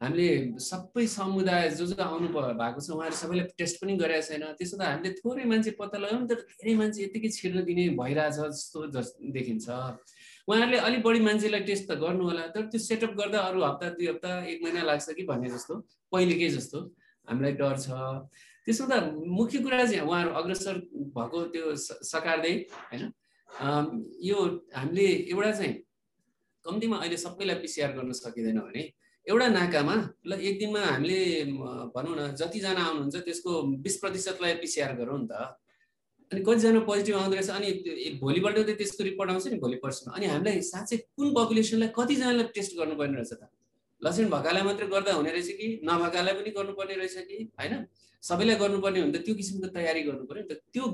हामीले 0.00 0.56
सबै 0.64 1.06
समुदाय 1.06 1.68
जो 1.76 1.86
जो 1.86 1.96
आउनु 2.02 2.28
भएको 2.32 2.80
छ 2.80 2.88
उहाँहरू 2.96 3.16
सबैलाई 3.20 3.46
टेस्ट 3.60 3.76
पनि 3.80 3.96
गरेका 4.00 4.20
छैन। 4.28 4.44
त्यसो 4.56 4.76
त 4.80 4.82
हामीले 4.88 5.12
थोरै 5.20 5.44
मान्छे 5.44 5.70
पत्ता 5.76 5.98
लगायौँ 6.00 6.24
तर 6.24 6.40
धेरै 6.56 6.74
मान्छे 6.80 6.98
यतिकै 7.04 7.28
छिर्न 7.36 7.64
दिने 7.68 7.84
भइरहेछ 8.00 8.36
जस्तो 8.40 8.78
जस 8.96 9.08
देखिन्छ। 9.20 9.68
उहाँहरूले 10.48 10.78
अलिक 10.88 11.02
बढी 11.04 11.20
मान्छेलाई 11.20 11.62
टेस्ट 11.68 11.84
त 11.84 12.00
गर्नु 12.00 12.22
होला 12.24 12.44
तर 12.56 12.62
त्यो 12.72 12.80
सेटअप 12.80 13.12
गर्दा 13.20 13.38
अरू 13.48 13.60
हप्ता 13.60 13.86
दुई 14.00 14.06
हप्ता 14.12 14.30
एक 14.48 14.58
महिना 14.64 14.82
लाग्छ 14.88 15.06
कि 15.20 15.22
भन्ने 15.28 15.48
जस्तो 15.52 15.74
पहिलेकै 16.12 16.48
जस्तो 16.56 16.78
हामीलाई 17.28 17.52
डर 17.60 17.76
छ। 17.84 17.88
त्यसो 18.64 18.84
त 18.88 18.94
मुख्य 19.36 19.58
कुरा 19.64 19.84
चाहिँ 19.84 20.00
उहाँहरू 20.08 20.30
अग्रसर 20.40 20.76
भएको 21.12 21.38
त्यो 21.52 21.76
सकार्दै 22.08 22.54
होइन? 22.88 23.04
यो 24.24 24.38
हामीले 24.80 25.06
एउटा 25.28 25.52
चाहिँ 25.60 25.74
कम्तीमा 26.64 26.96
अहिले 27.04 27.16
सबैलाई 27.20 27.56
पिसिआर 27.60 27.92
गर्न 28.00 28.12
सकिँदैन 28.16 28.58
भने 28.64 28.82
एउटा 29.26 29.46
नाकामा 29.48 29.94
ल 30.26 30.32
एक 30.40 30.58
दिनमा 30.58 30.80
हामीले 30.80 31.20
भनौँ 31.94 32.14
न 32.18 32.20
जतिजना 32.40 32.82
आउनुहुन्छ 32.88 33.16
त्यसको 33.26 33.50
बिस 33.84 33.96
प्रतिशतलाई 34.02 34.54
पिसिआर 34.62 34.92
गरौँ 34.96 35.18
नि 35.20 35.26
त। 35.28 35.32
अनि 36.32 36.40
कतिजना 36.46 36.80
पोजिटिभ 36.88 37.16
आउँदो 37.20 37.36
रहेछ 37.36 37.50
अनि 37.50 37.70
भोलिपल्ट 38.22 38.56
त 38.58 38.70
त्यसको 38.80 39.02
रिपोर्ट 39.04 39.30
आउँछ 39.30 39.46
नि 39.52 39.58
भोलि 39.60 39.76
पर्सिमा 39.84 40.14
अनि 40.16 40.26
हामीलाई 40.32 40.60
साँच्चै 40.72 40.96
कुन 41.16 41.28
पपुलेसनलाई 41.36 41.90
कतिजनालाई 41.98 42.46
टेस्ट 42.56 42.72
गर्नुपर्ने 42.80 43.16
रहेछ 43.20 43.32
त? 43.32 43.42
लक्षण 44.02 44.26
भएकालाई 44.32 44.62
मात्रै 44.64 44.86
गर्दा 44.94 45.12
हुने 45.20 45.30
रहेछ 45.36 45.48
कि 45.60 45.66
नभएकालाई 45.84 46.34
पनि 46.40 46.50
गर्नुपर्ने 46.58 46.94
रहेछ 47.02 47.16
कि 47.28 47.36
होइन? 47.60 47.74
सबैलाई 48.22 48.56
गर्नुपर्ने 48.62 48.98
हो 49.00 49.06
भने 49.06 49.18
त 49.18 49.22
त्यो 49.26 49.34
किसिमको 49.36 49.68
तयारी 49.76 50.00
गर्नु 50.08 50.24
पऱ्यो 50.30 50.42
नि 50.42 50.48
त। 50.48 50.64
त्यो 50.72 50.84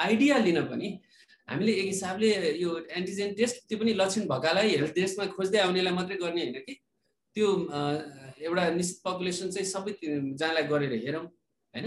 आइडिया 0.00 0.38
लिन 0.46 0.58
पनि 0.72 0.88
हामीले 1.48 1.72
एक 1.80 1.88
हिसाबले 1.92 2.28
यो 2.64 2.70
एन्टिजेन 2.98 3.34
टेस्ट 3.38 3.56
त्यो 3.68 3.76
पनि 3.78 3.92
लक्षण 4.00 4.24
भएकालाई 4.32 4.68
हेल्थ 4.72 4.92
टेस्टमा 4.96 5.24
खोज्दै 5.36 5.60
आउनेलाई 5.66 5.94
मात्रै 6.00 6.16
गर्ने 6.24 6.42
होइन 6.44 6.58
कि? 6.64 6.74
त्यो 7.36 7.48
एउटा 8.46 8.68
निश्चित 8.78 8.98
पपुलेसन 9.04 9.50
चाहिँ 9.50 9.66
सबै 9.66 9.92
जहाँलाई 10.02 10.64
गरेर 10.72 10.92
हेरौँ 11.06 11.24
होइन? 11.74 11.86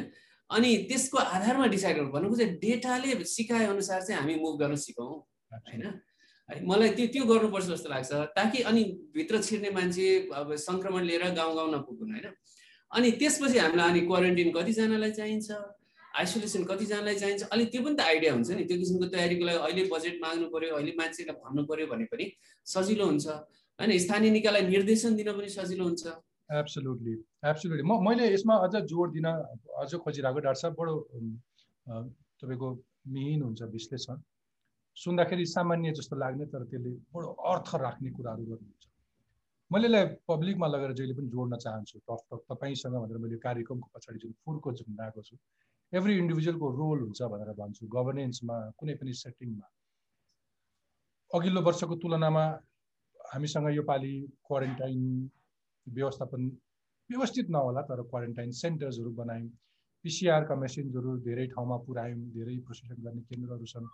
अनि 0.50 0.70
त्यसको 0.90 1.18
आधारमा 1.18 1.68
डिसाइड 1.76 1.98
गर्नु 1.98 2.12
भनेको 2.12 2.36
चाहिँ 2.36 2.54
डेटाले 2.60 3.24
सिकाए 3.36 3.66
अनुसार 3.68 4.02
चाहिँ 4.08 4.20
हामी 4.22 4.36
मुभ 4.44 4.60
गर्न 4.60 4.76
सिकौँ 4.86 5.08
होइन? 5.08 5.84
है 6.50 6.60
मलाई 6.68 6.90
त्यो 6.98 7.08
त्यो 7.14 7.24
गर्नुपर्छ 7.32 7.66
जस्तो 7.68 7.90
लाग्छ 7.90 8.12
ताकि 8.36 8.62
अनि 8.70 8.84
भित्र 9.16 9.42
छिर्ने 9.48 9.70
मान्छे 9.78 10.08
अब 10.40 10.56
सङ्क्रमण 10.68 11.04
लिएर 11.10 11.24
गाउँ 11.40 11.56
गाउँ 11.56 11.72
नपुगुन् 11.74 12.12
होइन? 12.12 12.28
अनि 12.92 13.12
त्यसपछि 13.20 13.58
हामीलाई 13.60 13.90
अनि 13.90 14.02
क्वारेन्टिन 14.08 14.52
कतिजनालाई 14.58 15.12
चाहिन्छ 15.20 15.48
आइसोलेसन 16.20 16.64
कतिजनालाई 16.72 17.16
चाहिन्छ 17.16 17.44
अलिक 17.52 17.68
त्यो 17.72 17.82
पनि 17.84 17.96
त 17.96 18.02
आइडिया 18.12 18.32
हुन्छ 18.34 18.50
नि। 18.52 18.64
त्यो 18.64 18.78
किसिमको 18.80 19.08
तयारीको 19.16 19.46
लागि 19.46 19.60
अहिले 19.68 19.84
बजेट 19.92 20.16
माग्नु 20.24 20.48
पऱ्यो 20.56 20.76
अहिले 20.80 20.94
मान्छेलाई 21.00 21.36
भन्नु 21.44 21.62
पऱ्यो 21.70 21.88
भने 21.92 22.06
पनि 22.12 22.26
सजिलो 22.66 23.06
हुन्छ। 23.12 23.28
होइन 23.80 23.98
स्थानीय 24.00 24.32
निकायलाई 24.32 24.63
निर्देशन 24.68 25.16
दिन 25.16 25.30
पनि 25.38 25.50
सजिलो 25.50 25.84
हुन्छ। 25.84 26.04
एब्सोल्युटली 26.60 27.13
एब्सोल्युटली 27.46 27.84
म 27.90 28.00
मैले 28.08 28.34
यसमा 28.34 28.56
अझ 28.66 28.76
जोड 28.92 29.13
दिन 29.13 29.28
अझ 29.82 29.92
खोजिरहेको 30.04 30.40
डाक्टर 30.40 30.60
साहब 30.62 30.74
बडो 30.80 30.96
तपाईँको 32.42 32.70
मिहिन 33.13 33.42
हुन्छ 33.42 33.62
विश्लेषण। 33.78 34.18
सुन्दाखेरि 34.98 35.46
सामान्य 35.46 35.92
जस्तो 35.98 36.16
लाग्ने 36.18 36.46
तर 36.54 36.63
त्यसले 36.72 36.92
बडो 37.13 37.28
अर्थ 37.52 37.70
राख्ने 37.86 38.10
कुराहरू 38.18 38.44
गर्नुहुन्छ। 38.50 38.86
मैले 39.72 39.88
यसलाई 39.88 40.06
पब्लिकमा 40.32 40.68
लगेर 40.68 40.92
जहिले 40.98 41.13
पनि 41.13 41.28
जोड्न 41.36 41.54
चाहन्छु। 41.66 42.00
टक 42.10 42.22
टक 42.32 42.42
तपाईँसँग 42.50 42.96
भनेर 43.04 43.18
मैले 43.24 43.38
कार्यक्रमको 43.46 43.88
पछाडि 43.94 44.20
जुन 44.24 44.32
फुर्को 44.46 44.74
झुन्डाएको 44.74 45.22
छु 45.28 45.36
एभ्री 45.94 46.13
इन्डिभिजुअलको 46.18 46.68
रोल 46.80 47.00
हुन्छ 47.06 47.22
भनेर 47.34 47.52
भन्छु। 47.60 47.84
गभर्नेन्समा 47.96 48.56
कुनै 48.80 48.96
पनि 49.00 49.13
सेटिङमा 49.22 49.68
अघिल्लो 51.32 51.62
वर्षको 51.68 51.96
तुलनामा 52.04 52.46
हामीसँग 53.34 53.70
योपालि 53.76 54.16
क्वारेन्टाइन 54.48 55.02
व्यवस्थापन 55.88 56.50
व्यवस्थित 57.10 57.50
नहोला 57.50 57.82
तर 57.90 58.02
क्वारेन्टाइन 58.12 58.52
सेन्टर्सहरू 58.62 59.12
बनायौँ 59.20 59.50
पिसिआरका 60.06 60.56
मेसिन्सहरू 60.56 61.18
धेरै 61.28 61.46
ठाउँमा 61.54 61.78
पुऱ्यायौँ 61.88 62.20
धेरै 62.36 62.58
प्रोसेसन 62.66 63.02
गर्ने 63.04 63.22
केन्द्रहरू 63.30 63.66
छन् 63.66 63.88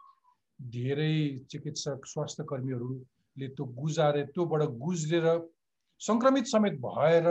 धेरै 0.60 1.16
चिकित्सक 1.52 2.06
स्वास्थ्य 2.06 2.44
कर्मीहरूले 2.50 3.48
त्यो 3.50 3.66
गुजारे 3.82 4.24
त्योबाट 4.34 4.62
गुज्रेर 4.82 5.28
सङ्क्रमित 6.02 6.46
समेत 6.48 6.80
भएर 6.86 7.30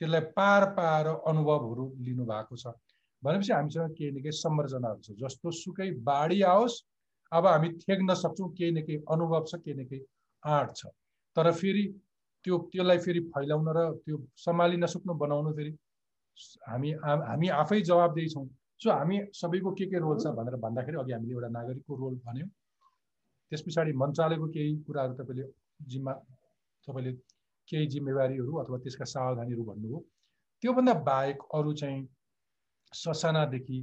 त्यसलाई 0.00 0.20
पार 0.36 0.64
पाएर 0.76 1.06
अनुभवहरू 1.30 1.84
लिनुभएको 2.06 2.56
छ। 2.56 2.74
भनेपछि 3.22 3.52
हामीसँग 3.52 3.94
केही 3.98 4.10
न 4.10 4.22
केही 4.22 4.38
संरचनाहरू 4.38 5.00
छ 5.02 5.18
जस्तो 5.22 5.50
सुकै 5.62 5.90
बाढी 6.08 6.42
आओस् 6.52 6.76
अब 7.32 7.46
हामी 7.46 7.68
थेग्न 7.82 8.14
सक्छौँ 8.22 8.50
केही 8.58 8.70
न 8.70 8.82
केही 8.86 9.02
अनुभव 9.10 9.44
छ 9.50 9.62
केही 9.64 9.76
न 9.78 9.84
केही 9.86 10.04
आँट 10.42 10.74
छ। 10.76 10.86
तर 11.36 11.52
फेरि 11.60 11.84
त्यो 12.44 12.58
त्यसलाई 12.72 12.98
फेरि 13.06 13.20
फैलाउन 13.34 13.68
र 13.76 13.80
त्यो 14.04 14.16
सम्हालिन 14.44 14.84
नसक्नु 14.84 15.14
बनाउनु 15.22 15.52
फेरि 15.56 15.72
हामी 16.68 16.90
हामी 17.02 17.48
आफै 17.62 17.80
जवाबदेही 17.90 18.28
छौँ 18.34 18.46
सो 18.82 18.90
हामी 18.90 19.18
सबैको 19.34 19.70
के 19.78 19.86
के 19.92 19.98
रोल 20.04 20.18
छ 20.22 20.32
भनेर 20.38 20.56
भन्दाखेरि 20.64 20.96
अघि 21.02 21.12
हामीले 21.12 21.32
एउटा 21.34 21.48
नागरिकको 21.58 21.96
रोल 22.02 22.14
भन्यौँ। 22.26 22.48
त्यस 23.52 23.62
पछाडि 23.66 23.92
मन्त्रालयको 24.02 24.46
केही 24.56 24.72
कुराहरू 24.86 25.14
तपाईँले 25.20 25.46
जिम्मा 25.90 26.12
तपाईँले 26.86 27.12
केही 27.68 27.86
जिम्मेवारीहरू 27.94 28.52
अथवा 28.62 28.78
त्यसका 28.84 29.04
सावधानीहरू 29.14 29.62
भन्नुभयो। 29.64 29.98
त्योभन्दा 30.62 30.94
बाहेक 31.08 31.38
अरू 31.54 31.72
चाहिँ 31.80 32.02
ससानादेखि 32.92 33.78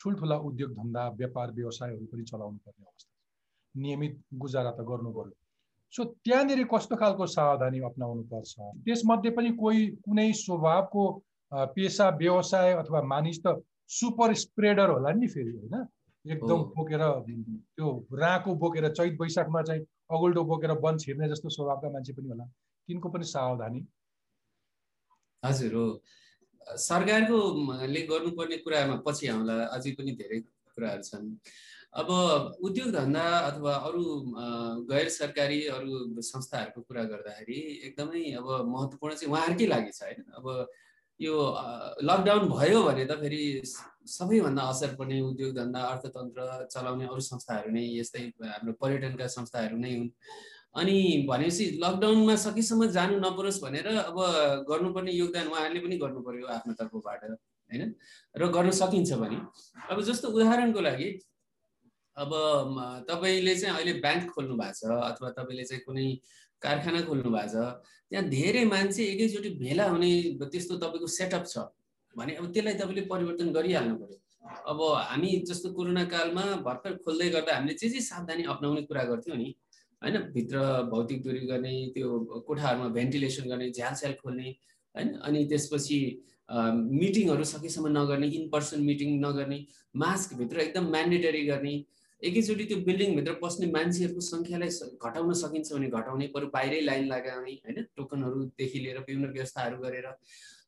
ठुल्ठुला 0.00 0.36
उद्योग 0.48 0.70
धन्दा 0.76 1.02
व्यापार 1.20 1.52
व्यवसायहरू 1.58 2.06
पनि 2.12 2.24
चलाउनु 2.30 2.58
पर्ने 2.64 2.84
अवस्था 2.84 3.12
नियमित 3.74 4.14
गुजारा 4.42 4.70
त 4.70 4.80
गर्नु 4.90 5.10
पर्यो। 5.18 5.36
सो 5.92 6.04
त्यहाँनिर 6.04 6.64
कस्तो 6.72 6.96
खालको 6.96 7.26
सावधानी 7.26 7.80
अप्नाउनु 7.88 8.22
पर्छ 8.32 8.54
त्यसमध्ये 8.84 9.30
पनि 9.36 9.50
कोही 9.56 9.86
कुनै 10.04 10.32
स्वभावको 10.36 11.04
पेसा 11.74 12.08
व्यवसाय 12.16 12.72
अथवा 12.74 13.02
मानिस 13.12 13.40
त 13.46 13.56
सुपर 13.88 14.34
स्प्रेडर 14.34 14.90
होला 14.90 15.12
नि 15.12 15.26
फेरि 15.26 15.50
होइन? 15.50 15.74
एकदम 16.24 16.60
बोकेर 16.76 17.02
त्यो 17.76 17.88
राँको 18.12 18.54
बोकेर 18.54 18.88
चैत 18.92 19.16
वैशाखमा 19.20 19.62
चाहिँ 19.62 19.82
अगुल्टो 20.12 20.44
बोकेर 20.44 20.70
वन 20.84 20.98
छिर्ने 20.98 21.28
जस्तो 21.28 21.48
स्वभावका 21.48 21.90
मान्छे 21.90 22.12
पनि 22.12 22.28
होला। 22.28 22.44
तिनको 22.88 23.08
पनि 23.08 23.24
सावधानी। 23.24 23.80
हजुर 25.42 25.74
हो। 25.74 25.86
सरकारको 26.66 27.38
ले 27.88 28.00
गर्नुपर्ने 28.10 28.56
कुरामा 28.64 28.96
पछि 29.06 29.26
आउँला। 29.28 29.54
अझै 29.72 29.92
पनि 29.96 30.12
धेरै 30.20 30.40
कुराहरू 30.76 31.02
छन्। 31.02 31.32
अब 31.92 32.08
उद्योग 32.64 32.90
धन्दा 32.92 33.22
अथवा 33.38 33.74
अरू 33.88 34.02
गैर 34.90 35.08
सरकारी 35.08 35.60
अरू 35.76 36.20
संस्थाहरूको 36.22 36.80
कुरा 36.80 37.04
गर्दाखेरि 37.04 37.60
एकदमै 37.86 38.22
अब 38.40 38.50
महत्त्वपूर्ण 38.68 39.14
चाहिँ 39.14 39.32
उहाँहरूकै 39.32 39.66
लागि 39.66 39.92
छ 39.92 40.02
होइन। 40.02 40.24
अब 40.36 40.46
यो 41.20 41.34
लकडाउन 42.04 42.48
भयो 42.48 42.82
भने 42.82 43.04
त 43.04 43.18
फेरि 43.20 43.40
सबैभन्दा 43.64 44.62
असर 44.72 44.94
पर्ने 44.98 45.20
उद्योग 45.20 45.54
धन्दा 45.56 45.80
अर्थतन्त्र 45.92 46.66
चलाउने 46.70 47.06
अरू 47.06 47.20
संस्थाहरू 47.20 47.72
नै 47.72 47.84
यस्तै 47.98 48.22
हाम्रो 48.44 48.72
पर्यटनका 48.82 49.26
संस्थाहरू 49.26 49.78
नै 49.78 49.92
हुन्। 49.96 50.10
अनि 50.78 50.96
भनेपछि 51.28 51.64
लकडाउनमा 51.82 52.34
सकेसम्म 52.44 52.86
जानु 52.96 53.18
नपरोस् 53.18 53.62
भनेर 53.64 53.86
अब 53.88 54.18
गर्नुपर्ने 54.70 55.12
योगदान 55.12 55.46
उहाँहरूले 55.48 55.80
पनि 55.80 55.96
गर्नु 56.04 56.20
पर्यो 56.28 56.46
आफ्नो 56.56 56.72
तर्फबाट 56.80 57.24
होइन? 57.24 57.82
र 58.34 58.46
गर्न 58.54 58.70
सकिन्छ 58.82 59.12
भने 59.24 59.38
अब 59.90 60.02
जस्तो 60.10 60.28
उदाहरणको 60.28 60.80
लागि 60.80 61.08
अब 62.18 62.30
तपाईँले 63.08 63.54
चाहिँ 63.56 63.74
अहिले 63.74 63.92
ब्याङ्क 64.00 64.30
खोल्नु 64.30 64.54
भएको 64.56 64.88
छ 64.88 65.00
अथवा 65.04 65.30
तपाईँले 65.32 65.64
चाहिँ 65.64 65.82
कुनै 65.84 66.06
कारखाना 66.62 67.00
खोल्नु 67.04 67.30
भएको 67.30 67.48
छ 67.50 67.66
त्यहाँ 68.10 68.24
धेरै 68.28 68.64
मान्छे 68.66 69.02
एकैचोटि 69.06 69.50
भेला 69.56 69.84
हुने 69.88 70.10
त्यस्तो 70.40 70.78
तपाईँको 70.78 71.06
सेटअप 71.12 71.44
छ 71.46 71.66
भने 72.16 72.34
अब 72.36 72.52
त्यसलाई 72.52 72.74
तपाईँले 72.76 73.02
परिवर्तन 73.06 73.52
गरिहाल्नु 73.52 73.96
पऱ्यो 73.96 74.18
अब 74.66 74.80
हामी 75.04 75.30
जस्तो 75.44 75.72
कोरोना 75.72 76.04
कालमा 76.06 76.44
भर्खर 76.62 76.96
खोल्दै 77.00 77.28
गर्दा 77.30 77.54
हामीले 77.54 77.74
जे 77.76 77.88
जे 77.88 78.00
सावधानी 78.02 78.42
अप्नाउने 78.48 78.82
कुरा 78.84 79.04
गर्थ्यौँ 79.06 79.36
नि 79.36 79.48
होइन 80.02 80.16
भित्र 80.32 80.64
भौतिक 80.88 81.22
दूरी 81.22 81.40
गर्ने 81.46 81.74
त्यो 81.92 82.08
कोठाहरूमा 82.42 82.88
भेन्टिलेसन 82.92 83.48
गर्ने 83.48 83.70
झ्याल 83.70 83.94
स्याल 83.94 84.12
खोल्ने 84.16 84.48
होइन 84.94 85.14
अनि 85.22 85.44
त्यसपछि 85.46 86.00
मिटिङहरू 86.48 87.44
सकेसम्म 87.46 87.88
नगर्ने 87.92 88.28
इन 88.32 88.48
पर्सन 88.48 88.82
मिटिङ 88.82 89.18
नगर्ने 89.20 89.58
मास्कभित्र 89.96 90.60
एकदम 90.60 90.90
म्यान्डेटरी 90.90 91.44
गर्ने 91.46 91.74
एकैचोटि 92.22 92.64
त्यो 92.64 92.78
बिल्डिङभित्र 92.86 93.32
पस्ने 93.42 93.66
मान्छेहरूको 93.72 94.22
सङ्ख्यालाई 94.26 94.70
घटाउन 95.06 95.32
सकिन्छ 95.40 95.72
भने 95.72 95.88
घटाउने 95.98 96.26
बरु 96.34 96.46
बाहिरै 96.56 96.80
लाइन 96.88 97.04
लगाउने 97.12 97.52
होइन? 97.62 97.78
टोकनहरूदेखि 97.96 98.78
लिएर 98.84 98.98
विभिन्न 98.98 99.30
व्यवस्थाहरू 99.36 99.76
गरेर 99.84 100.06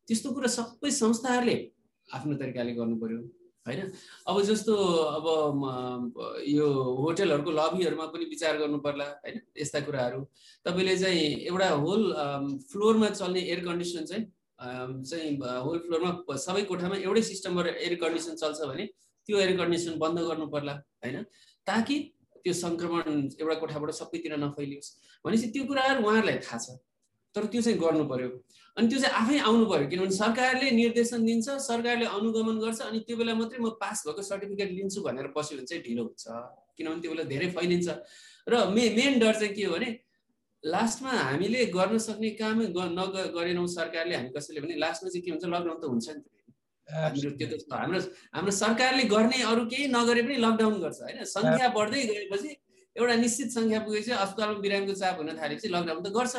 त्यस्तो 0.08 0.32
कुरा 0.36 0.50
सबै 0.56 0.90
संस्थाहरूले 1.02 1.56
आफ्नो 2.08 2.34
तरिकाले 2.42 2.72
गर्नु 2.78 2.96
पर्यो 3.02 3.18
होइन? 3.66 3.80
अब 4.30 4.40
जस्तो 4.50 4.74
अब 5.18 5.26
यो 6.54 6.66
होटेलहरूको 7.02 7.50
लबीहरूमा 7.58 8.06
पनि 8.14 8.24
विचार 8.30 8.58
गर्नु 8.62 8.78
पर्ला 8.86 9.06
होइन? 9.26 9.36
यस्ता 9.58 9.80
कुराहरू। 9.90 10.20
तपाईँले 10.66 10.96
चाहिँ 11.02 11.26
एउटा 11.50 11.68
होल 11.84 12.02
फ्लोरमा 12.70 13.08
चल्ने 13.20 13.40
एयर 13.50 13.64
कन्डिसन 13.66 14.04
चाहिँ 14.06 14.24
चाहिँ 15.10 15.30
होल 15.66 15.78
फ्लोरमा 15.84 16.36
सबै 16.46 16.62
कोठामा 16.70 16.96
एउटै 17.04 17.22
सिस्टमबाट 17.28 17.66
एयर 17.76 17.94
कन्डिसन 18.02 18.34
चल्छ 18.42 18.60
भने 18.72 18.86
त्यो 19.30 19.38
एयर 19.38 19.56
कन्डिसन 19.56 19.98
बन्द 20.02 20.18
गर्नु 20.26 20.46
पर्ला 20.50 20.74
होइन? 21.06 21.22
ताकि 21.66 21.96
त्यो 22.42 22.52
सङ्क्रमण 22.52 23.06
एउटा 23.38 23.54
कोठाबाट 23.62 23.90
सबैतिर 23.94 24.36
नफैलियोस्। 24.42 24.88
भनेपछि 25.24 25.48
त्यो 25.54 25.64
कुराहरू 25.70 26.02
उहाँहरूलाई 26.02 26.38
थाहा 26.42 26.58
छ। 26.58 26.82
तर 27.34 27.46
त्यो 27.46 27.62
चाहिँ 27.62 27.78
गर्नु 27.78 28.04
पर्यो। 28.10 28.28
अनि 28.76 28.86
त्यो 28.90 28.98
चाहिँ 28.98 29.14
आफै 29.22 29.38
आउनु 29.46 29.64
पर्यो। 29.70 29.86
किनभने 29.92 30.16
सरकारले 30.18 30.70
निर्देशन 30.82 31.20
दिन्छ 31.24 31.46
सरकारले 31.70 32.06
अनुगमन 32.10 32.56
गर्छ 32.58 32.80
अनि 32.90 32.98
त्यो 33.06 33.16
बेला 33.22 33.34
मात्रै 33.38 33.58
म 33.62 33.70
पास 33.78 34.02
भएको 34.06 34.22
सर्टिफिकेट 34.30 34.70
लिन्छु 34.78 35.00
भनेर 35.06 35.26
बस्यो 35.36 35.54
भने 35.58 35.66
चाहिँ 35.70 35.82
ढिलो 35.86 36.02
हुन्छ। 36.10 36.24
किनभने 36.76 37.00
त्यो 37.02 37.10
बेला 37.14 37.24
धेरै 37.30 37.48
फैलिन्छ। 37.54 37.88
र 38.50 38.54
मे 38.74 38.84
मेन 38.98 39.18
डर 39.22 39.34
चाहिँ 39.38 39.54
के 39.54 39.64
हो 39.64 39.74
भने 39.78 39.88
लास्टमा 40.64 41.10
हामीले 41.10 41.60
गर्न 41.76 41.98
सक्ने 42.08 42.30
कामै 42.40 42.66
नग 42.98 43.14
गरेनौँ 43.36 43.66
सरकारले 43.78 44.14
हामी 44.16 44.30
कसैले 44.34 44.60
भने 44.64 44.74
लास्टमा 44.82 45.08
चाहिँ 45.12 45.24
के 45.24 45.30
हुन्छ 45.30 45.44
लकडाउन 45.44 45.78
त 45.78 45.84
हुन्छ 45.86 46.08
नि 46.16 46.20
हाम्रो 46.88 47.30
त्यो 47.38 47.46
त 47.50 47.72
हाम्रो 47.72 48.00
हाम्रो 48.34 48.52
सरकारले 48.62 49.04
गर्ने 49.14 49.38
अरू 49.50 49.62
केही 49.72 49.86
नगरे 49.96 50.22
पनि 50.26 50.36
लकडाउन 50.46 50.80
गर्छ 50.84 50.98
होइन? 51.02 51.18
सङ्ख्या 51.36 51.68
बढ्दै 51.76 52.00
गएपछि 52.10 52.50
एउटा 52.96 53.14
निश्चित 53.24 53.48
सङ्ख्या 53.56 53.78
पुगेपछि 53.86 54.12
अस्पतालमा 54.24 54.58
बिरामीको 54.64 54.94
चाप 55.02 55.16
हुन 55.22 55.30
थालेपछि 55.40 55.68
लकडाउन 55.76 56.02
त 56.02 56.08
गर्छ 56.18 56.34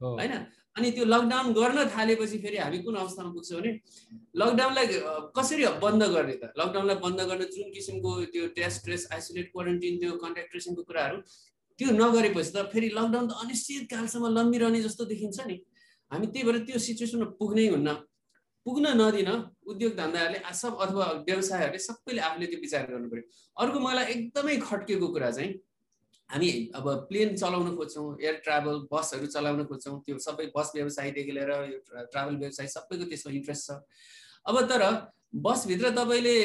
होइन? 0.00 0.34
अनि 0.78 0.90
त्यो 0.94 1.04
लकडाउन 1.04 1.46
गर्न 1.58 1.78
थालेपछि 1.94 2.38
फेरि 2.38 2.58
हामी 2.62 2.78
कुन 2.86 2.94
अवस्थामा 3.02 3.30
पुग्छौँ 3.34 3.60
भने 3.60 3.70
लकडाउनलाई 4.42 4.86
कसरी 5.38 5.64
बन्द 5.84 6.02
गर्ने 6.14 6.34
त? 6.38 6.44
लकडाउनलाई 6.60 6.98
बन्द 7.04 7.20
गर्न 7.30 7.42
जुन 7.54 7.68
किसिमको 7.76 8.10
त्यो 8.32 8.46
टेस्ट 8.58 8.84
ट्रेस 8.84 9.02
आइसोलेट 9.12 9.50
क्वारेन्टिन 9.54 9.98
त्यो 9.98 10.12
कन्ट्याक्ट 10.22 10.50
ट्रेसिङको 10.52 10.82
कुराहरू 10.90 11.18
त्यो 11.78 11.88
नगरेपछि 12.02 12.50
त 12.54 12.62
फेरि 12.70 12.88
लकडाउन 12.98 13.26
त 13.26 13.32
अनिश्चित 13.42 13.90
कालसम्म 13.90 14.30
लम्बिरहने 14.38 14.80
जस्तो 14.86 15.04
देखिन्छ 15.12 15.38
नि। 15.50 15.56
हामी 16.10 16.26
त्यही 16.32 16.44
भएर 16.46 16.58
त्यो 16.68 16.78
सिचुएसनमा 16.86 17.26
पुग्नै 17.42 17.66
हुन्न। 17.74 17.88
पुग्न 18.68 18.92
नदिन 19.00 19.30
उद्योग 19.72 19.92
धन्दाहरूले 19.96 20.40
सब 20.60 20.76
अथवा 20.84 21.04
व्यवसायहरूले 21.28 21.80
सबैले 21.84 22.20
आफूले 22.28 22.46
त्यो 22.52 22.60
विचार 22.60 22.84
गर्नु 22.92 23.08
पऱ्यो 23.12 23.24
अर्को 23.56 23.78
मलाई 23.80 24.12
एकदमै 24.14 24.56
खट्केको 24.68 25.08
कुरा 25.16 25.30
चाहिँ 25.38 25.52
हामी 26.30 26.48
अब 26.76 26.86
प्लेन 27.08 27.30
चलाउन 27.40 27.68
खोज्छौँ 27.76 28.08
एयर 28.22 28.34
ट्राभल 28.46 28.80
बसहरू 28.92 29.26
चलाउन 29.34 29.64
खोज्छौँ 29.70 30.00
त्यो 30.06 30.16
सबै 30.24 30.46
बस 30.56 30.72
व्यवसायदेखि 30.74 31.32
लिएर 31.36 31.52
यो 31.72 31.78
ट्राभल 32.12 32.34
व्यवसाय 32.42 32.66
सबैको 32.74 33.04
त्यसमा 33.12 33.32
इन्ट्रेस्ट 33.38 33.70
छ। 33.70 33.78
अब 34.48 34.60
तर 34.72 34.82
बसभित्र 35.46 35.90
तपाईँले 35.96 36.36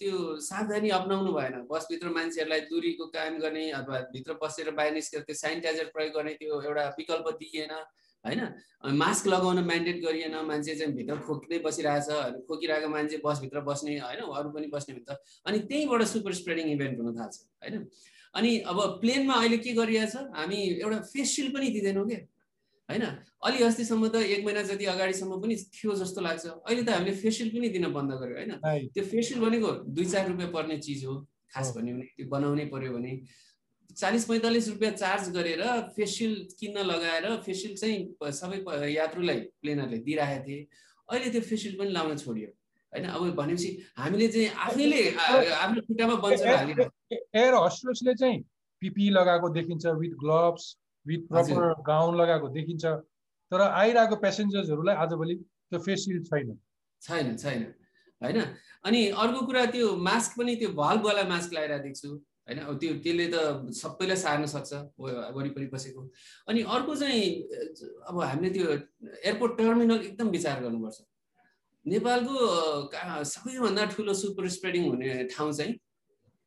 त्यो 0.00 0.16
सावधानी 0.40 0.90
अप्नाउनु 0.98 1.32
भएन। 1.36 1.54
बसभित्र 1.70 2.08
मान्छेहरूलाई 2.16 2.60
दुरीको 2.72 3.06
काम 3.14 3.38
गर्ने 3.44 3.64
अथवा 3.78 3.98
भित्र 4.12 4.38
बसेर 4.42 4.70
बाहिर 4.80 4.92
निस्केर 4.94 5.22
त्यो 5.30 5.34
सेनिटाइजर 5.44 5.86
प्रयोग 5.94 6.12
गर्ने 6.18 6.34
त्यो 6.42 6.60
एउटा 6.62 6.84
विकल्प 6.98 7.30
दिइएन 7.40 7.72
होइन? 8.24 8.40
मास्क 8.96 9.26
लगाउन 9.26 9.58
म्यान्डेट 9.64 9.98
गरिएन 10.04 10.34
मान्छे 10.48 10.74
चाहिँ 10.74 10.92
भित्र 10.94 11.16
खोक्दै 11.26 11.58
बसिरहेछ 11.66 12.08
खोकिरहेको 12.48 12.88
मान्छे 12.88 13.20
बसभित्र 13.24 13.60
बस्ने 13.68 13.98
होइन? 13.98 14.20
अरू 14.24 14.48
पनि 14.50 14.66
बस्ने 14.74 14.94
हुन्छ। 14.94 15.10
अनि 15.46 15.58
त्यहीँबाट 15.68 16.02
सुपर 16.12 16.32
स्प्रेडिङ 16.40 16.66
इभेन्ट 16.72 16.98
हुन 17.00 17.16
थाल्छ 17.16 17.36
होइन? 17.62 17.88
अनि 18.34 18.50
अब 18.66 18.78
प्लेनमा 19.00 19.34
अहिले 19.34 19.58
के 19.64 19.72
गरिरहेछ 19.72 20.16
हामी 20.36 20.58
एउटा 20.82 20.98
फेस 21.12 21.36
सिल्ड 21.36 21.54
पनि 21.54 21.68
दिँदैनौँ 21.76 22.06
क्या 22.08 22.20
होइन? 22.88 23.04
अलि 23.44 23.62
अस्तिसम्म 23.64 24.08
त 24.08 24.16
एक 24.24 24.44
महिना 24.44 24.62
जति 24.68 24.84
अगाडिसम्म 24.92 25.40
पनि 25.40 25.54
थियो 25.76 25.94
जस्तो 26.00 26.20
लाग्छ। 26.20 26.44
अहिले 26.46 26.82
त 26.82 26.88
हामीले 26.96 27.14
फेस 27.20 27.38
सिल्ड 27.38 27.52
पनि 27.56 27.68
दिन 27.76 27.86
बन्द 27.92 28.10
गर्यो 28.20 28.36
होइन? 28.36 28.52
त्यो 28.92 29.04
फेस 29.04 29.28
सिल्ड 29.28 29.42
भनेको 29.44 29.70
दुई 29.88 30.04
चार 30.04 30.28
रुपियाँ 30.28 30.50
पर्ने 30.52 30.76
चिज 30.80 31.04
हो 31.04 31.14
खास 31.54 31.72
भन्यो 31.76 31.94
भने 31.94 32.06
त्यो 32.16 32.26
बनाउनै 32.28 32.64
पर्यो 32.74 32.92
भने। 32.96 33.12
चालिस 33.96 34.24
पैँतालिस 34.24 34.68
रुपियाँ 34.68 34.92
चार्ज 34.92 35.28
गरेर 35.36 35.62
फेसियल 35.96 36.34
किन्न 36.60 36.84
लगाएर 36.86 37.26
फेसियल 37.46 37.74
चाहिँ 37.76 38.32
सबै 38.40 38.58
यात्रुलाई 38.92 39.40
प्लेनरले 39.62 39.98
दिइरहेको 40.06 40.44
थिए। 40.46 40.66
अहिले 41.08 41.30
त्यो 41.30 41.42
फेसियल 41.50 41.78
पनि 41.78 41.90
लाउन 41.92 42.16
छोडियो। 42.18 42.48
होइन 42.92 43.04
अब 43.10 43.22
भनेपछि 43.36 43.70
हामीले 43.98 44.28
चाहिँ 44.34 44.48
आफैले 44.66 45.02
आफ्नो 45.14 45.80
खुट्टामा 45.86 46.16
बन्छ 46.24 46.42
एयर 46.42 47.54
हस्टेसले 47.54 48.14
चाहिँ 48.14 48.38
पिपी 48.82 49.08
लगाएको 49.10 49.48
देखिन्छ 49.54 49.86
with 50.02 50.14
gloves 50.22 50.64
with 51.06 51.22
proper 51.30 51.82
gown 51.86 52.12
लगाएको 52.20 52.48
देखिन्छ। 52.58 52.84
तर 53.52 53.60
आइरहेको 53.62 54.16
पेसेन्जर्सहरूलाई 54.26 54.96
आजभोलि 55.04 55.34
त्यो 55.70 55.78
फेसियल 55.86 56.22
छैन। 56.24 56.58
छैन 57.02 57.36
छैन। 57.36 57.62
होइन 58.20 58.38
अनि 58.84 59.00
अर्को 59.22 59.40
कुरा 59.46 59.64
त्यो 59.74 59.96
मास्क 60.08 60.38
पनि 60.38 60.54
त्यो 60.56 60.68
भल्भवाला 60.74 61.24
मास्क 61.28 61.52
लगाएर 61.54 61.82
देख्छु। 61.82 62.08
होइन? 62.46 62.58
अब 62.58 62.74
त्यो 62.80 62.92
त्यसले 63.04 63.26
त 63.32 63.36
सबैलाई 63.72 64.16
सार्न 64.16 64.46
सक्छ 64.54 64.72
वरिपरि 65.36 65.66
बसेको। 65.72 66.00
अनि 66.48 66.60
अर्को 66.74 66.94
चाहिँ 67.00 67.24
अब 68.08 68.20
हामीले 68.20 68.50
त्यो 68.56 68.66
एयरपोर्ट 69.24 69.52
टर्मिनल 69.58 70.00
एकदम 70.08 70.28
विचार 70.36 70.60
गर्नुपर्छ। 70.64 70.98
नेपालको 71.86 72.36
सबैभन्दा 73.32 73.84
ठुलो 73.96 74.12
सुपर 74.20 74.48
स्प्रेडिङ 74.56 74.82
हुने 74.90 75.08
ठाउँ 75.32 75.52
चाहिँ 75.52 75.74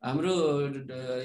हाम्रो 0.04 0.34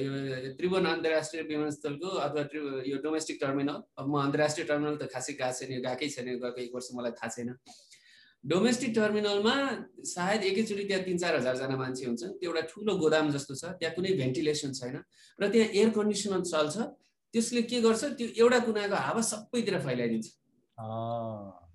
यो 0.00 0.10
त्रिभुवन 0.56 0.84
अन्तर्राष्ट्रिय 0.86 1.42
विमानस्थलको 1.48 2.08
अथवा 2.24 2.42
यो 2.88 2.96
डोमेस्टिक 3.04 3.36
टर्मिनल। 3.40 3.76
अब 4.00 4.04
म 4.08 4.14
अन्तर्राष्ट्रिय 4.22 4.66
टर्मिनल 4.68 4.96
त 4.96 5.08
खासै 5.12 5.32
गएको 5.40 5.52
छैन 5.58 5.80
गएकै 5.84 6.08
छैन 6.08 6.28
गएको 6.40 6.60
एक 6.64 6.72
वर्ष 6.74 6.88
मलाई 6.96 7.12
थाहा 7.20 7.28
छैन। 7.36 7.48
डोमेस्टिक 8.44 8.90
टर्मिनलमा 8.94 9.54
सायद 10.02 10.42
एकैचोटि 10.42 10.84
त्यहाँ 10.84 11.04
तिन 11.04 11.18
चार 11.18 11.34
हजारजना 11.36 11.76
मान्छे 11.78 12.06
हुन्छन्। 12.06 12.32
त्यो 12.42 12.50
एउटा 12.50 12.62
ठुलो 12.70 12.92
गोदाम 12.98 13.30
जस्तो 13.30 13.54
छ। 13.54 13.64
त्यहाँ 13.78 13.94
कुनै 13.94 14.12
भेन्टिलेसन 14.18 14.72
छैन। 14.74 14.96
र 15.38 15.48
त्यहाँ 15.48 15.68
एयर 15.70 15.90
कन्डिसनर 15.94 16.40
चल्छ 16.42 16.76
त्यसले 17.34 17.62
के 17.70 17.80
गर्छ? 17.86 18.02
त्यो 18.18 18.26
एउटा 18.42 18.58
कुनाको 18.66 18.96
हावा 18.98 19.22
सबैतिर 19.22 19.78
फैलाइदिन्छ। 19.86 20.26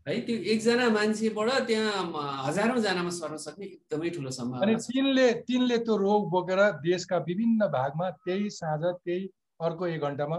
है 0.08 0.20
त्यो 0.28 0.36
एकजना 0.52 0.86
मान्छेबाट 0.92 1.50
त्यहाँ 1.68 2.04
हजारौँजनामा 2.48 3.12
सर्न 3.16 3.38
सक्ने 3.48 3.66
एकदमै 3.66 4.10
ठुलो 4.16 4.32
सम्भावना 4.32 4.78
तिनले 4.88 5.28
तिनले 5.48 5.78
त्यो 5.88 5.96
रोग 6.04 6.22
बोकेर 6.32 6.62
देशका 6.84 7.18
विभिन्न 7.28 7.68
भागमा 7.76 8.08
त्यही 8.24 8.50
साँझ 8.60 8.84
त्यही 8.84 9.24
अर्को 9.60 9.84
एक 9.88 10.02
घन्टामा 10.02 10.38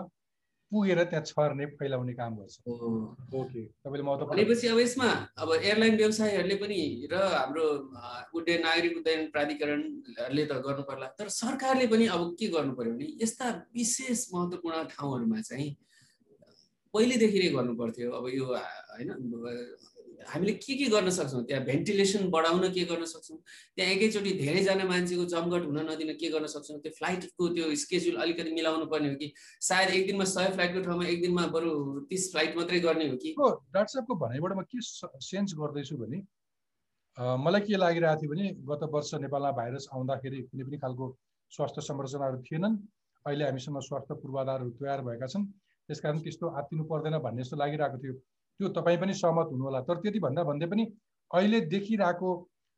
पुगेर 0.73 1.03
त्यहाँ 1.05 1.25
छर्ने 1.25 1.67
फैलाउने 1.81 2.13
काम 2.13 2.33
गर्छ। 2.37 2.55
ओके 3.41 3.63
भनेपछि 3.85 4.67
अब 4.69 4.79
यसमा 4.79 5.09
अब 5.41 5.49
एयरलाइन 5.55 5.97
व्यवसायहरूले 5.97 6.57
पनि 6.63 6.81
र 7.13 7.15
हाम्रो 7.17 7.65
उड्डयन 8.37 8.61
नागरिक 8.63 8.97
उड्डयन 8.99 9.27
प्राधिकरणले 9.33 10.45
त 10.45 10.53
गर्नु 10.67 10.83
पर्ला 10.91 11.07
तर 11.19 11.29
सरकारले 11.33 11.87
पनि 11.89 12.07
अब 12.13 12.23
के 12.39 12.47
गर्नु 12.53 12.73
पर्यो 12.77 12.93
भने 12.93 13.07
यस्ता 13.23 13.47
विशेष 13.73 14.27
महत्त्वपूर्ण 14.35 14.85
ठाउँहरूमा 14.93 15.41
चाहिँ 15.49 15.71
पहिलेदेखि 16.95 17.39
नै 17.39 17.49
गर्नु 17.57 17.75
पर्थ्यो 17.81 18.13
अब 18.13 18.29
यो 18.37 18.45
होइन 18.45 19.09
हामीले 20.19 20.53
के 20.53 20.75
के 20.75 20.87
गर्न 20.91 21.11
सक्छौँ? 21.11 21.43
त्यहाँ 21.47 21.65
भेन्टिलेसन 21.65 22.29
बढाउन 22.31 22.69
के 22.75 22.85
गर्न 22.85 23.05
सक्छौँ? 23.05 23.39
त्यहाँ 23.77 23.93
एकैचोटि 23.93 24.33
धेरैजना 24.39 24.85
मान्छेको 24.85 25.25
जमघट 25.33 25.65
हुन 25.67 25.79
नदिन 25.91 26.13
के 26.21 26.29
गर्न 26.31 26.47
सक्छौँ? 26.47 26.79
त्यो 26.83 26.93
फ्लाइटको 26.99 27.49
त्यो 27.55 27.75
स्केड्युल 27.83 28.17
अलिकति 28.23 28.51
मिलाउनु 28.55 28.87
पर्ने 28.87 29.09
हो 29.09 29.17
कि? 29.17 29.33
सायद 29.69 29.91
एक 29.95 30.07
दिनमा 30.07 30.25
सय 30.25 30.51
फ्लाइटको 30.55 30.81
ठाउँमा 30.87 31.07
एक 31.07 31.23
दिनमा 31.23 31.47
बरु 31.55 31.71
तिस 32.11 32.31
फ्लाइट 32.33 32.57
मात्रै 32.57 32.81
गर्ने 32.81 33.09
हो 33.09 33.17
कि? 33.17 33.35
डाक्टर 33.39 33.93
साहबको 33.93 34.15
भनाइबाट 34.25 34.53
म 34.59 34.63
के 34.67 34.81
सेन्स 34.83 35.55
गर्दैछु 35.61 35.97
भने 36.03 36.23
मलाई 37.19 37.61
के 37.67 37.77
लागिरहेको 37.77 38.21
थियो 38.23 38.31
भने 38.31 38.47
गत 38.69 38.83
वर्ष 38.93 39.15
नेपालमा 39.23 39.51
भाइरस 39.59 39.89
आउँदाखेरि 39.95 40.43
कुनै 40.51 40.65
पनि 40.65 40.79
खालको 40.79 41.07
स्वास्थ्य 41.53 41.83
संरचनाहरू 41.83 42.43
थिएनन्। 42.47 42.77
अहिले 43.27 43.45
हामीसँग 43.45 43.81
स्वास्थ्य 43.87 44.15
पूर्वाधारहरू 44.23 44.71
तयार 44.79 45.01
भएका 45.03 45.27
छन्। 45.27 45.45
त्यस 45.89 46.01
कारण 46.01 46.19
त्यस्तो 46.23 46.47
आत्तिनु 46.59 46.85
पर्दैन 46.91 47.19
भन्ने 47.25 47.43
जस्तो 47.43 47.57
लागिरहेको 47.57 47.99
थियो। 48.03 48.15
त्यो 48.61 48.69
तपाईँ 48.77 48.99
पनि 48.99 49.15
सहमत 49.15 49.49
हुनुहोला। 49.53 49.81
तर 49.89 49.97
त्यति 50.03 50.19
भन्दा 50.27 50.43
भन्दै 50.51 50.67
पनि 50.67 50.85
अहिले 51.31 51.61
देखिरहेको 51.75 52.31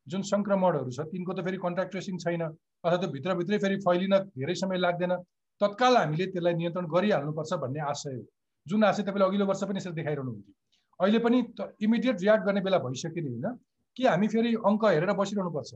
जुन 0.07 0.21
सङ्क्रमणहरू 0.31 0.91
छ 0.91 0.99
तिनको 1.11 1.33
त 1.33 1.45
फेरि 1.45 1.57
कन्ट्याक्ट 1.65 1.91
ट्रेसिङ 1.91 2.17
छैन 2.23 2.41
अथवा 2.41 2.97
त्यो 3.01 3.09
भित्रभित्रै 3.15 3.57
फेरि 3.63 3.77
फैलिन 3.85 4.13
धेरै 4.37 4.55
समय 4.61 4.77
लाग्दैन 4.85 5.13
तत्काल 5.61 5.97
हामीले 5.97 6.25
त्यसलाई 6.33 6.53
नियन्त्रण 6.61 6.85
गरिहाल्नुपर्छ 6.93 7.53
भन्ने 7.63 7.81
आशय 7.89 8.15
हो। 8.15 8.23
जुन 8.67 8.83
आशय 8.83 9.03
तपाईँले 9.03 9.25
अघिल्लो 9.25 9.45
वर्ष 9.51 9.63
पनि 9.69 9.77
यसरी 9.81 9.93
देखाइरहनु 9.99 10.31
हुन्थ्यो 10.31 10.53
अहिले 10.99 11.19
पनि 11.25 11.37
इमिडिएट 11.85 12.17
रियाक्ट 12.21 12.43
गर्ने 12.45 12.61
बेला 12.61 12.77
भइसक्यो 12.85 13.23
नि 13.23 13.29
होइन? 13.29 13.47
कि 13.97 14.05
हामी 14.05 14.27
फेरि 14.33 14.49
अङ्क 14.69 14.83
हेरेर 14.85 15.13
बसिरहनुपर्छ? 15.21 15.71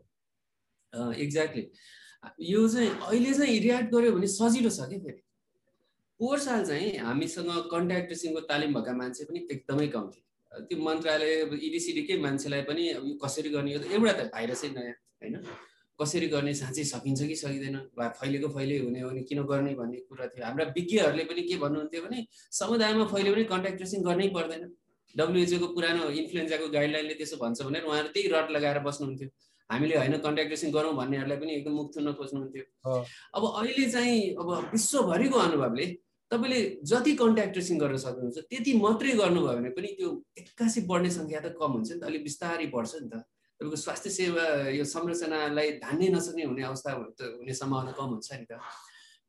एक्ज्याक्टली 1.24 1.64
यो 2.52 2.68
चाहिँ 2.74 2.90
अहिले 2.90 3.34
चाहिँ 3.34 3.60
रियाक्ट 3.68 3.90
गऱ्यो 3.94 4.12
भने 4.18 4.28
सजिलो 4.34 4.70
छ 4.70 4.90
कि 4.90 4.98
फेरि? 5.06 5.22
पोहोर 6.20 6.40
साल 6.40 6.66
चाहिँ 6.66 6.98
हामीसँग 7.06 7.50
कन्ट्याक्ट 7.72 8.08
ट्रेसिङको 8.08 8.42
तालिम 8.50 8.74
भएका 8.74 8.94
मान्छे 8.96 9.24
पनि 9.26 9.40
एकदमै 9.52 9.88
कम 9.96 10.06
थिए। 10.12 10.24
त्यो 10.52 10.78
मन्त्रालय 10.80 11.34
इडिसिडीकै 11.68 12.18
मान्छेलाई 12.26 12.62
पनि 12.70 12.84
यो 12.90 13.16
कसरी 13.24 13.50
गर्ने 13.56 13.72
यो 13.74 13.80
त 13.80 13.92
एउटा 13.92 14.14
त 14.14 14.22
भाइरसै 14.32 14.70
नयाँ 14.76 14.96
होइन? 15.22 15.36
कसरी 16.00 16.28
गर्ने 16.28 16.54
साँच्चै 16.56 16.84
सकिन्छ 16.84 17.22
कि 17.28 17.36
सकिँदैन? 17.36 17.76
वा 17.98 18.08
फैलेको 18.20 18.48
फैले 18.56 18.78
हुने 18.80 19.00
हो 19.02 19.10
भने 19.10 19.22
किन 19.28 19.44
गर्ने 19.44 19.74
भन्ने 19.76 19.98
कुरा 20.08 20.28
थियो। 20.32 20.46
हाम्रा 20.46 20.66
विज्ञहरूले 20.78 21.24
पनि 21.32 21.42
के 21.50 21.56
भन्नुहुन्थ्यो 21.64 22.02
भने 22.06 22.20
समुदायमा 22.60 23.06
फैल्यो 23.12 23.34
भने 23.36 23.44
कन्ट्याक्ट 23.52 23.78
ट्रेसिङ 23.80 24.00
गर्नै 24.08 24.28
पर्दैन। 24.38 24.64
डब्लुएचओको 25.16 25.68
पुरानो 25.76 26.10
इन्फ्लुएन्जाको 26.22 26.68
गाइडलाइनले 26.76 27.14
त्यसो 27.20 27.36
भन्छ 27.44 27.58
भनेर 27.68 27.84
उहाँहरू 27.88 28.10
त्यही 28.16 28.28
रट 28.36 28.48
लगाएर 28.56 28.80
बस्नुहुन्थ्यो। 28.88 29.30
हामीले 29.70 29.96
होइन 29.98 30.16
कन्ट्याक्ट 30.24 30.50
ट्रेसिङ 30.52 30.72
गरौँ 30.72 30.96
भन्नेहरूलाई 30.96 31.38
पनि 31.44 31.52
एकदम 31.60 31.74
मुख 31.80 31.88
थुन्न 31.96 32.12
खोज्नुहुन्थ्यो। 32.20 32.64
अब 33.36 33.44
अहिले 33.60 33.86
चाहिँ 33.92 34.20
अब 34.40 34.50
विश्वभरिको 34.74 35.38
अनुभवले 35.48 35.86
तपाईँले 36.32 36.60
जति 36.92 37.12
कन्ट्याक्ट 37.22 37.54
ट्रेसिङ 37.54 37.78
गर्न 37.80 37.98
सक्नुहुन्छ 38.06 38.38
त्यति 38.52 38.72
मात्रै 38.82 39.12
गर्नुभयो 39.22 39.56
भने 39.58 39.70
पनि 39.78 39.90
त्यो 40.00 40.10
एक्कासी 40.42 40.82
बढ्ने 40.90 41.10
सङ्ख्या 41.18 41.40
त 41.46 41.54
कम 41.60 41.72
हुन्छ 41.78 41.90
नि 41.92 42.00
त 42.02 42.04
अलिक 42.10 42.24
बिस्तारै 42.28 42.68
बढ्छ 42.76 42.94
नि 43.02 43.10
त। 43.14 43.16
तपाईँको 43.60 43.78
स्वास्थ्य 43.86 44.10
सेवा 44.10 44.46
यो 44.78 44.84
संरचनालाई 44.84 45.70
धान्नै 45.86 46.08
नसक्ने 46.16 46.44
हुने 46.50 46.64
अवस्था 46.72 46.92
हुने 46.92 47.54
सम्भावना 47.62 47.92
कम 48.00 48.10
हुन्छ 48.18 48.30
नि 48.42 48.46
त। 48.50 48.58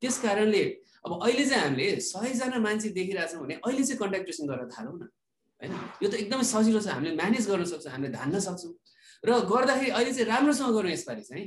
त्यस 0.01 0.17
कारणले 0.25 0.63
अब 1.05 1.11
अहिले 1.21 1.45
चाहिँ 1.45 1.63
हामीले 1.63 1.87
सयजना 2.01 2.57
मान्छे 2.65 2.89
देखिरहेछौँ 2.97 3.41
भने 3.45 3.55
अहिले 3.61 3.83
चाहिँ 3.87 3.99
कन्ट्याक्ट 4.01 4.25
ट्रेसिङ 4.27 4.45
गर्न 4.49 4.67
थालौँ 4.73 4.95
न 4.97 5.03
होइन? 5.61 5.71
यो 6.01 6.07
त 6.09 6.13
एकदमै 6.21 6.45
सजिलो 6.53 6.79
छ 6.81 6.87
हामीले 6.97 7.15
म्यानेज 7.21 7.45
गर्न 7.49 7.65
सक्छौँ 7.71 7.91
हामीले 7.93 8.11
धान्न 8.17 8.35
सक्छौँ। 8.47 8.73
र 9.23 9.29
गर्दाखेरि 9.53 9.89
अहिले 9.97 10.11
चाहिँ 10.13 10.27
राम्रोसँग 10.33 10.73
गरौँ 10.77 10.91
यसपालि 10.91 11.23
चाहिँ। 11.29 11.45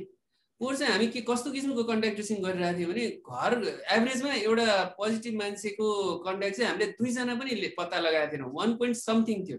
पोहोर 0.61 0.75
चाहिँ 0.77 0.93
हामी 0.93 1.07
के 1.09 1.21
कस्तो 1.27 1.51
किसिमको 1.51 1.83
कन्ट्याक्ट 1.89 2.15
ट्रेसिङ 2.17 2.37
गरिरहेको 2.43 2.77
थियौँ 2.77 2.93
भने 2.93 3.05
घर 3.25 3.51
एभरेजमा 3.97 4.33
एउटा 4.45 4.65
पोजिटिभ 4.97 5.35
मान्छेको 5.41 5.85
कन्ट्याक्ट 6.25 6.57
चाहिँ 6.57 6.69
हामीले 6.71 6.87
दुईजना 7.01 7.35
पनि 7.41 7.69
पत्ता 7.77 7.99
लगाएको 8.05 8.31
थिएनौँ। 8.33 8.51
वान 8.57 8.75
पोइन्ट 8.81 8.97
समथिङ 8.97 9.45
थियो 9.47 9.57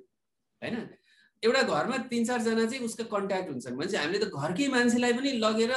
होइन? 0.62 0.76
एउटा 1.42 1.62
घरमा 1.74 1.96
तिन 2.10 2.24
चारजना 2.24 2.66
चाहिँ 2.70 2.84
उसको 2.86 3.04
कन्ट्याक्ट 3.16 3.48
हुन्छन्। 3.50 3.76
भने 3.76 3.90
चाहिँ 3.90 4.04
हामीले 4.06 4.18
त 4.24 4.30
घरकै 4.30 4.68
मान्छेलाई 4.76 5.12
पनि 5.18 5.30
लगेर 5.42 5.72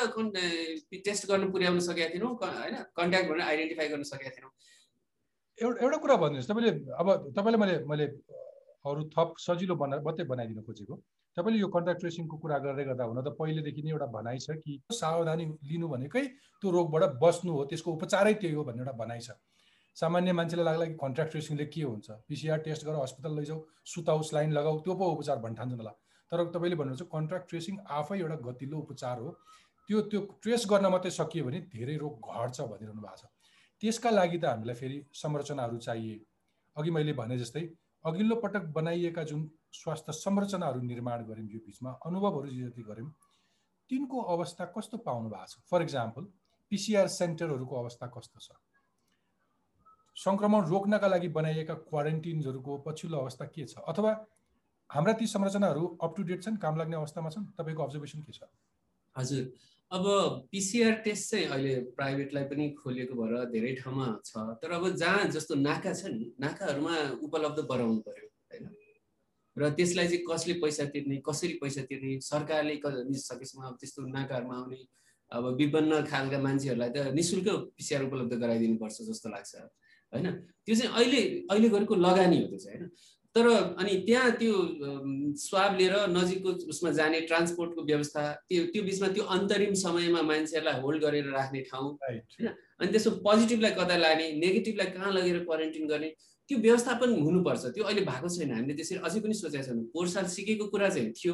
टेस्ट 1.09 1.27
गर्न 1.31 1.51
पुर्याउन 1.51 1.79
सकेका 1.89 2.09
थिएनौँ 2.13 2.31
होइन? 2.37 2.75
कन्ट्याक्ट 2.93 3.27
भनेर 3.29 3.45
आइडेन्टिफाई 3.49 3.87
गर्न 3.89 4.03
सकेका 4.13 4.31
थिएनौँ। 4.37 4.53
एउटा 5.57 5.77
एउटा 5.85 5.97
कुरा 6.05 6.15
भनिदिनुहोस् 6.21 6.49
तपाईँले 6.53 6.71
अब 7.01 7.07
तपाईँले 7.33 7.57
मैले 7.65 7.75
मैले 7.89 8.05
अरू 8.85 9.01
थप 9.15 9.29
सजिलो 9.41 9.75
बना 9.81 9.95
मात्रै 10.05 10.25
बनाइदिन 10.29 10.61
खोजेको। 10.69 10.95
तपाईँले 11.37 11.59
यो 11.59 11.67
कन्ट्याक्ट 11.67 11.99
ट्रेसिङको 12.01 12.37
कुरा 12.43 12.57
गर्दै 12.65 12.83
गर्दा 12.89 13.03
हुन 13.03 13.19
त 13.21 13.35
पहिलेदेखि 13.39 13.81
नै 13.83 13.91
एउटा 13.91 14.07
भनाइ 14.11 14.39
छ 14.39 14.55
कि 14.63 14.73
सावधानी 14.99 15.45
लिनु 15.67 15.87
भनेकै 15.93 16.23
त्यो 16.61 16.71
रोगबाट 16.71 17.03
बस्नु 17.23 17.51
हो 17.51 17.65
त्यसको 17.71 17.91
उपचारै 17.97 18.33
त्यही 18.41 18.55
हो 18.55 18.63
भन्ने 18.63 18.81
एउटा 18.83 18.95
भनाइ 19.01 19.19
छ। 19.19 19.35
सामान्य 19.95 20.31
मान्छेलाई 20.39 20.65
लाग्ला 20.65 20.85
कि 20.85 20.95
कन्ट्याक्ट 21.01 21.31
ट्रेसिङले 21.31 21.65
के 21.73 21.81
हुन्छ? 21.81 22.07
पिसिआर 22.27 22.59
टेस्ट 22.67 22.85
गरेर 22.85 23.01
हस्पिटल 23.01 23.35
लैजाऊ 23.39 23.59
सुताउ 23.91 24.21
लाइन 24.33 24.51
लगाऊ 24.51 24.79
त्यो 24.85 24.93
पो 24.95 25.05
उपचार 25.15 25.37
भन्नु 25.43 25.55
ठान्छन् 25.59 25.79
होला। 25.79 25.93
तर 26.31 26.43
तपाईँले 26.55 26.75
भन्नुहुन्छ 26.79 27.03
कन्ट्याक्ट 27.11 27.49
ट्रेसिङ 27.49 27.75
आफै 27.99 28.19
एउटा 28.19 28.37
गतिलो 28.47 28.77
उपचार 28.79 29.19
हो। 29.19 29.29
त्यो 29.89 30.01
त्यो 30.11 30.19
ट्रेस 30.43 30.65
गर्न 30.71 30.85
मात्रै 30.95 31.11
सकियो 31.19 31.45
भने 31.45 31.59
धेरै 31.71 31.95
रोग 32.03 32.13
घट्छ 32.27 32.61
भनिरहनु 32.61 33.01
भएको 33.01 33.17
छ। 33.19 33.23
त्यसका 33.81 34.09
लागि 34.11 34.37
त 34.37 34.45
हामीलाई 34.51 34.75
फेरि 34.75 34.97
संरचनाहरू 35.13 35.77
चाहिए। 35.87 36.15
अघि 36.75 36.91
मैले 36.91 37.13
भने 37.13 37.37
जस्तै 37.39 37.63
अघिल्लो 38.05 38.35
पटक 38.43 38.63
बनाइएका 38.75 39.23
जुन 39.29 39.41
स्वास्थ्य 39.75 40.13
संरचनाहरू 40.13 40.81
निर्माण 40.81 41.23
गऱ्यौँ 41.25 41.47
यो 41.53 41.59
बिचमा 41.65 41.91
अनुभवहरू 42.05 42.49
जति 42.49 42.83
गऱ्यौँ 42.89 43.11
तिनको 43.89 44.21
अवस्था 44.35 44.65
कस्तो 44.75 44.97
पाउनु 45.07 45.29
भएको 45.29 45.45
छ? 45.45 45.59
फर 45.71 45.81
इक्जाम्पल 45.81 46.23
पिसिआर 46.71 47.07
सेन्टरहरूको 47.15 47.75
अवस्था 47.75 48.07
कस्तो 48.15 48.39
छ? 48.39 48.49
सङ्क्रमण 50.17 50.65
रोक्नका 50.65 51.07
लागि 51.07 51.27
बनाइएका 51.37 51.73
क्वारेन्टिन्सहरूको 51.89 52.77
पछिल्लो 52.87 53.17
अवस्था 53.19 53.45
के 53.45 53.65
छ? 53.65 53.77
अथवा 53.87 54.11
हाम्रा 54.89 55.13
ती 55.13 55.27
संरचनाहरू 55.27 55.87
अप 56.01 56.15
टु 56.17 56.23
डेट 56.23 56.43
छन् 56.43 56.57
काम 56.57 56.77
लाग्ने 56.77 56.95
अवस्थामा 56.95 57.29
छन्? 57.29 57.45
तपाईँको 57.57 57.83
अब्जर्भेसन 57.83 58.21
के 58.21 58.31
छ? 58.31 58.49
हजुर। 59.15 59.43
अब 59.91 60.05
पिसिआर 60.51 60.93
टेस्ट 61.05 61.31
चाहिँ 61.31 61.45
अहिले 61.47 61.73
प्राइभेटलाई 61.97 62.43
पनि 62.43 62.69
खोलिएको 62.79 63.13
भएर 63.15 63.45
धेरै 63.51 63.73
ठाउँमा 63.75 64.07
छ 64.25 64.47
तर 64.63 64.71
अब 64.71 64.89
जहाँ 64.95 65.27
जस्तो 65.35 65.55
नाका 65.61 65.93
छ 65.93 66.15
नि 66.15 66.31
नाकाहरूमा 66.39 66.95
उपलब्ध 67.27 67.59
गराउनु 67.69 68.01
पर्यो 68.07 68.27
होइन? 68.49 68.65
र 69.57 69.69
त्यसलाई 69.77 70.07
चाहिँ 70.07 70.23
कसले 70.29 70.53
पैसा 70.61 70.85
तिर्ने 70.93 71.21
कसरी 71.27 71.53
पैसा 71.61 71.81
तिर्ने? 71.89 72.19
सरकारले 72.21 72.75
सकेसम्म 73.29 73.63
अब 73.67 73.75
त्यस्तो 73.79 74.01
नाकाहरूमा 74.11 74.55
आउने 74.55 74.79
अब 75.31 75.43
विभिन्न 75.57 76.01
खालका 76.11 76.39
मान्छेहरूलाई 76.39 76.89
त 76.95 77.15
नि 77.15 77.23
शुल्क 77.23 77.47
पिसिआर 77.77 78.03
उपलब्ध 78.03 78.33
गराइदिनुपर्छ 78.43 78.97
जस्तो 79.09 79.29
लाग्छ 79.29 79.53
होइन? 80.13 80.27
त्यो 80.65 80.75
चाहिँ 80.75 80.91
अहिले 80.93 81.21
अहिले 81.51 81.69
गरेको 81.69 81.95
लगानी 81.95 82.41
हो 82.41 82.47
त्यो 82.47 82.59
चाहिँ 82.59 82.79
होइन? 82.79 82.89
तर 83.35 83.47
अनि 83.79 83.93
त्यहाँ 84.07 84.31
त्यो 84.39 84.53
स्वाब 85.35 85.71
लिएर 85.77 85.95
नजिकको 86.09 86.49
उसमा 86.71 86.91
जाने 86.99 87.19
ट्रान्सपोर्टको 87.31 87.81
व्यवस्था 87.83 88.21
त्यो 88.49 88.63
त्यो 88.71 88.83
बिचमा 88.83 89.07
त्यो 89.15 89.23
अन्तरिम 89.35 89.73
समयमा 89.83 90.21
मान्छेहरूलाई 90.29 90.81
होल्ड 90.81 91.01
गरेर 91.03 91.25
राख्ने 91.31 91.61
ठाउँ 91.71 91.89
होइन? 92.03 92.47
अनि 92.79 92.91
त्यसो 92.91 93.11
पोजिटिभलाई 93.25 93.71
कता 93.79 93.97
लाने 93.97 94.31
नेगेटिभलाई 94.39 94.87
कहाँ 94.95 95.11
लगेर 95.11 95.43
क्वारेन्टिन 95.43 95.87
गर्ने? 95.87 96.09
त्यो 96.49 96.57
व्यवस्थापन 96.65 97.09
हुनुपर्छ। 97.25 97.63
त्यो 97.75 97.83
अहिले 97.83 98.01
भएको 98.05 98.27
छैन। 98.29 98.51
हामीले 98.53 98.73
त्यसरी 98.77 98.99
अझै 99.01 99.19
पनि 99.19 99.33
सोचेका 99.33 99.63
छैनौँ 99.65 99.85
पोहोर 99.93 100.07
साल 100.13 100.25
सिकेको 100.35 100.65
कुरा 100.73 100.89
चाहिँ 100.89 101.11
थियो। 101.17 101.33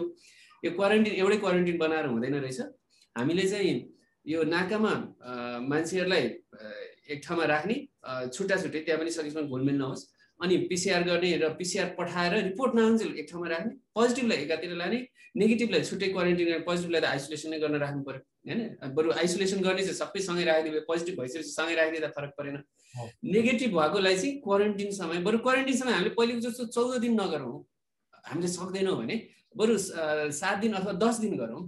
यो 0.63 0.71
क्वारेन्टिन 0.71 1.13
एउटै 1.21 1.37
क्वारेन्टिन 1.43 1.77
बनाएर 1.77 2.05
हुँदैन 2.13 2.35
रहेछ। 2.45 2.59
हामीले 3.15 3.45
चाहिँ 3.51 3.75
यो 4.25 4.43
नाकामा 4.45 4.93
मान्छेहरूलाई 5.67 6.23
एक 7.11 7.19
ठाउँमा 7.25 7.45
राख्ने 7.45 7.75
छुट्टा 8.31 8.55
छुट्टै 8.61 8.79
त्यहाँ 8.85 8.99
पनि 9.01 9.11
सकेसम्म 9.11 9.47
घुलमिल 9.51 9.77
नहोस्। 9.81 10.01
अनि 10.39 10.55
पिसिआर 10.69 11.03
गर्ने 11.03 11.29
र 11.37 11.49
पिसिआर 11.59 11.87
पठाएर 11.97 12.33
रिपोर्ट 12.43 12.71
नआउन्जेल 12.75 13.11
एक 13.19 13.27
ठाउँमा 13.31 13.47
राख्ने। 13.49 13.73
पोजिटिभलाई 13.95 14.37
एकातिर 14.43 14.75
लाने 14.81 14.99
नेगेटिभलाई 15.35 15.81
छुट्टै 15.89 16.07
क्वारेन्टिन 16.11 16.47
गर्ने 16.47 16.63
पोजिटिभलाई 16.67 17.01
त 17.01 17.05
आइसोलेसनै 17.05 17.59
गर्न 17.63 17.75
राख्नु 17.83 18.03
पऱ्यो 18.07 18.21
होइन? 18.47 18.59
बरु 18.95 19.11
आइसोलेसन 19.21 19.59
गर्ने 19.67 19.83
चाहिँ 19.83 19.97
सबै 19.99 20.19
सँगै 20.27 20.43
राखिदियो 20.49 20.81
पोजिटिभ 20.87 21.19
भइसकेपछि 21.19 21.51
सँगै 21.51 21.75
राखिदिँदा 21.79 22.09
फरक 22.15 22.31
परेन। 22.37 22.57
नेगेटिभ 23.35 23.71
भएकोलाई 23.77 24.15
चाहिँ 24.21 24.33
क्वारेन्टिन 24.45 24.91
समय 24.91 25.17
बरु 25.27 25.37
क्वारेन्टिन 25.45 25.75
समय 25.77 25.93
हामीले 25.93 26.13
पहिलेको 26.19 26.41
जस्तो 26.47 26.65
चौध 26.75 26.99
दिन 27.01 27.13
नगरौँ। 27.21 27.53
हामीले 28.27 28.47
सक्दैनौँ 28.47 28.95
भने 28.97 29.15
बरु 29.57 29.77
सात 30.39 30.57
दिन 30.63 30.73
अथवा 30.79 30.93
दस 31.03 31.15
दिन 31.23 31.37
गरौँ 31.37 31.61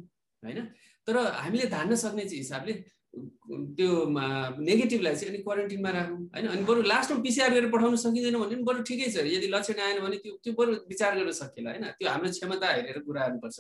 होइन? 0.44 0.60
तर 1.08 1.18
हामीले 1.18 1.66
धान्न 1.68 1.96
सक्ने 2.00 2.24
चाहिँ 2.24 2.40
हिसाबले 2.40 2.74
त्यो 3.14 3.90
नेगेटिभलाई 4.10 5.16
चाहिँ 5.16 5.30
अनि 5.30 5.42
क्वारेन्टिनमा 5.44 5.90
राखौँ। 5.94 6.18
होइन? 6.34 6.48
अनि 6.54 6.64
बरु 6.66 6.82
लास्टमा 6.82 7.22
पिसिआर 7.22 7.50
गरेर 7.54 7.70
पठाउन 7.70 7.96
सकिँदैन 8.04 8.36
भने 8.42 8.56
पनि 8.56 8.64
बरु 8.66 8.82
ठिकै 8.90 9.08
छ। 9.14 9.26
यदि 9.30 9.48
लक्षण 9.54 9.80
आएन 9.86 10.00
भने 10.02 10.18
त्यो 10.24 10.34
त्यो 10.44 10.54
बरु 10.58 10.72
विचार 10.90 11.12
गर्न 11.18 11.32
सकिएला 11.32 11.70
होइन? 11.70 11.86
त्यो 12.00 12.10
हाम्रो 12.10 12.30
क्षमता 12.34 12.68
हेरेर 12.74 13.00
कुरा 13.06 13.22
गर्नुपर्छ 13.28 13.58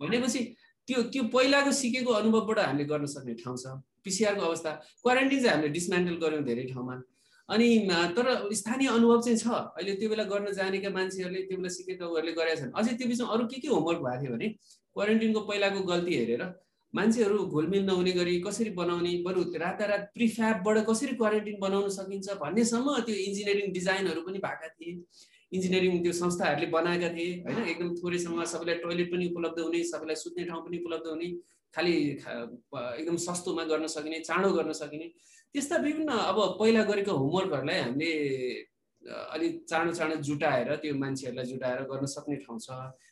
भनेपछि 0.00 0.40
त्यो 0.88 1.02
त्यो 1.12 1.22
पहिलाको 1.34 1.72
सिकेको 1.74 2.10
अनुभवबाट 2.22 2.58
हामीले 2.58 2.84
गर्न 2.86 3.06
सक्ने 3.14 3.34
ठाउँ 3.42 3.58
छ। 3.58 3.66
पिसिआरको 4.04 4.42
अवस्था। 4.46 4.70
क्वारेन्टिन 5.02 5.38
चाहिँ 5.42 5.54
हामीले 5.54 5.72
डिसमेन्टल 5.74 6.16
गऱ्यौँ 6.22 6.44
धेरै 6.46 6.64
ठाउँमा। 6.72 6.94
अनि 7.48 7.68
तर 8.16 8.26
स्थानीय 8.54 8.88
अनुभव 8.94 9.20
चाहिँ 9.26 9.38
छ। 9.42 9.46
अहिले 9.74 9.92
त्यो 9.98 10.08
बेला 10.08 10.24
गर्न 10.32 10.46
जानेका 10.54 10.90
मान्छेहरूले 10.94 11.40
त्यो 11.48 11.56
बेला 11.58 11.70
सिकेकाहरूले 11.76 12.32
गरेका 12.38 12.56
छन्। 12.60 12.72
अझै 12.78 12.92
त्यो 12.94 13.06
बिचमा 13.10 13.26
अरू 13.34 13.44
के 13.50 13.58
के 13.58 13.68
होमवर्क 13.68 14.00
भएको 14.06 14.20
थियो 14.22 14.32
भने 14.32 14.48
क्वारेन्टिनको 14.94 15.40
पहिलाको 15.50 15.80
गल्ती 15.90 16.12
हेरेर 16.14 16.42
मान्छेहरू 16.94 17.38
घुलमिल 17.46 17.84
नहुने 17.84 18.12
गरी 18.12 18.38
कसरी 18.40 18.70
बनाउने 18.76 19.12
बरु 19.24 19.42
रातारात 19.60 20.10
प्रिफ्याबबाट 20.14 20.78
कसरी 20.88 21.14
क्वारेन्टिन 21.16 21.56
बनाउन 21.60 21.88
सकिन्छ 21.96 22.36
भन्नेसम्म 22.40 22.98
त्यो 23.06 23.16
इन्जिनियरिङ 23.24 23.72
डिजाइनहरू 23.72 24.20
पनि 24.28 24.38
भएका 24.46 24.68
थिए। 24.68 24.94
इन्जिनियरिङ 25.52 26.02
त्यो 26.02 26.12
संस्थाहरूले 26.12 26.66
बनाएका 26.72 27.08
थिए 27.16 27.30
होइन? 27.44 27.58
एकदम 27.72 27.94
थोरै 28.00 28.18
समयमा 28.24 28.44
सबैलाई 28.52 28.76
टोइलेट 28.84 29.08
पनि 29.12 29.28
उपलब्ध 29.32 29.58
हुने 29.60 29.82
सबैलाई 29.92 30.16
सुत्ने 30.22 30.44
ठाउँ 30.48 30.62
पनि 30.64 30.76
उपलब्ध 30.84 31.06
हुने 31.12 31.28
खालि 31.74 31.94
एकदम 32.98 33.16
सस्तोमा 33.26 33.64
गर्न 33.70 33.86
सकिने 33.94 34.18
चाँडो 34.28 34.50
गर्न 34.56 34.72
सकिने। 34.80 35.06
त्यस्ता 35.54 35.76
विभिन्न 35.84 36.10
अब 36.32 36.38
पहिला 36.60 36.82
गरेको 36.90 37.12
होमवर्कहरूलाई 37.12 37.80
हामीले 37.80 38.10
अलिक 39.06 39.64
चाँडो 39.70 39.92
चाँडो 39.94 40.16
जुटाएर 40.28 40.74
त्यो 40.82 40.94
मान्छेहरूलाई 40.98 41.44
जुटाएर 41.46 41.82
गर्न 41.90 42.06
सक्ने 42.12 42.36
ठाउँ 42.44 42.58
छ। 42.58 42.68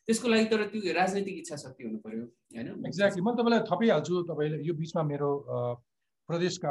त्यसको 0.06 0.28
लागि 0.28 0.44
तर 0.50 0.62
त्यो 0.72 0.92
राजनैतिक 0.94 1.36
इच्छा 1.38 1.56
शक्ति 1.56 1.84
हुनु 1.84 1.98
पर्यो 2.04 2.22
होइन? 2.56 2.68
एक्ज्याक्टली 2.86 3.22
म 3.22 3.34
तपाईँलाई 3.38 3.60
थपिहाल्छु 3.70 4.22
तपाईँले 4.30 4.58
यो 4.66 4.74
बिचमा 4.74 5.02
मेरो 5.12 5.30
प्रदेशका 6.28 6.70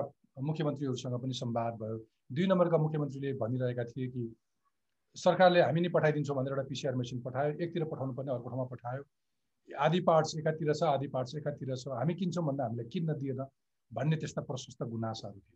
मुख्यमन्त्रीहरूसँग 0.49 1.15
पनि 1.23 1.34
संवाद 1.34 1.73
भयो। 1.82 1.97
दुई 2.36 2.45
नम्बरका 2.51 2.78
मुख्यमन्त्रीले 2.86 3.34
भनिरहेका 3.39 3.84
थिए 3.91 4.08
कि 4.13 4.23
सरकारले 5.15 5.62
हामी 5.62 5.82
नै 5.82 5.89
पठाइदिन्छौँ 5.95 6.36
भनेर 6.36 6.51
एउटा 6.54 6.67
पिसिआर 6.69 6.95
मेसिन 6.99 7.19
पठायो। 7.23 7.51
एकतिर 7.63 7.84
पठाउनु 7.91 8.13
पर्ने 8.13 8.32
अर्को 8.36 8.49
ठाउँमा 8.49 8.67
पठायो। 8.73 9.04
आधी 9.69 9.99
पार्ट्स 10.08 10.36
एकातिर 10.38 10.73
छ 10.73 10.84
आधी 10.91 11.08
पार्ट्स 11.13 11.36
एकातिर 11.36 11.75
छ। 11.75 11.88
हामी 11.99 12.13
किन्छौँ 12.19 12.45
भन्दा 12.45 12.63
हामीलाई 12.63 12.88
किन्न 12.93 13.13
दिएन 13.21 13.41
भन्ने 13.91 14.15
त्यस्ता 14.17 14.41
प्रशस्त 14.49 14.84
गुनासाहरू 14.84 15.39
थिए 15.39 15.55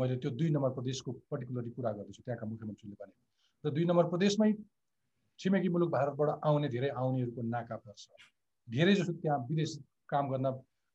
मैले 0.00 0.16
त्यो 0.22 0.30
दुई 0.38 0.50
नम्बर 0.50 0.70
प्रदेशको 0.78 1.12
पर्टिकुलरली 1.30 1.70
कुरा 1.76 1.90
गर्दैछु 1.92 2.22
त्यहाँका 2.22 2.46
मुख्यमन्त्रीले 2.46 2.96
भने 3.00 3.14
र 3.64 3.70
दुई 3.76 3.84
नम्बर 3.90 4.06
प्रदेशमै 4.12 4.50
छिमेकी 5.38 5.68
मुलुक 5.74 5.90
भारतबाट 5.90 6.28
आउने 6.48 6.68
धेरै 6.68 6.88
आउनेहरूको 7.02 7.42
नाका 7.54 7.76
पर्छ। 7.84 8.02
धेरै 8.68 8.94
जसो 8.94 9.12
त्यहाँ 9.22 9.38
विदेश 9.48 9.70
काम 10.08 10.28
गर्न 10.32 10.50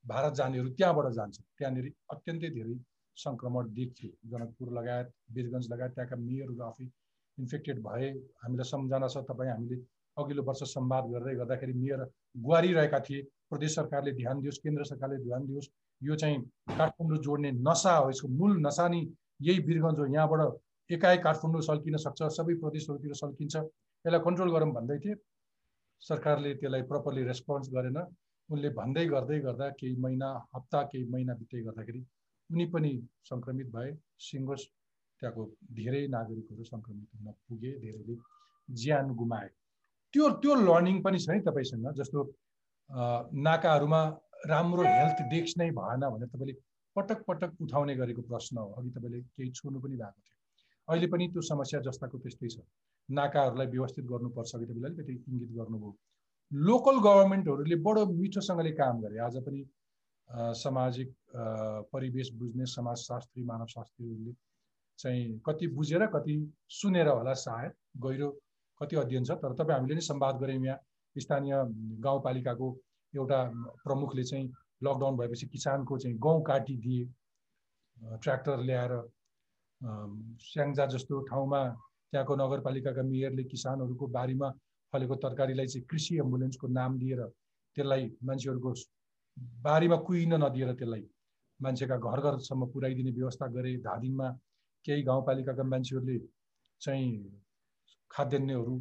भारत 0.06 0.34
जानेहरू 0.40 0.70
त्यहाँबाट 0.78 1.08
जान्छ। 1.18 1.36
त्यहाँनिर 1.58 1.88
अत्यन्तै 2.14 2.50
धेरै 2.58 2.76
सङ्क्रमण 3.18 3.64
देखियो। 3.78 4.12
जनकपुर 4.32 4.68
लगायत 4.78 5.08
वीरगञ्ज 5.36 5.66
लगायत 5.74 5.92
त्यहाँका 5.96 6.16
मेयरहरू 6.24 6.62
आफै 6.70 6.86
इन्फेक्टेड 7.38 7.78
भए 7.88 8.10
हामीलाई 8.44 8.68
सम्झना 8.74 9.08
छ 9.14 9.26
तपाईँ 9.30 9.52
हामीले 9.52 9.78
अघिल्लो 10.18 10.44
वर्ष 10.44 10.62
संवाद 10.74 11.04
गर्दै 11.14 11.34
गर्दाखेरि 11.42 11.74
मेयर 11.82 12.00
गुहारिरहेका 12.46 13.00
थिए। 13.08 13.22
प्रदेश 13.50 13.76
सरकारले 13.76 14.12
ध्यान 14.22 14.42
दियोस् 14.42 14.64
केन्द्र 14.64 14.84
सरकारले 14.92 15.18
ध्यान 15.26 15.46
दियोस्। 15.48 15.68
यो 16.02 16.16
चाहिँ 16.16 16.42
काठमाडौँ 16.78 17.18
जोड्ने 17.24 17.52
नसा 17.68 17.96
हो 17.98 18.10
यसको 18.10 18.28
मूल 18.28 18.58
नसा 18.66 18.88
नि 18.88 19.02
यही 19.42 19.60
वीरगञ्ज 19.68 20.00
हो। 20.00 20.06
यहाँबाट 20.06 20.92
एकाएक 20.92 21.24
काठमाडौँ 21.24 21.62
सल्किन 21.62 21.98
सक्छ 21.98 22.24
सबै 22.38 22.54
प्रदेशहरूतिर 22.64 23.14
सल्किन्छ। 23.24 23.56
यसलाई 23.56 24.22
कन्ट्रोल 24.28 24.52
गरौँ 24.56 24.72
भन्दै 24.74 24.98
थिए। 25.04 25.16
सरकारले 26.02 26.54
त्यसलाई 26.62 26.82
प्रपरली 26.92 27.24
रेस्पोन्स 27.24 27.70
गरेन। 27.76 27.98
उनले 28.50 28.70
भन्दै 28.80 29.06
गर्दै 29.08 29.40
गर्दा 29.46 29.70
केही 29.80 29.96
महिना 30.00 30.28
हप्ता 30.56 30.82
केही 30.92 31.06
महिना 31.14 31.34
बित्दै 31.40 31.62
गर्दाखेरि 31.68 32.02
उनी 32.50 32.66
पनि 32.74 32.92
सङ्क्रमित 33.30 33.68
भए। 33.76 33.90
सिङ्गोस 34.28 34.62
त्यहाँको 35.22 35.44
धेरै 35.78 36.04
नागरिकहरू 36.16 36.64
सङ्क्रमित 36.64 37.10
हुन 37.16 37.34
पुगे 37.48 37.72
धेरैले 37.84 38.16
ज्यान 38.70 39.14
गुमाए। 39.20 39.50
त्यो 40.14 40.30
त्यो 40.42 40.54
लर्निङ 40.68 41.02
पनि 41.04 41.20
छ 41.20 41.30
है 41.30 41.40
तपाईँसँग 41.50 41.92
जस्तो 42.00 42.24
नाकाहरूमा 43.48 44.02
राम्रो 44.50 44.84
हेल्थ 44.84 45.22
डेस्क 45.32 45.58
नै 45.60 45.70
भएन 45.80 46.02
भनेर 46.10 46.30
तपाईँले 46.34 46.54
पटक 46.96 47.24
पटक 47.28 47.62
उठाउने 47.62 47.96
गरेको 47.96 48.22
प्रश्न 48.32 48.58
हो। 48.58 48.70
अघि 48.80 48.90
तपाईँले 48.90 49.22
केही 49.22 49.52
छुनु 49.52 49.80
पनि 49.80 49.96
भएको 49.96 50.20
थियो। 50.26 50.36
अहिले 50.88 51.08
पनि 51.14 51.28
त्यो 51.34 51.42
समस्या 51.52 51.80
जस्ताको 51.88 52.18
त्यस्तै 52.26 52.50
छ। 52.50 52.60
नाकाहरूलाई 53.10 53.68
व्यवस्थित 53.76 54.06
गर्नुपर्छ 54.12 54.52
कि 54.56 54.66
तपाईँले 54.66 54.88
अलिकति 54.88 55.14
इङ्गित 55.14 55.52
गर्नुभयो। 55.58 55.92
लोकल 56.52 56.98
गभर्मेन्टहरूले 57.06 57.76
बडो 57.86 58.06
मिठोसँगले 58.14 58.72
काम 58.80 59.02
गरे। 59.02 59.18
आज 59.28 59.38
पनि 59.46 59.62
सामाजिक 60.58 61.10
परिवेश 61.94 62.32
बुझ्ने 62.40 62.66
समाजशास्त्री 62.68 63.44
मानवशास्त्रीहरूले 63.44 64.34
चाहिँ 65.00 65.40
कति 65.46 65.68
बुझेर 65.78 66.06
कति 66.16 66.36
सुनेर 66.80 67.08
होला 67.08 67.34
सायद 67.38 67.72
गहिरो 68.06 68.30
कति 68.82 68.96
अध्ययन 68.96 69.24
छ 69.24 69.32
तर 69.44 69.54
तपाईँ 69.60 69.78
हामीले 69.78 69.96
नै 69.96 70.02
संवाद 70.02 70.36
गऱ्यौँ 70.42 70.66
यहाँ। 70.66 70.80
स्थानीय 71.16 71.54
गाउँपालिकाको 72.04 72.68
एउटा 73.18 73.40
प्रमुखले 73.84 74.24
चाहिँ 74.24 74.48
लकडाउन 74.84 75.18
भएपछि 75.18 75.48
किसानको 75.48 75.98
चाहिँ 75.98 76.18
गहुँ 76.20 76.44
काटिदिए 76.44 77.06
ट्र्याक्टर 78.18 78.58
ल्याएर 78.62 78.94
स्याङ्जा 80.44 80.86
जस्तो 80.88 81.20
ठाउँमा 81.24 81.62
त्यहाँको 82.14 82.36
नगरपालिकाका 82.38 83.04
मेयरले 83.06 83.44
किसानहरूको 83.46 84.08
बारीमा 84.12 84.50
फलेको 84.94 85.16
तरकारीलाई 85.18 85.68
चाहिँ 85.68 85.86
कृषि 85.86 86.18
एम्बुलेन्सको 86.18 86.68
नाम 86.70 86.98
दिएर 87.00 87.22
त्यसलाई 87.78 88.12
मान्छेहरूको 88.24 88.74
बारीमा 89.62 89.98
कुहिन 90.04 90.34
नदिएर 90.36 90.74
त्यसलाई 90.74 91.04
मान्छेका 91.60 91.98
घर 92.00 92.22
घरसम्म 92.22 92.66
पुर्याइदिने 92.68 93.12
व्यवस्था 93.12 93.48
गरे 93.50 93.76
धादिङमा 93.82 94.30
केही 94.86 95.04
गाउँपालिकाका 95.04 95.64
मान्छेहरूले 95.64 96.18
चाहिँ 96.82 97.10
खाद्यान्नहरू 98.12 98.76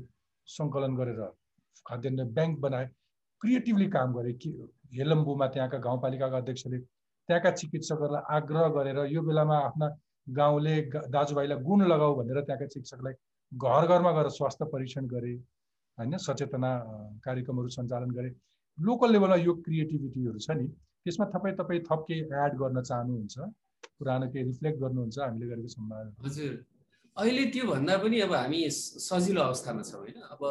सङ्कलन 0.48 0.96
गरेर 0.96 1.20
खाद्यान्न 1.86 2.24
ब्याङ्क 2.32 2.58
बनाए 2.60 2.86
क्रिएटिभली 3.42 3.88
काम 3.88 4.12
गरे 4.14 4.32
कि 4.32 4.50
हेलम्बुमा 4.94 5.46
त्यहाँका 5.46 5.78
गाउँपालिकाका 5.78 6.36
अध्यक्षले 6.36 6.78
त्यहाँका 6.78 7.50
चिकित्सकहरूलाई 7.50 8.22
आग्रह 8.36 8.68
गरेर 8.76 8.98
यो 9.12 9.22
बेलामा 9.22 9.56
आफ्ना 9.60 9.88
गाउँले 10.26 10.80
दाजुभाइलाई 11.08 11.58
गुण 11.58 11.86
लगाऊ 11.86 12.14
भनेर 12.14 12.40
त्यहाँका 12.40 12.66
चिकित्सकलाई 12.66 13.14
घर 13.52 13.86
घरमा 13.86 14.12
गएर 14.12 14.28
स्वास्थ्य 14.30 14.64
परीक्षण 14.72 15.06
गरे 15.06 15.32
होइन 15.98 16.16
सचेतना 16.18 16.70
कार्यक्रमहरू 17.24 17.68
सञ्चालन 17.68 18.10
गरे। 18.10 18.30
लोकल 18.78 19.12
लेभलमा 19.12 19.36
यो 19.36 19.54
क्रिएटिभिटीहरू 19.64 20.38
छ 20.38 20.50
नि 20.50 20.66
त्यसमा 21.04 21.26
तपाईँ 21.26 21.54
तपाईँ 21.56 21.80
थप 21.80 22.04
केही 22.08 22.20
एड 22.20 22.56
गर्न 22.58 22.82
चाहनुहुन्छ 22.82 23.38
पुरानो 23.98 24.26
केही 24.28 24.44
रिफ्लेक्ट 24.44 24.78
गर्नुहुन्छ 24.80 25.18
हामीले 25.18 25.46
गरेको 25.46 25.68
सम्भावना। 25.68 26.26
हजुर। 26.26 26.54
अहिले 27.16 27.44
त्योभन्दा 27.48 27.96
पनि 27.96 28.18
अब 28.20 28.32
हामी 28.34 28.58
सजिलो 28.70 29.40
अवस्थामा 29.40 29.82
छौँ 29.88 30.00
होइन। 30.00 30.20
अब 30.36 30.42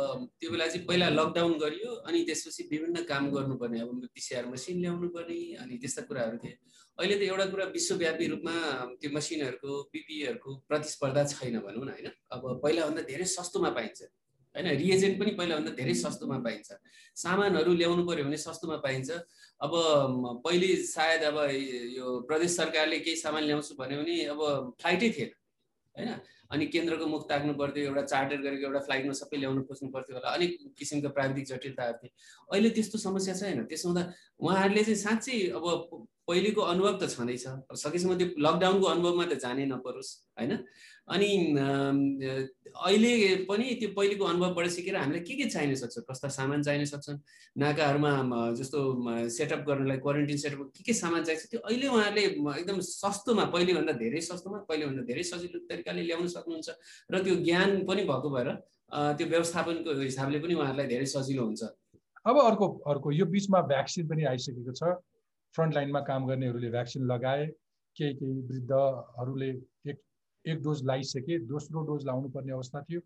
त्यो 0.41 0.49
बेला 0.51 0.65
चाहिँ 0.67 0.85
पहिला 0.89 1.09
लकडाउन 1.13 1.53
गरियो 1.61 1.91
अनि 2.09 2.19
त्यसपछि 2.25 2.63
विभिन्न 2.71 3.03
काम 3.05 3.29
गर्नुपर्ने 3.29 3.79
अब 3.85 4.09
पिसिआर 4.09 4.45
मसिन 4.49 4.81
ल्याउनु 4.81 5.07
पर्ने 5.13 5.37
अनि 5.61 5.77
त्यस्ता 5.77 6.01
कुराहरू 6.09 6.37
थिए। 6.41 6.57
अहिले 6.97 7.15
त 7.15 7.21
एउटा 7.29 7.45
कुरा 7.53 7.65
विश्वव्यापी 7.69 8.25
रूपमा 8.33 8.55
त्यो 8.97 9.09
मसिनहरूको 9.13 9.71
पिपिईहरूको 9.93 10.49
प्रतिस्पर्धा 10.65 11.23
छैन 11.37 11.55
भनौँ 11.61 11.85
न 11.85 11.89
होइन। 11.93 12.07
अब 12.33 12.41
पहिलाभन्दा 12.65 13.01
धेरै 13.13 13.25
सस्तोमा 13.29 13.69
पाइन्छ। 13.77 14.01
होइन 14.55 14.67
रिएजेन्ट 14.81 15.15
पनि 15.21 15.31
पहिलाभन्दा 15.37 15.71
धेरै 15.77 15.93
सस्तोमा 16.01 16.37
पाइन्छ। 16.41 16.69
सामानहरू 17.13 17.71
ल्याउनु 17.77 18.03
पऱ्यो 18.09 18.25
भने 18.25 18.37
सस्तोमा 18.41 18.77
पाइन्छ। 18.81 19.09
अब 19.61 19.71
पहिले 20.41 20.69
सायद 20.81 21.21
अब 21.29 21.37
यो 21.93 22.05
प्रदेश 22.25 22.51
सरकारले 22.57 22.97
केही 23.05 23.17
सामान 23.21 23.43
ल्याउँछु 23.45 23.77
भन्यो 23.77 23.97
भने 24.01 24.15
अब 24.33 24.41
फ्लाइटै 24.81 25.09
थिएन। 25.13 25.31
होइन 25.95 26.09
अनि 26.51 26.65
केन्द्रको 26.73 27.05
मुख 27.07 27.29
ताक्नु 27.29 27.53
पर्थ्यो 27.53 27.83
एउटा 27.83 28.01
चार्टर 28.01 28.37
गरेको 28.41 28.67
एउटा 28.67 28.79
फ्लाइटमा 28.79 29.13
सबै 29.19 29.37
ल्याउनु 29.37 29.63
खोज्नु 29.69 29.89
पर्थ्यो 29.91 30.15
होला 30.15 30.29
अनेक 30.29 30.57
किसिमको 30.77 31.09
प्राविधिक 31.09 31.45
जटिलताहरू 31.45 31.97
थिए। 32.03 32.11
अहिले 32.53 32.69
त्यस्तो 32.69 32.97
समस्या 32.97 33.33
छैन। 33.35 33.65
त्यसो 33.65 33.89
हुँदा 33.89 34.03
उहाँहरूले 34.39 34.83
चाहिँ 34.83 35.01
साँच्चै 35.05 35.39
अब 35.57 36.07
पहिलेको 36.27 36.61
अनुभव 36.61 36.93
त 37.01 37.03
छँदैछ। 37.13 37.45
सकेसम्म 37.77 38.17
त्यो 38.17 38.27
लकडाउनको 38.41 38.85
अनुभवमा 38.93 39.25
त 39.29 39.33
जानै 39.45 39.65
नपरोस् 39.69 40.11
होइन? 40.39 40.53
अनि 41.05 41.29
अहिले 41.55 43.11
पनि 43.45 43.65
त्यो 43.79 43.89
पहिलेको 43.93 44.23
अनुभवबाट 44.25 44.67
सिकेर 44.73 44.95
हामीलाई 44.97 45.21
के 45.21 45.33
के 45.37 45.45
चाहिन 45.53 45.75
सक्छ? 45.77 46.01
कस्ता 46.09 46.27
सामान 46.33 46.65
चाहिन 46.65 46.85
सक्छन्? 46.89 47.17
नाकाहरूमा 47.61 48.11
जस्तो 48.57 48.79
सेटअप 49.37 49.61
गर्नलाई 49.69 49.97
क्वारेन्टिन 50.01 50.37
सेटअप 50.37 50.73
के 50.73 50.81
के 50.81 50.93
सामान 50.97 51.21
चाहिन्छ? 51.29 51.45
त्यो 51.53 51.59
अहिले 51.61 51.87
उहाँहरूले 51.93 52.23
एकदम 52.57 52.79
सस्तोमा 52.81 53.45
पहिलेभन्दा 53.53 53.93
धेरै 54.01 54.21
सस्तोमा 54.25 54.65
पहिलेभन्दा 54.65 55.03
धेरै 55.05 55.23
सजिलो 55.29 55.57
तरिकाले 55.69 56.01
ल्याउन 56.09 56.27
सक्नुहुन्छ। 56.27 56.69
र 57.13 57.15
त्यो 57.21 57.35
ज्ञान 57.45 57.85
पनि 57.85 58.01
भएको 58.09 58.29
भएर 58.33 58.49
त्यो 58.89 59.25
व्यवस्थापनको 59.29 59.89
हिसाबले 60.01 60.37
पनि 60.41 60.53
उहाँहरूलाई 60.57 60.87
धेरै 60.89 61.05
सजिलो 61.05 61.43
हुन्छ। 61.45 61.61
अब 62.25 62.35
अर्को 62.49 62.65
अर्को 62.89 63.07
यो 63.13 63.25
बिचमा 63.29 63.59
भ्याक्सिन 63.69 64.03
पनि 64.09 64.23
आइसकेको 64.33 64.73
छ। 64.73 64.97
फ्रन्ट 65.55 65.73
लाइनमा 65.75 65.99
काम 66.09 66.25
गर्नेहरूले 66.27 66.69
भ्याक्सिन 66.71 67.03
लगाए 67.11 67.45
केही 67.95 68.13
केही 68.19 68.41
वृद्धहरूले 68.47 69.49
एक 69.91 69.97
एक 70.45 70.61
डोज 70.63 70.83
लगाइसके 70.83 71.37
दोस्रो 71.51 71.83
डोज 71.89 72.05
लाउनु 72.05 72.29
पर्ने 72.29 72.51
अवस्था 72.53 72.81
थियो। 72.89 73.01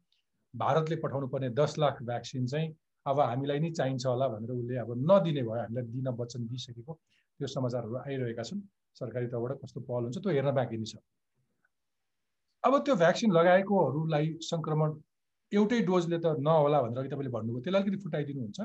भारतले 0.53 0.95
पठाउनु 1.03 1.27
पर्ने 1.33 1.49
दस 1.61 1.77
लाख 1.79 2.01
भ्याक्सिन 2.03 2.45
चाहिँ 2.47 2.73
अब 3.05 3.19
हामीलाई 3.21 3.59
नै 3.59 3.69
चाहिन्छ 3.71 4.05
होला 4.05 4.27
भनेर 4.27 4.51
उसले 4.51 4.77
अब 4.83 4.89
नदिने 5.11 5.43
भयो 5.43 5.59
हामीलाई 5.59 5.83
दिन 5.93 6.07
वचन 6.21 6.47
दिइसकेको 6.47 6.93
त्यो 6.93 7.47
समाचारहरू 7.47 7.95
आइरहेका 7.97 8.43
छन्। 8.49 8.61
सरकारी 8.99 9.27
तर्फबाट 9.33 9.61
कस्तो 9.61 9.79
पहल 9.89 10.03
हुन्छ 10.03 10.17
त्यो 10.17 10.31
हेर्न 10.37 10.51
बाँकी 10.57 10.77
नै 10.77 10.87
छ। 10.91 10.95
अब 12.63 12.73
त्यो 12.85 12.95
भ्याक्सिन 13.03 13.31
लगाएकोहरूलाई 13.37 14.25
सङ्क्रमण 14.49 14.89
एउटै 15.51 15.79
डोजले 15.91 16.17
त 16.19 16.33
नहोला 16.47 16.81
भनेर 16.81 16.99
अघि 16.99 17.09
तपाईँले 17.13 17.31
भन्नुभयो 17.37 17.61
त्यसलाई 17.63 17.81
अलिकति 17.81 18.03
फुटाइदिनुहुन्छ। 18.03 18.59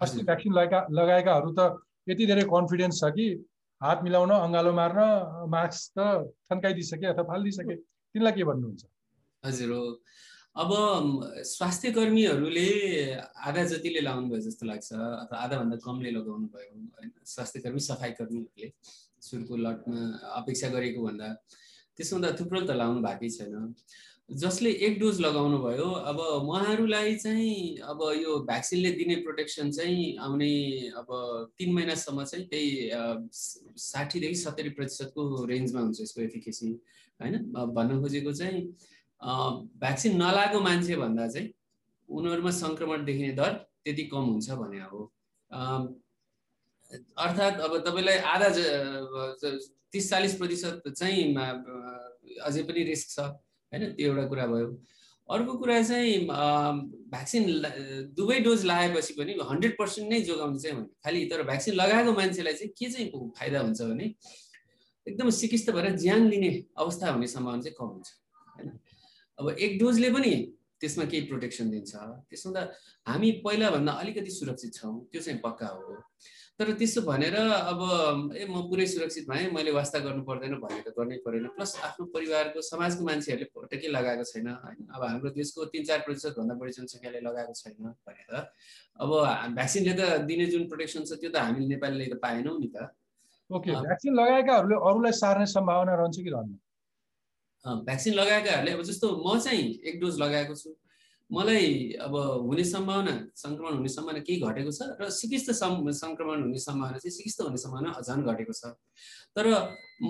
अस्ति 0.00 0.22
भ्याक्सिन 0.28 0.52
लगाएका 0.58 0.80
लगाएकाहरू 0.98 1.52
त 1.58 1.60
यति 2.06 2.26
धेरै 2.26 2.44
कन्फिडेन्स 2.54 3.00
छ 3.00 3.12
कि 3.16 3.26
हात 3.80 4.02
मिलाउन 4.04 4.30
अँगालो 4.30 4.72
मार्न 4.72 5.00
मास्क 5.52 5.98
त 5.98 6.00
थन्काइदिइसके 6.50 7.06
अथवा 7.12 7.24
फालिदिइसके। 7.30 7.76
तिनलाई 8.14 8.32
के 8.32 8.44
भन्नुहुन्छ? 8.44 8.82
हजुर 9.44 9.70
हो। 9.72 9.84
अब 10.60 10.70
स्वास्थ्य 11.46 11.90
कर्मीहरूले 11.96 12.68
आधा 13.48 13.62
जतिले 13.72 14.00
लाउनु 14.02 14.28
भयो 14.28 14.40
जस्तो 14.46 14.66
लाग्छ 14.66 14.88
अथवा 14.92 15.36
आधाभन्दा 15.44 15.76
कमले 15.86 16.10
लगाउनु 16.10 16.46
भयो 16.54 16.72
होइन। 16.74 17.10
स्वास्थ्य 17.24 17.60
कर्मी 17.64 17.80
सफाइ 17.80 18.10
कर्मीहरूले 18.18 18.68
सुरुको 19.26 19.56
लटमा 19.56 20.00
अपेक्षा 20.40 20.68
गरेको 20.74 21.00
भन्दा 21.06 21.28
त्यसो 21.96 22.16
हुँदा 22.16 22.30
थुप्रो 22.40 22.60
त 22.66 22.70
लाउनु 22.80 23.00
भएकै 23.06 23.28
छैन। 23.30 23.74
जसले 24.30 24.70
एक 24.86 24.98
डोज 25.00 25.20
लगाउनु 25.20 25.58
भयो 25.58 25.84
अब 26.06 26.18
उहाँहरूलाई 26.18 27.14
चाहिँ 27.16 27.78
अब 27.82 28.02
यो 28.16 28.38
भ्याक्सिनले 28.46 28.90
दिने 28.92 29.16
प्रोटेक्सन 29.22 29.70
चाहिँ 29.70 30.16
आउने 30.22 30.50
अब 30.96 31.08
तिन 31.58 31.72
महिनासम्म 31.74 32.24
चाहिँ 32.24 32.46
त्यही 32.48 32.90
साठीदेखि 33.76 34.34
सत्तरी 34.34 34.70
प्रतिशतको 34.78 35.44
रेन्जमा 35.44 35.80
हुन्छ 35.80 36.00
यसको 36.00 36.20
एफिकेसी 36.22 36.68
होइन? 37.20 37.34
भन्न 37.74 38.00
खोजेको 38.02 38.32
चाहिँ 38.32 38.62
भ्याक्सिन 39.82 40.16
नलागेको 40.22 40.60
मान्छे 40.60 40.96
भन्दा 40.96 41.26
चाहिँ 41.28 41.50
उनीहरूमा 42.08 42.50
सङ्क्रमण 42.62 43.04
देखिने 43.04 43.32
दर 43.34 43.52
त्यति 43.84 44.02
कम 44.14 44.24
हुन्छ 44.30 44.50
भने 44.62 44.80
हो 44.94 45.02
अर्थात् 47.18 47.60
अब 47.60 47.78
तपाईँलाई 47.86 48.18
आधा 48.30 48.48
तिस 49.92 50.10
चालिस 50.10 50.34
प्रतिशत 50.38 50.82
चाहिँ 50.88 51.34
अझै 52.46 52.62
पनि 52.62 52.82
रिस्क 52.84 53.08
छ। 53.10 53.30
होइन? 53.72 53.92
त्यो 53.94 54.06
एउटा 54.10 54.26
कुरा 54.28 54.46
भयो। 54.46 54.68
अर्को 55.28 55.52
कुरा 55.58 55.82
चाहिँ 55.82 56.26
भ्याक्सिन 56.26 57.42
दुवै 58.18 58.38
डोज 58.40 58.64
लगाएपछि 58.64 59.12
पनि 59.14 59.32
हन्ड्रेड 59.50 59.76
पर्सेन्ट 59.78 60.10
नै 60.10 60.20
जोगाउने 60.26 60.58
चाहिँ 60.58 60.74
होइन। 60.76 60.86
खालि 61.04 61.24
तर 61.30 61.42
भ्याक्सिन 61.46 61.74
लगाएको 61.74 62.12
मान्छेलाई 62.12 62.54
चाहिँ 62.54 62.72
के 62.78 62.90
चाहिँ 62.90 63.06
फाइदा 63.38 63.60
हुन्छ 63.60 63.80
भने 63.82 64.06
एकदम 65.06 65.30
सिकिस्त 65.30 65.70
भएर 65.70 65.96
ज्यान 65.96 66.28
लिने 66.28 66.50
अवस्था 66.76 67.10
हुने 67.10 67.26
सम्भावना 67.26 67.62
चाहिँ 67.62 67.76
कम 67.78 67.86
हुन्छ 67.94 68.08
होइन? 68.56 68.68
अब 69.38 69.46
एक 69.54 69.78
डोजले 69.78 70.10
पनि 70.10 70.32
त्यसमा 70.80 71.04
केही 71.04 71.22
प्रोटेक्सन 71.28 71.70
दिन्छ। 71.70 71.92
त्यसो 72.28 72.48
हुँदा 72.48 72.62
हामी 73.06 73.30
पहिलाभन्दा 73.44 73.92
अलिकति 73.92 74.30
सुरक्षित 74.30 74.74
छौँ 74.74 74.94
त्यो 75.12 75.20
चाहिँ 75.22 75.40
पक्का 75.40 75.66
हो। 75.66 75.94
तर 76.60 76.72
त्यसो 76.76 77.00
भनेर 77.08 77.34
अब 77.72 77.80
ए 78.36 78.44
म 78.44 78.68
पुरै 78.68 78.86
सुरक्षित 78.86 79.24
भएँ 79.28 79.48
मैले 79.48 79.72
वास्ता 79.72 79.98
गर्नु 80.04 80.22
पर्दैन 80.28 80.54
भन्ने 80.60 80.80
त 80.84 80.92
गर्नै 80.92 81.16
परेन। 81.24 81.46
प्लस 81.56 81.72
आफ्नो 81.88 82.04
परिवारको 82.12 82.60
समाजको 82.60 83.00
मान्छेहरूले 83.08 83.48
पटकै 83.56 83.88
लगाएको 83.88 84.24
छैन 84.28 84.48
होइन? 84.60 84.84
अब 84.92 85.00
हाम्रो 85.00 85.30
देशको 85.40 85.64
तिन 85.72 85.84
चार 85.88 86.04
प्रतिशतभन्दा 86.04 86.54
बढी 86.60 86.72
जनसङ्ख्याले 86.76 87.20
लगाएको 87.24 87.54
छैन 87.56 87.96
भनेर। 88.04 88.32
अब 89.00 89.10
भ्याक्सिनले 89.56 89.94
त 89.96 90.02
दिने 90.28 90.46
जुन 90.52 90.68
प्रोटेक्सन 90.68 91.08
छ 91.08 91.16
त्यो 91.16 91.30
त 91.32 91.36
हामीले 91.48 91.66
नेपालीले 91.72 92.06
त 92.12 92.20
पाएनौँ 92.20 92.56
नि 92.60 92.68
त। 92.76 92.92
ओके 93.50 93.70
भ्याक्सिन 93.80 94.12
लगाएकाहरूले 94.20 94.76
अरूलाई 94.84 95.12
सार्ने 95.16 95.46
सम्भावना 95.56 95.94
रहन्छ 95.96 96.16
कि 96.20 96.30
रहन्न? 96.36 96.52
भ्याक्सिन 97.88 98.12
लगाएकाहरूले 98.20 98.72
अब 98.76 98.82
जस्तो 98.84 99.06
म 99.16 99.40
चाहिँ 99.40 99.64
एक 99.80 100.00
डोज 100.00 100.20
लगाएको 100.20 100.54
छु। 100.60 100.76
मलाई 101.30 101.66
अब 102.04 102.14
हुने 102.46 102.64
सम्भावना 102.64 103.12
सङ्क्रमण 103.42 103.74
हुने 103.78 103.90
सम्भावना 103.96 104.20
केही 104.28 104.38
घटेको 104.50 104.70
छ 104.78 104.80
र 105.00 105.10
सिकिस्त 105.16 105.50
सङ्क्रमण 105.58 106.42
हुने 106.42 106.58
सम्भावना 106.58 106.98
चाहिँ 107.02 107.14
सिकिस्त 107.16 107.42
हुने 107.46 107.60
सम्भावना 107.64 107.90
झन् 108.02 108.24
घटेको 108.32 108.52
छ। 108.52 108.74
तर 109.36 109.46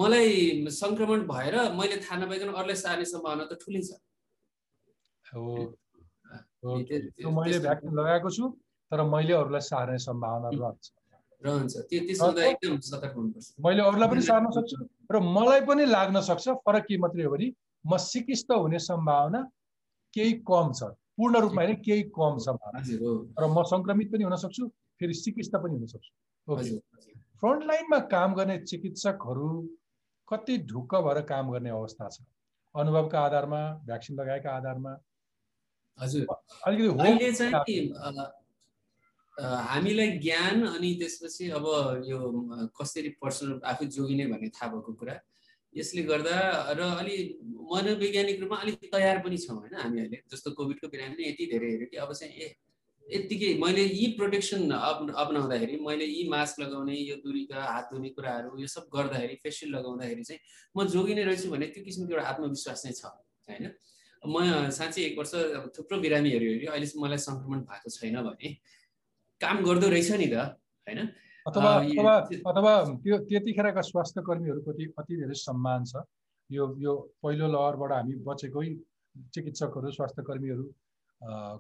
मलाई 0.00 0.30
सङ्क्रमण 0.80 1.26
भएर 1.32 1.56
मैले 1.80 1.96
थाहा 2.04 2.16
नपाइकन 2.24 2.52
अरूलाई 2.56 2.78
सार्ने 2.84 3.04
सम्भावना 3.12 3.44
त 3.50 3.60
ठुलै 3.64 3.82
छ। 3.88 4.00
मैले 7.36 7.58
भ्याक्सिन 7.66 7.92
लगाएको 8.00 8.30
छु 8.36 8.48
तर 8.92 9.02
मैले 9.12 9.32
अरूलाई 9.42 9.64
सार्ने 9.68 9.98
सम्भावना 10.08 10.48
रहन्छ। 10.56 10.84
रहन्छ। 11.42 11.74
त्यो 11.90 12.00
एकदम 12.48 12.78
सतर्क 12.88 13.14
हुनुपर्छ। 13.16 13.46
मैले 13.66 13.82
अरूलाई 13.90 14.08
पनि 14.08 14.22
सार्न 14.30 14.46
सक्छु 14.56 14.76
र 15.12 15.20
मलाई 15.36 15.60
पनि 15.68 15.84
लाग्न 15.96 16.20
सक्छ 16.30 16.56
फरक 16.64 16.84
के 16.88 16.96
मात्रै 17.04 17.24
हो 17.24 17.30
भने 17.36 17.48
म 17.84 17.96
सिकिस्त 18.08 18.50
हुने 18.56 18.78
सम्भावना 18.88 19.40
केही 20.16 20.32
कम 20.48 20.72
छ। 20.80 20.90
पूर्ण 21.20 21.40
रूपमा 21.44 21.62
होइन 21.62 21.76
केही 21.84 22.02
कम 22.16 22.38
सम्भावना 22.40 22.80
र 22.80 23.48
म 23.48 23.62
सङ्क्रमित 23.70 24.12
पनि 24.12 24.24
हुन 24.24 24.36
सक्छु 24.44 24.68
फेरि 25.00 25.14
सिकिस्त 25.14 25.56
पनि 25.56 25.74
हुन 25.76 25.86
सक्छु। 25.92 26.12
ओके। 26.48 26.76
फ्रन्ट 27.40 27.64
लाइनमा 27.66 27.98
काम 28.08 28.34
गर्ने 28.34 28.56
चिकित्सकहरू 28.64 29.50
कति 30.28 30.56
ढुक्क 30.70 30.94
भएर 31.06 31.20
काम 31.28 31.50
गर्ने 31.52 31.70
अवस्था 31.70 32.08
छ? 32.08 32.24
अनुभवका 32.74 33.20
आधारमा 33.20 33.60
भ्याक्सिन 33.86 34.16
लगाएका 34.16 34.50
आधारमा? 34.56 34.92
हजुर। 35.98 36.26
अलिकति 36.66 37.76
हामीलाई 39.40 40.10
ज्ञान 40.18 40.66
अनि 40.66 40.94
त्यसपछि 41.00 41.48
अब 41.50 41.66
यो 42.06 42.18
कसरी 42.80 43.08
पर्सनल 43.20 43.60
आफू 43.64 43.84
जोगिने 43.96 44.26
भन्ने 44.26 44.48
थाहा 44.48 44.66
भएको 44.72 44.92
कुरा। 45.00 45.14
यसले 45.74 46.02
गर्दा 46.02 46.36
र 46.78 46.80
अलि 47.00 47.16
मनोवैज्ञानिक 47.72 48.40
रूपमा 48.40 48.56
अलिक 48.56 48.90
तयार 48.92 49.18
पनि 49.18 49.38
छौँ 49.38 49.56
होइन 49.56 49.74
हामी 49.74 50.00
अहिले 50.00 50.18
जस्तो 50.30 50.50
कोभिडको 50.50 50.88
बिरामी 50.88 51.14
नै 51.14 51.28
यति 51.30 51.46
धेरै 51.46 51.70
हेऱ्यो 51.70 51.86
कि 51.86 51.96
अब 51.96 52.12
चाहिँ 52.12 52.32
ए 52.34 52.48
यत्तिकै 53.06 53.52
मैले 53.54 53.84
यी 53.84 54.06
प्रोटेक्सन 54.18 54.70
अप 54.70 54.98
अप्नाउँदाखेरि 55.16 55.78
मैले 55.82 56.06
यी 56.06 56.28
मास्क 56.28 56.60
लगाउने 56.60 56.96
यो 56.96 57.16
दुरीका 57.24 57.62
हात 57.64 57.88
धुने 57.92 58.10
कुराहरू 58.10 58.58
यो 58.58 58.66
सब 58.66 58.90
गर्दाखेरि 58.94 59.34
फेसियल 59.42 59.74
लगाउँदाखेरि 59.76 60.24
चाहिँ 60.24 60.40
म 60.76 60.86
जोगिने 60.86 61.24
रहेछु 61.24 61.50
भने 61.50 61.66
त्यो 61.74 61.84
किसिमको 61.84 62.12
एउटा 62.12 62.26
आत्मविश्वास 62.28 62.82
चाहिँ 62.82 62.94
छ 62.94 63.04
होइन? 63.48 63.72
म 64.22 64.70
साँच्चै 64.70 65.02
एक 65.02 65.18
वर्ष 65.18 65.32
थुप्रो 65.78 65.98
बिरामीहरू 66.00 66.46
हेऱ्यो 66.46 66.70
अहिलेसम्म 66.70 67.04
मलाई 67.04 67.18
सङ्क्रमण 67.18 67.60
भएको 67.70 67.90
छैन 67.90 68.16
भने। 68.22 68.48
काम 69.40 69.64
गर्दो 69.64 69.88
रहेछ 69.88 70.10
नि 70.12 70.26
त 70.26 70.36
होइन? 70.86 71.00
अथवा 71.47 71.70
अथवा 71.74 72.14
अथवा 72.51 72.72
त्यो 73.03 73.18
त्यतिखेरका 73.28 73.82
स्वास्थ्य 73.91 74.22
कर्मीहरूप्रति 74.28 74.84
अति 74.99 75.16
धेरै 75.16 75.34
सम्मान 75.47 75.84
छ। 75.84 76.03
यो 76.51 76.64
यो 76.78 76.93
पहिलो 77.22 77.47
लहरबाट 77.55 77.93
हामी 77.93 78.14
बचेकै 78.28 78.68
चिकित्सकहरू 79.34 79.91
स्वास्थ्य 79.91 80.22
कर्मीहरू 80.28 80.64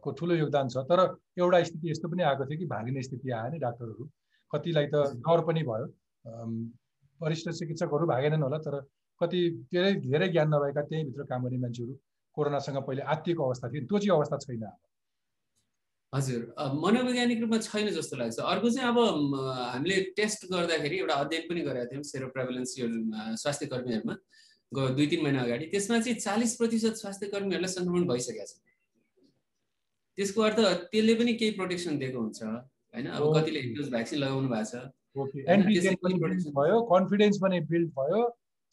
को 0.02 0.10
ठुलो 0.18 0.34
योगदान 0.34 0.68
छ। 0.68 0.84
तर 0.90 1.00
एउटा 1.38 1.62
स्थिति 1.64 1.90
यस्तो 1.90 2.08
पनि 2.08 2.22
आएको 2.22 2.44
थियो 2.50 2.58
कि 2.58 2.66
भागिने 2.74 3.02
स्थिति 3.02 3.30
आयो 3.30 3.50
नि 3.52 3.58
डाक्टरहरू। 3.64 4.04
कतिलाई 4.52 4.86
त 4.92 4.94
डर 5.24 5.40
पनि 5.48 5.62
भयो। 5.70 5.86
वरिष्ठ 7.20 7.48
चिकित्सकहरू 7.50 8.06
भागेनन् 8.06 8.42
होला 8.42 8.58
तर 8.66 8.80
कति 9.20 9.40
धेरै 9.72 9.92
धेरै 10.04 10.28
ज्ञान 10.28 10.48
नभएका 10.54 10.82
त्यहीँभित्र 10.82 11.24
काम 11.30 11.44
गर्ने 11.44 11.58
मान्छेहरू 11.64 11.92
कोरोनासँग 12.36 12.76
पहिले 12.86 13.02
आत्तिएको 13.14 13.42
अवस्था 13.44 13.68
थियो। 13.70 13.86
त्यो 13.86 13.98
चाहिँ 13.98 14.16
अवस्था 14.16 14.36
छैन 14.44 14.64
हजुर 16.12 16.40
मनोवैज्ञानिक 16.84 17.40
रूपमा 17.40 17.58
छैन 17.66 17.88
जस्तो 17.96 18.16
लाग्छ। 18.16 18.38
अर्को 18.52 18.70
चाहिँ 18.70 18.88
अब 18.88 18.98
हामीले 19.72 19.96
टेस्ट 20.18 20.46
गर्दाखेरि 20.52 20.96
एउटा 20.98 21.14
अध्ययन 21.24 21.44
पनि 21.48 21.60
गरेका 21.68 21.86
थियौँ 21.90 22.02
सेरो 22.10 22.28
प्रेभलेन्स 22.36 22.70
यो 22.78 22.86
स्वास्थ्य 23.42 23.66
कर्मीहरूमा 23.74 24.14
दुई 24.96 25.06
तिन 25.06 25.22
महिना 25.24 25.40
अगाडि। 25.42 25.64
त्यसमा 25.70 25.98
चाहिँ 26.00 26.18
चालिस 26.20 26.56
प्रतिशत 26.56 26.94
स्वास्थ्य 27.02 27.26
कर्मीहरूलाई 27.34 27.72
सङ्क्रमण 27.76 28.02
भइसकेको 28.10 28.46
छ। 28.46 28.52
त्यसको 30.18 30.42
अर्थ 30.42 30.58
त्यसले 30.90 31.14
पनि 31.20 31.32
केही 31.40 31.52
प्रोटेक्सन 31.58 31.98
दिएको 31.98 32.18
हुन्छ 32.20 32.42
होइन? 32.42 33.06
अब 33.06 33.22
कतिले 33.36 33.60
भ्याक्सिन 33.94 34.18
लगाउनु 34.18 34.48
भएको 34.54 34.66
छ। 34.70 34.74
भयो 36.58 36.76
कन्फिडेन्स 36.90 37.36
पनि 37.42 37.60
बिल्ड 37.70 37.88
भयो 37.98 38.20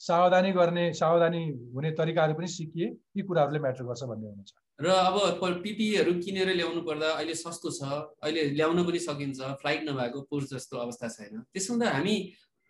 सावधानी 0.02 0.52
गर्ने 0.58 0.86
सावधानी 0.94 1.42
हुने 1.76 1.92
तरिकाहरू 2.00 2.34
पनि 2.34 2.48
सिकिए 2.56 2.88
यी 3.18 3.22
कुराहरूले 3.30 3.60
म्याटर 3.60 3.84
गर्छ 3.86 4.04
भन्ने 4.12 4.28
हुनुहुन्छ 4.28 4.54
र 4.80 4.88
अब 4.88 5.16
पिपिईहरू 5.64 6.14
किनेर 6.22 6.50
ल्याउनु 6.56 6.82
पर्दा 6.86 7.08
अहिले 7.18 7.36
सस्तो 7.36 7.70
छ 7.74 7.82
अहिले 8.22 8.42
ल्याउन 8.58 8.84
पनि 8.86 9.00
सकिन्छ 9.00 9.40
फ्लाइट 9.62 9.82
नभएको 9.90 10.22
पुर 10.30 10.44
जस्तो 10.54 10.78
अवस्था 10.78 11.08
छैन। 11.10 11.42
त्यसो 11.54 11.74
हुँदा 11.74 11.90
हामी 11.90 12.16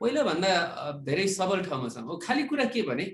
पहिलाभन्दा 0.01 0.51
धेरै 1.03 1.27
सबल 1.27 1.59
ठाउँमा 1.67 1.89
छौँ। 1.89 2.19
खालि 2.23 2.43
कुरा 2.47 2.65
के 2.71 2.81
भने 2.87 3.05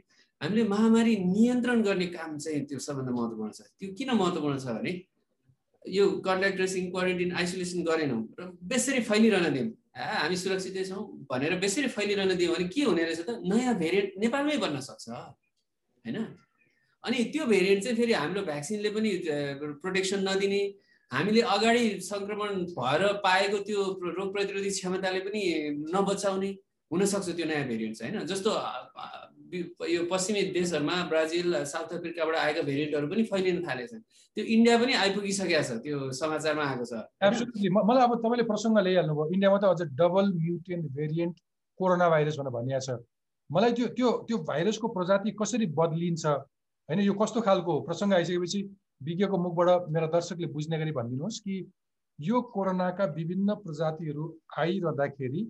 हामीले 0.41 0.63
महामारी 0.69 1.15
नियन्त्रण 1.25 1.81
गर्ने 1.81 2.07
काम 2.13 2.37
चाहिँ 2.37 2.65
त्यो 2.69 2.79
सबभन्दा 2.79 3.11
महत्त्वपूर्ण 3.11 3.51
छ। 3.51 3.61
त्यो 3.79 3.87
किन 3.97 4.09
महत्त्वपूर्ण 4.13 4.57
छ 4.59 4.77
भने 4.77 4.91
यो 5.85 6.03
कन्ट्याक्ट 6.25 6.55
ट्रेसिङ 6.57 6.83
क्वारेन्टिन 6.91 7.31
आइसोलेसन 7.33 7.79
गरेनौँ 7.89 8.21
र 8.39 8.41
बेसरी 8.61 8.99
फैलिरहन 9.09 9.47
दियौँ। 9.53 9.69
हामी 9.93 10.35
सुरक्षितै 10.37 10.83
छौँ 10.85 11.03
भनेर 11.31 11.57
बेसरी 11.63 11.87
फैलिरहन 11.97 12.35
दियौँ 12.37 12.55
भने 12.55 12.67
के 12.67 12.81
हुने 12.83 13.03
रहेछ 13.03 13.21
त? 13.25 13.29
नयाँ 13.41 13.73
भेरिएन्ट 13.79 14.11
नेपालमै 14.21 14.57
बन्न 14.63 14.79
सक्छ 14.79 15.09
होइन? 15.09 16.17
अनि 17.03 17.23
त्यो 17.33 17.45
भेरिएन्ट 17.45 17.83
चाहिँ 17.83 17.97
फेरि 17.97 18.13
हाम्रो 18.13 18.41
भ्याक्सिनले 18.49 18.89
पनि 18.95 19.09
प्रोटेक्सन 19.83 20.19
नदिने। 20.27 20.61
हामीले 21.11 21.41
अगाडि 21.55 21.83
सङ्क्रमण 22.01 22.51
भएर 22.77 23.01
पाएको 23.23 23.57
त्यो 23.67 23.81
रोग 24.17 24.29
प्रतिरोधी 24.33 24.69
क्षमताले 24.69 25.19
पनि 25.25 25.41
नबचाउने। 25.93 26.49
हुनसक्छ 26.91 27.29
त्यो 27.37 27.45
नयाँ 27.45 27.67
भेरिएन्ट 27.67 28.01
होइन? 28.01 28.25
जस्तो 28.31 28.51
यो 29.85 30.01
पश्चिमी 30.09 30.41
देशहरूमा 30.53 30.95
ब्राजिल 31.09 31.63
साउथ 31.71 31.89
अफ्रिकाबाट 31.93 32.35
आएका 32.35 32.61
भेरिएन्टहरू 32.69 33.07
पनि 33.07 33.23
फैलिन 33.31 33.57
थालेको 33.67 33.87
छन् 33.91 34.01
त्यो 34.37 34.43
इन्डिया 34.55 34.77
पनि 34.81 34.93
आइपुगिसकेको 35.01 35.61
छ 35.67 35.77
त्यो 35.83 35.97
समाचारमा 36.19 36.63
आएको 36.69 36.85
छ। 36.89 36.93
मलाई 37.77 38.03
अब 38.07 38.13
तपाईँले 38.23 38.45
प्रसङ्ग 38.49 38.77
ल्याइहाल्नु 38.85 39.13
भयो 39.19 39.29
इन्डियामा 39.37 39.57
त 39.61 39.65
अझ 39.69 39.81
double 39.99 40.25
mutant 40.39 40.85
variant 40.97 41.35
corona 41.79 42.07
virus 42.09 42.35
भनेर 42.39 42.53
भनिएको 42.57 42.81
छ। 42.87 42.97
मलाई 43.49 43.71
त्यो 43.77 43.87
त्यो 43.97 44.09
त्यो 44.27 44.37
भाइरसको 44.49 44.87
प्रजाति 44.97 45.31
कसरी 45.41 45.65
बदलिन्छ? 45.81 46.25
होइन 46.93 47.05
यो 47.05 47.13
कस्तो 47.19 47.41
खालको 47.41 47.73
प्रसङ्ग 47.85 48.13
आइसकेपछि 48.13 48.59
विज्ञको 49.01 49.37
मुखबाट 49.43 49.87
मेरा 49.93 50.07
दर्शकले 50.15 50.47
बुझ्ने 50.55 50.77
गरी 50.79 50.91
भनिदिनुहोस् 50.97 51.39
कि 51.45 51.55
यो 52.19 52.41
कोरोनाका 52.53 53.05
विभिन्न 53.15 53.55
प्रजातिहरू 53.63 54.25
आइरहँदाखेरि 54.63 55.41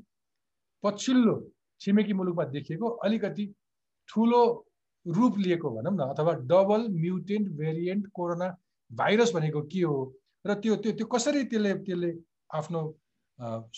पछिल्लो 0.83 1.35
छिमेकी 1.81 2.13
मुलुकमा 2.19 2.45
देखिएको 2.55 2.89
अलिकति 3.07 3.45
ठुलो 4.09 4.41
रूप 5.05 5.37
लिएको 5.37 5.71
भनौँ 5.71 5.93
न 5.93 6.07
अथवा 6.15 6.33
double 6.51 6.87
mutant 6.95 7.49
variant 7.59 8.07
corona 8.15 8.47
virus 8.91 9.33
भनेको 9.35 9.61
के 9.67 9.81
हो? 9.81 9.97
र 10.45 10.53
त्यो 10.63 10.75
त्यो 10.79 10.91
त्यो 10.95 11.07
कसरी 11.07 11.43
त्यसले 11.51 11.73
त्यसले 11.83 12.11
आफ्नो 12.55 12.81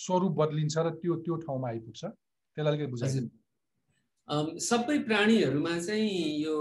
स्वरूप 0.05 0.33
बदलिन्छ 0.41 0.77
र 0.77 0.89
त्यो 1.01 1.15
त्यो 1.25 1.35
ठाउँमा 1.45 1.67
आइपुग्छ? 1.69 2.01
त्यसलाई 2.05 2.73
अलिकति 2.73 2.91
बुझाइदिनु। 2.91 3.27
सबै 4.27 4.97
प्राणीहरूमा 5.07 5.77
चाहिँ 5.79 6.41
यो 6.41 6.55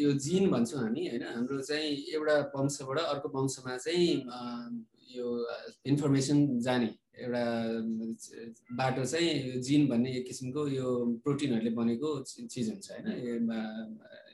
यो 0.00 0.12
जिन 0.24 0.50
भन्छौँ 0.50 0.80
हामी 0.80 1.08
होइन? 1.08 1.22
हाम्रो 1.22 1.60
चाहिँ 1.60 1.90
एउटा 2.14 2.36
वंशबाट 2.56 2.98
अर्को 2.98 3.28
वंशमा 3.28 3.76
चाहिँ 3.76 4.08
यो 5.16 5.26
इन्फर्मेसन 5.86 6.58
जाने 6.64 6.88
एउटा 7.20 7.44
बाटो 8.72 9.04
चाहिँ 9.04 9.60
जिन 9.60 9.86
भन्ने 9.88 10.16
एक 10.16 10.26
किसिमको 10.26 10.66
यो 10.68 10.88
प्रोटिनहरूले 11.24 11.70
बनेको 11.76 12.08
चिज 12.24 12.68
हुन्छ 12.70 12.90
होइन? 12.90 13.06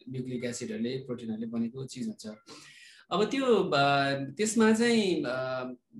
न्युक्लिक 0.08 0.44
एसिडहरूले 0.44 0.96
प्रोटिनहरूले 1.06 1.46
बनेको 1.50 1.84
चिज 1.90 2.06
हुन्छ। 2.06 2.26
अब 3.10 3.24
त्यो 3.30 3.46
त्यसमा 4.38 4.72
चाहिँ 4.72 5.22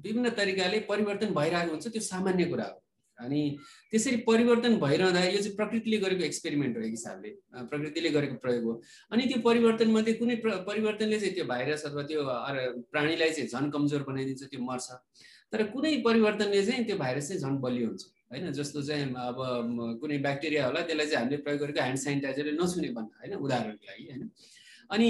विभिन्न 0.07 0.31
तरिकाले 0.39 0.79
परिवर्तन 0.87 1.35
भइरहेको 1.35 1.71
हुन्छ 1.73 1.87
त्यो 1.89 2.03
सामान्य 2.15 2.45
कुरा 2.47 2.65
हो। 2.65 2.79
अनि 3.19 3.41
त्यसरी 3.93 4.17
परिवर्तन 4.29 4.77
भइरहँदा 4.81 5.21
यो 5.25 5.39
चाहिँ 5.43 5.55
प्रकृतिले 5.57 5.99
गरेको 5.99 6.25
एक्सपेरिमेन्ट 6.25 6.77
हो 6.77 6.83
एक 6.83 6.91
हिसाबले 6.91 7.31
प्रकृतिले 7.71 8.11
गरेको 8.17 8.35
प्रयोग 8.43 8.65
हो। 8.65 8.75
अनि 9.13 9.23
त्यो 9.29 9.39
परिवर्तनमध्ये 9.49 10.13
कुनै 10.21 10.37
परिवर्तनले 10.45 11.21
चाहिँ 11.21 11.35
त्यो 11.35 11.45
भाइरस 11.53 11.85
अथवा 11.87 12.03
त्यो 12.11 12.21
प्राणीलाई 12.93 13.31
चाहिँ 13.31 13.49
झन् 13.49 13.71
कमजोर 13.71 14.03
बनाइदिन्छ 14.09 14.43
त्यो 14.53 14.61
मर्छ। 14.61 14.89
तर 15.53 15.63
कुनै 15.73 15.97
परिवर्तनले 16.05 16.63
चाहिँ 16.67 16.85
त्यो 16.87 16.97
भाइरस 16.99 17.29
चाहिँ 17.29 17.41
झन् 17.43 17.59
बलियो 17.65 17.87
हुन्छ 17.89 18.05
होइन? 18.33 18.53
जस्तो 18.53 18.83
चाहिँ 18.83 19.05
अब 19.15 19.39
कुनै 20.01 20.19
ब्याक्टेरिया 20.27 20.67
होला 20.67 20.81
त्यसलाई 20.87 21.07
चाहिँ 21.07 21.23
हामीले 21.23 21.43
प्रयोग 21.43 21.61
गरेको 21.61 21.81
ह्यान्ड 21.81 21.99
सेनिटाइजरले 22.05 22.53
नछुने 22.61 22.89
भन्न 22.97 23.09
होइन? 23.21 23.35
उदाहरणको 23.39 23.85
लागि 23.91 24.05
होइन? 24.11 24.31
अनि 24.91 25.09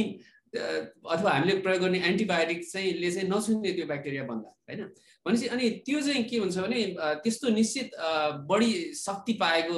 अथवा 0.55 1.31
हामीले 1.31 1.55
प्रयोग 1.61 1.81
गर्ने 1.83 1.99
एन्टिबायोटिक 2.07 2.61
चाहिँ 2.71 2.93
ले 3.01 3.11
चाहिँ 3.11 3.29
नछुने 3.29 3.73
त्यो 3.73 3.87
ब्याक्टेरिया 3.87 4.25
भन्दा 4.25 4.51
होइन? 4.71 4.83
भनेपछि 5.27 5.47
अनि 5.55 5.71
त्यो 5.87 6.01
चाहिँ 6.01 6.23
के 6.31 6.37
हुन्छ 6.39 6.57
भने 6.59 6.81
त्यस्तो 7.23 7.49
निश्चित 7.51 7.91
बढी 8.51 8.71
शक्ति 8.95 9.33
पाएको 9.43 9.75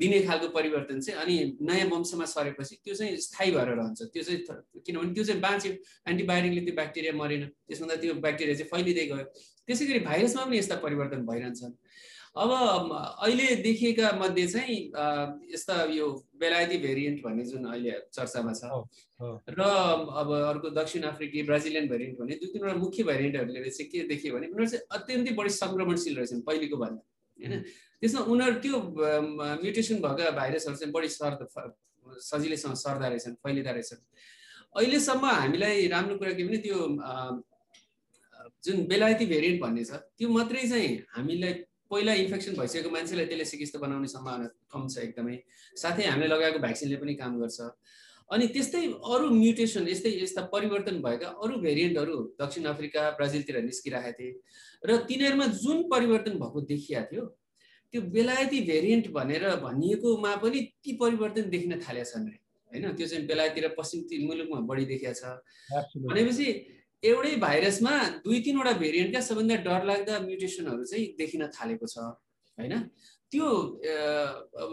दिने 0.00 0.20
खालको 0.26 0.48
परिवर्तन 0.56 1.00
चाहिँ 1.00 1.20
अनि 1.22 1.36
नयाँ 1.62 1.86
वंशमा 1.88 2.24
सरेपछि 2.34 2.74
त्यो 2.84 2.94
चाहिँ 2.94 3.16
स्थायी 3.16 3.50
भएर 3.54 3.68
रहन्छ। 3.80 4.02
त्यो 4.12 4.22
चाहिँ 4.22 4.40
किनभने 4.86 5.14
त्यो 5.14 5.24
चाहिँ 5.24 5.40
बाँच्यो 5.40 5.72
एन्टिबायोटिकले 6.10 6.60
त्यो 6.66 6.74
ब्याक्टेरिया 6.74 7.12
मरेन 7.22 7.42
त्यसमा 7.46 7.94
त्यो 8.02 8.14
ब्याक्टेरिया 8.26 8.56
चाहिँ 8.56 8.70
फैलिँदै 8.74 9.06
गयो। 9.06 9.24
त्यसै 9.66 9.84
गरी 9.86 10.00
भाइरसमा 10.10 10.44
पनि 10.44 10.58
यस्ता 10.58 10.76
परिवर्तन 10.84 11.20
भइरहन्छन् 11.26 11.74
अब 12.36 12.50
अहिले 13.22 13.54
देखिएका 13.62 14.10
मध्ये 14.18 14.46
चाहिँ 14.46 14.76
यस्ता 15.52 15.82
यो 15.90 16.06
बेलायती 16.40 16.76
भेरिएन्ट 16.78 17.22
भन्ने 17.24 17.44
जुन 17.44 17.64
अहिले 17.66 17.90
चर्चामा 18.14 18.52
छ 18.54 18.70
र 19.50 19.60
अब 19.60 20.30
अर्को 20.30 20.70
दक्षिण 20.70 21.02
अफ्रिकी 21.10 21.42
ब्राजिलियन 21.42 21.88
भेरिएन्ट 21.88 22.18
भन्ने 22.18 22.34
दुई 22.38 22.48
तिनवटा 22.52 22.74
मुख्य 22.78 23.02
भेरिएन्टहरूले 23.02 23.70
चाहिँ 23.70 23.90
के 23.90 24.06
देखियो 24.08 24.34
भने 24.34 24.46
उनीहरू 24.46 24.70
चाहिँ 24.70 24.86
अत्यन्तै 24.94 25.34
बढी 25.34 25.50
सङ्क्रमणशील 25.58 26.16
रहेछन् 26.16 26.42
पहिलेको 26.46 26.76
भन्दा 26.76 27.02
होइन? 27.38 27.62
त्यसमा 28.00 28.20
उनीहरू 28.32 28.54
त्यो 28.62 28.78
म्युटेसन 29.62 29.98
भएका 30.06 30.30
भाइरसहरू 30.30 30.76
चाहिँ 30.76 30.92
बढी 30.94 31.08
सर्द 31.10 31.40
सजिलैसँग 32.30 32.74
सर्दा 32.78 33.08
रहेछन् 33.08 33.34
फैलिँदा 33.42 33.70
रहेछन्। 33.70 34.00
अहिलेसम्म 34.78 35.24
हामीलाई 35.26 35.86
राम्रो 35.90 36.16
कुरा 36.22 36.32
के 36.38 36.44
भने 36.46 36.58
त्यो 36.62 36.78
जुन 38.64 38.86
बेलायती 38.86 39.26
भेरिएन्ट 39.26 39.60
भन्ने 39.62 39.84
छ 39.84 39.98
त्यो 40.14 40.28
मात्रै 40.30 40.62
चाहिँ 40.68 40.94
हामीलाई 41.16 41.52
पहिला 41.90 42.12
इन्फेक्सन 42.22 42.54
भइसकेको 42.58 42.90
मान्छेलाई 42.90 43.26
त्यसले 43.26 43.44
सिकिस्त 43.52 43.76
बनाउने 43.82 44.08
सम्भावना 44.14 44.46
कम 44.72 44.86
छ 44.88 44.98
एकदमै। 45.06 45.36
साथै 45.76 46.04
हामीले 46.06 46.28
लगाएको 46.34 46.58
भ्याक्सिनले 46.64 46.96
पनि 47.02 47.14
काम 47.22 47.38
गर्छ। 47.40 47.58
अनि 48.30 48.46
त्यस्तै 48.54 48.82
अरू 49.12 49.26
म्युटेसन 49.34 49.88
यस्तै 49.88 50.10
यस्ता 50.22 50.42
परिवर्तन 50.54 51.02
भएका 51.02 51.28
अरू 51.42 51.54
भेरिएन्टहरू 51.66 52.16
दक्षिण 52.40 52.64
अफ्रिका 52.72 53.02
ब्राजिलतिर 53.18 53.56
निस्किरहेका 53.66 54.12
थिए। 54.18 54.32
र 54.86 54.96
तिनीहरूमा 55.08 55.46
जुन 55.58 55.82
परिवर्तन 55.90 56.38
भएको 56.42 56.60
देखिया 56.72 57.02
थियो 57.10 57.24
त्यो 57.94 58.00
बेलायती 58.14 58.60
भेरिएन्ट 58.70 59.06
भनेर 59.10 59.44
भनिएकोमा 59.62 60.34
पनि 60.42 60.60
ती 60.78 60.92
परिवर्तन 61.02 61.50
देखिन 61.50 61.72
थालेका 61.82 62.10
छन् 62.10 62.26
अरे 62.30 62.38
होइन 62.70 62.94
त्यो 62.94 63.06
चाहिँ 63.06 63.26
बेलायती 63.26 63.60
र 63.60 63.68
पश्चिम 63.74 64.26
मुलुकमा 64.26 64.60
बढी 64.70 64.84
देखिया 64.86 65.12
छ। 65.12 65.22
भनेपछि 66.06 66.46
एउटै 67.02 67.34
भाइरसमा 67.46 67.92
दुई 68.24 68.40
तिनवटा 68.46 68.72
भेरिएन्टका 68.82 69.20
सबभन्दा 69.28 69.56
डरलाग्दा 69.68 70.18
म्युटेसनहरू 70.26 70.84
चाहिँ 70.84 71.06
देखिन 71.18 71.46
थालेको 71.56 71.86
छ 71.86 71.98
होइन? 72.58 72.74
त्यो 73.32 73.46
अब 74.62 74.72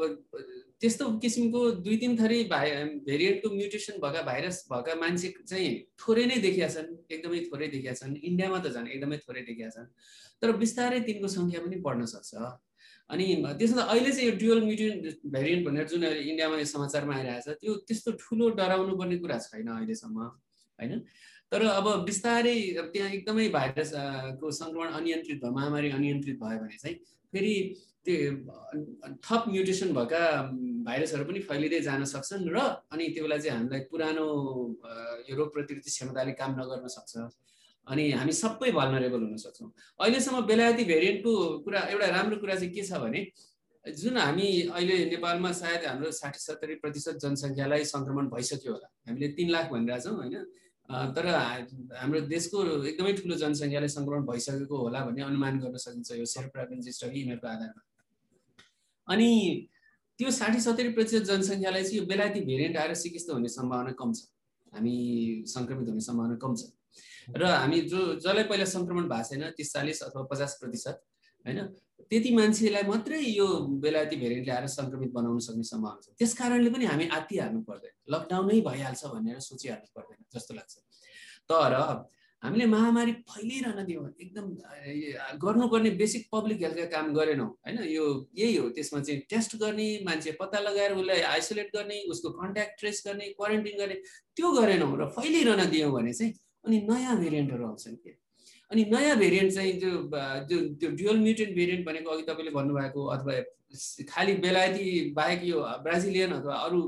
त्यस्तो 0.81 1.05
किसिमको 1.23 1.59
दुई 1.85 1.97
तिन 2.03 2.17
थरी 2.19 2.43
भाइ 2.51 2.67
भेरिएन्टको 3.07 3.49
म्युटेसन 3.55 3.99
भएका 4.03 4.21
भाइरस 4.29 4.57
भएका 4.71 4.95
मान्छे 5.01 5.33
चाहिँ 5.47 5.69
थोरै 6.01 6.25
नै 6.31 6.37
देखिया 6.45 6.67
छन् 6.75 6.89
एकदमै 7.15 7.39
थोरै 7.49 7.67
देखिया 7.75 7.93
छन्। 7.99 8.15
इन्डियामा 8.29 8.59
त 8.59 8.73
झन् 8.75 8.87
एकदमै 8.95 9.17
थोरै 9.25 9.41
देखिया 9.49 9.69
छन्। 9.75 9.87
तर 10.41 10.51
बिस्तारै 10.63 10.99
तिनको 11.07 11.27
सङ्ख्या 11.37 11.59
पनि 11.65 11.77
बढ्न 11.85 12.05
सक्छ। 12.13 12.33
अनि 13.09 13.25
त्यसमा 13.59 13.83
अहिले 13.93 14.11
चाहिँ 14.11 14.27
यो 14.29 14.35
डुअल 14.41 14.59
म्युटेन्ट 14.67 15.03
भेरिएन्ट 15.35 15.63
भनेर 15.67 15.87
जुन 15.93 16.03
इन्डियामा 16.03 16.55
यो 16.59 16.67
समाचारमा 16.75 17.13
आइरहेको 17.15 17.53
छ 17.53 17.57
त्यो 17.61 17.71
त्यस्तो 17.87 18.09
ठुलो 18.23 18.45
डराउनु 18.59 18.93
पर्ने 18.99 19.17
कुरा 19.23 19.37
छैन 19.47 19.67
अहिलेसम्म 19.77 20.17
होइन? 20.79 20.93
तर 21.51 21.61
अब 21.63 21.85
बिस्तारै 22.05 22.55
त्यहाँ 22.93 23.09
एकदमै 23.17 23.47
भाइरसको 23.57 24.51
सङ्क्रमण 24.61 24.87
अनियन्त्रित 24.99 25.37
भयो 25.43 25.51
महामारी 25.57 25.89
अनियन्त्रित 25.97 26.37
भयो 26.43 26.59
भने 26.63 26.77
चाहिँ 26.83 26.95
फेरि 27.33 27.53
त्यो 28.05 28.17
थप 29.27 29.43
म्युटेसन 29.53 29.89
भएका 29.95 30.21
भाइरसहरू 30.87 31.23
पनि 31.29 31.39
फैलिँदै 31.49 31.79
जान 31.87 32.03
सक्छन् 32.13 32.47
र 32.55 32.59
अनि 32.91 33.07
त्यो 33.15 33.23
बेला 33.23 33.37
चाहिँ 33.37 33.57
हामीलाई 33.57 33.81
पुरानो 33.91 34.27
यो 35.29 35.35
रोग 35.39 35.49
प्रतिरोधी 35.55 35.91
क्षमताले 35.91 36.31
काम 36.41 36.51
नगर्न 36.59 36.87
सक्छ। 36.97 37.13
अनि 37.87 38.03
हामी 38.19 38.33
सबै 38.43 38.71
भल्नरेबल 38.77 39.21
हुन 39.23 39.37
सक्छौँ। 39.39 39.71
अहिलेसम्म 39.99 40.41
बेलायती 40.51 40.83
भेरिएन्टको 40.91 41.33
कुरा 41.65 41.79
एउटा 41.91 42.07
राम्रो 42.15 42.37
कुरा 42.43 42.55
चाहिँ 42.55 42.73
के 42.75 42.83
छ 42.83 42.99
भने 43.03 43.21
जुन 43.85 44.17
हामी 44.17 44.47
अहिले 44.77 44.95
नेपालमा 45.11 45.51
सायद 45.59 45.85
हाम्रो 45.87 46.11
साठी 46.11 46.39
सत्तरी 46.39 46.75
प्रतिशत 46.83 47.15
जनसङ्ख्यालाई 47.23 47.83
सङ्क्रमण 47.93 48.25
भइसक्यो 48.35 48.71
होला। 48.73 48.87
हामीले 49.07 49.27
तिन 49.39 49.47
लाख 49.55 49.65
भनिरहेछौँ 49.71 50.15
होइन? 50.19 50.35
तर 50.89 51.25
हाम्रो 51.99 52.19
देशको 52.33 52.57
एकदमै 52.89 53.13
ठुलो 53.19 53.35
जनसङ्ख्याले 53.43 53.87
सङ्क्रमण 53.95 54.25
भइसकेको 54.29 54.77
होला 54.83 54.99
भन्ने 55.07 55.23
अनुमान 55.23 55.59
गर्न 55.59 55.77
सकिन्छ 55.85 56.11
यो 56.19 56.25
स्टडी 56.25 57.19
यिनीहरूको 57.19 57.47
आधारमा। 57.47 57.81
अनि 59.07 59.29
त्यो 60.19 60.31
साठी 60.31 60.59
सत्तरी 60.61 60.89
प्रतिशत 60.97 61.23
जनसङ्ख्यालाई 61.31 61.83
चाहिँ 61.83 61.99
यो 61.99 62.05
बेलायती 62.11 62.39
भेरिएन्ट 62.49 62.77
आएर 62.77 62.93
सिकिस्त 63.03 63.29
हुने 63.31 63.49
सम्भावना 63.57 63.91
कम 63.99 64.13
छ। 64.13 64.31
हामी 64.73 64.95
सङ्क्रमित 65.55 65.87
हुने 65.89 66.03
सम्भावना 66.07 66.35
कम 66.43 66.55
छ। 66.55 66.71
र 67.35 67.43
हामी 67.45 67.81
जो 67.91 67.99
जसलाई 68.15 68.43
पहिला 68.51 68.65
सङ्क्रमण 68.75 69.09
भएको 69.11 69.27
छैन 69.29 69.43
तिस 69.57 69.73
चालिस 69.73 70.01
अथवा 70.07 70.23
पचास 70.31 70.57
प्रतिशत 70.61 71.03
होइन 71.45 71.59
त्यति 72.11 72.29
मान्छेलाई 72.35 72.83
मात्रै 72.87 73.19
यो 73.19 73.47
बेलायती 73.83 74.15
भेरिएन्टले 74.23 74.53
आएर 74.53 74.67
सङ्क्रमित 74.77 75.11
बनाउन 75.13 75.39
सक्ने 75.47 75.63
सम्भावना 75.63 76.01
छ। 76.03 76.15
त्यस 76.19 76.33
कारणले 76.39 76.69
पनि 76.75 76.85
हामी 76.91 77.07
आत्तिहाल्नु 77.17 77.61
पर्दैन। 77.69 77.93
लकडाउनै 78.13 78.59
भइहाल्छ 78.67 79.01
भनेर 79.15 79.39
सोचिहाल्नु 79.49 79.89
पर्दैन 79.95 80.19
जस्तो 80.33 80.53
लाग्छ। 80.59 80.75
तर 81.49 81.73
हामीले 82.43 82.65
महामारी 82.69 83.11
फैलिरहन 83.27 83.79
दियौँ। 83.85 84.05
एकदम 84.23 84.45
गर्नुपर्ने 85.41 85.89
बेसिक 86.01 86.27
पब्लिक 86.31 86.57
हेल्थका 86.61 86.85
काम 86.93 87.13
गरेनौँ। 87.13 87.49
होइन 87.65 87.77
यो 87.89 88.05
यही 88.37 88.55
हो। 88.55 88.69
त्यसमा 88.77 88.99
चाहिँ 89.01 89.21
टेस्ट 89.29 89.55
गर्ने 89.57 89.87
मान्छे 90.05 90.31
पत्ता 90.39 90.59
लगाएर 90.59 90.93
उसलाई 91.01 91.21
आइसोलेट 91.33 91.69
गर्ने 91.75 91.97
उसको 92.13 92.29
कन्ट्याक्ट 92.37 92.79
ट्रेस 92.79 93.03
गर्ने 93.07 93.25
क्वारेन्टिन 93.33 93.75
गर्ने 93.81 93.95
त्यो 94.37 94.51
गरेनौँ 94.53 94.91
र 95.01 95.09
फैलिरहन 95.17 95.69
दियौँ 95.69 95.91
भने 95.91 96.13
चाहिँ 96.13 96.33
अनि 96.65 96.77
नयाँ 96.89 97.17
भेरिएन्टहरू 97.17 97.63
आउँछन् 97.67 97.95
के? 98.05 98.11
अनि 98.71 98.83
नयाँ 98.91 99.15
भेरिएन्ट 99.17 99.51
चाहिँ 99.53 99.73
त्यो 99.79 99.91
त्यो 100.47 100.57
त्यो 100.79 100.89
ड्युअल 100.99 101.17
म्युटेन्ट 101.19 101.55
भेरिएन्ट 101.55 101.85
भनेको 101.87 102.09
अघि 102.11 102.23
तपाईँले 102.29 102.51
भन्नुभएको 102.51 103.05
अथवा 103.15 103.33
खालि 104.09 104.33
बेलायती 104.43 104.85
बाहेक 105.15 105.43
यो 105.45 105.59
ब्राजिलियन 105.83 106.31
अथवा 106.39 106.55
अरू 106.67 106.79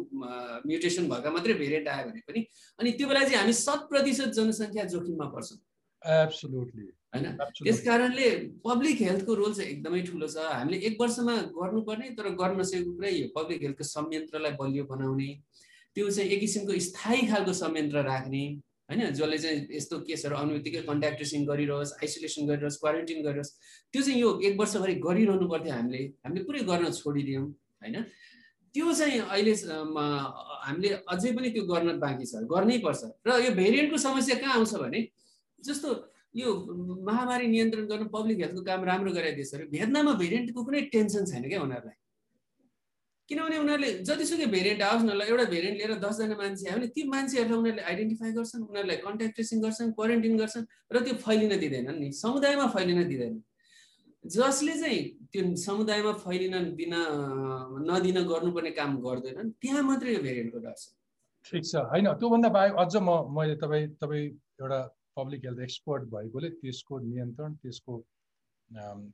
म्युटेसन 0.68 1.10
भएका 1.10 1.32
मात्रै 1.32 1.54
भेरिएन्ट 1.64 1.88
आयो 1.88 2.06
भने 2.10 2.22
पनि 2.28 2.46
अनि 2.80 2.92
त्यो 3.00 3.08
बेला 3.08 3.24
चाहिँ 3.24 3.40
हामी 3.40 3.54
शत 3.54 3.88
प्रतिशत 3.90 4.30
जनसङ्ख्या 4.38 4.84
जोखिममा 4.94 5.28
पर्छौँ। 5.34 5.60
होइन? 7.10 7.26
त्यस 7.64 7.80
कारणले 7.86 8.30
पब्लिक 8.66 9.02
हेल्थको 9.02 9.36
रोल 9.36 9.54
चाहिँ 9.54 9.70
एकदमै 9.72 10.02
ठुलो 10.08 10.28
छ। 10.28 10.38
हामीले 10.38 10.78
एक 10.88 11.02
वर्षमा 11.02 11.36
गर्नुपर्ने 11.58 12.10
तर 12.18 12.30
गर्न 12.42 12.60
नसकेको 12.60 12.92
कुरै 12.96 13.12
यो 13.12 13.28
पब्लिक 13.36 13.62
हेल्थको 13.64 13.84
संयन्त्रलाई 13.84 14.52
बलियो 14.60 14.84
बनाउने 14.92 15.30
त्यो 15.96 16.10
चाहिँ 16.10 16.30
एक 16.30 16.40
किसिमको 16.40 16.80
स्थायी 16.88 17.28
खालको 17.28 17.54
संयन्त्र 17.60 18.04
राख्ने 18.08 18.44
होइन 18.90 19.14
जसले 19.14 19.38
चाहिँ 19.38 19.68
यस्तो 19.72 20.00
केसहरू 20.10 20.36
आउने 20.36 20.54
बित्तिकै 20.54 20.82
कन्ट्याक्ट 20.90 21.18
ट्रेसिङ 21.18 21.46
गरिरहोस् 21.46 21.92
आइसोलेसन 22.02 22.48
गरिरहोस् 22.50 22.78
क्वारेन्टिन 22.82 23.22
गरिरहोस् 23.26 23.52
त्यो 23.94 24.02
चाहिँ 24.02 24.20
यो 24.22 24.30
एक 24.48 24.60
वर्षभरि 24.60 24.96
गरिरहनु 25.06 25.46
पर्थ्यो 25.54 25.74
हामीले 25.74 26.02
हामीले 26.26 26.44
पुरै 26.50 26.62
गर्न 26.70 26.92
छोडिदियौँ 26.98 27.46
होइन? 27.46 27.96
त्यो 28.76 28.94
चाहिँ 28.94 29.20
अहिले 29.30 29.54
हामीले 30.66 30.90
अझै 31.14 31.32
पनि 31.38 31.50
त्यो 31.54 31.64
गर्न 31.70 32.00
बाँकी 32.02 32.26
छ 32.26 32.42
गर्नै 32.50 32.78
पर्छ। 32.86 33.02
र 33.28 33.30
यो 33.46 33.52
भेरिएन्टको 33.62 33.98
समस्या 33.98 34.36
कहाँ 34.42 34.54
आउँछ 34.58 34.74
भने 34.82 35.00
जस्तो 35.60 35.88
यो 36.42 36.50
महामारी 37.06 37.48
नियन्त्रण 37.54 37.86
गर्न 37.92 38.06
पब्लिक 38.14 38.38
हेल्थको 38.42 38.62
काम 38.66 38.84
राम्रो 38.90 39.12
गराए 39.14 39.34
देशहरू 39.38 39.70
भेटनाममा 39.70 40.14
भेरिएन्टको 40.22 40.60
कुनै 40.66 40.82
टेन्सन 40.94 41.26
छैन 41.30 41.44
क्या 41.50 41.62
उनीहरूलाई। 41.62 41.98
किनभने 43.30 43.58
उनीहरूले 43.64 43.90
जतिसुकै 44.10 44.46
भेरिएन्ट 44.56 44.82
आओस् 44.82 45.04
न 45.06 45.14
ल 45.14 45.22
एउटा 45.30 45.46
भेरिएन्ट 45.54 45.78
लिएर 45.80 45.94
दसजना 46.04 46.36
मान्छे 46.38 46.70
आयो 46.70 46.78
भने 46.78 46.88
ती 46.96 47.02
मान्छेहरूलाई 47.10 47.60
उनीहरूले 47.60 47.84
आइडेन्टिफाई 47.92 48.32
गर्छन् 48.38 48.64
उनीहरूलाई 48.70 48.98
कन्ट्याक्ट 49.06 49.36
ट्रेसिङ 49.38 49.62
गर्छन् 49.66 49.94
क्वारेन्टिन 49.98 50.38
गर्छन् 50.42 50.66
र 50.94 51.04
त्यो 51.06 51.16
फैलिन 51.26 51.54
दिँदैनन् 51.64 52.00
नि 52.02 52.12
समुदायमा 52.20 52.68
फैलिन 52.76 53.02
दिँदैन 53.12 53.36
जसले 54.26 54.74
चाहिँ 54.80 55.02
त्यो 55.32 55.42
समुदायमा 55.64 56.14
फैलिन 56.24 56.56
दिन 56.80 56.94
नदिन 57.90 58.18
गर्नुपर्ने 58.32 58.72
काम 58.80 58.98
गर्दैनन् 59.06 59.52
त्यहाँ 59.62 59.84
मात्रै 59.90 60.14
यो 60.14 60.22
भेरिएन्टको 60.26 60.60
डर 60.66 60.74
छ 60.76 60.88
ठिक 61.46 61.64
छ। 61.64 61.84
होइन 61.92 62.08
त्योभन्दा 62.22 62.50
बाहेक 62.56 62.74
अझ 62.84 62.94
म 62.98 63.10
मैले 63.36 63.56
तपाईँ 63.64 63.88
तपाईँ 64.02 64.26
एउटा 64.62 64.80
पब्लिक 65.18 65.46
हेल्थ 65.46 65.62
एक्सपर्ट 65.68 66.04
भएकोले 66.16 66.50
त्यसको 66.64 67.00
नियन्त्रण 67.06 67.54
त्यसको 67.64 67.94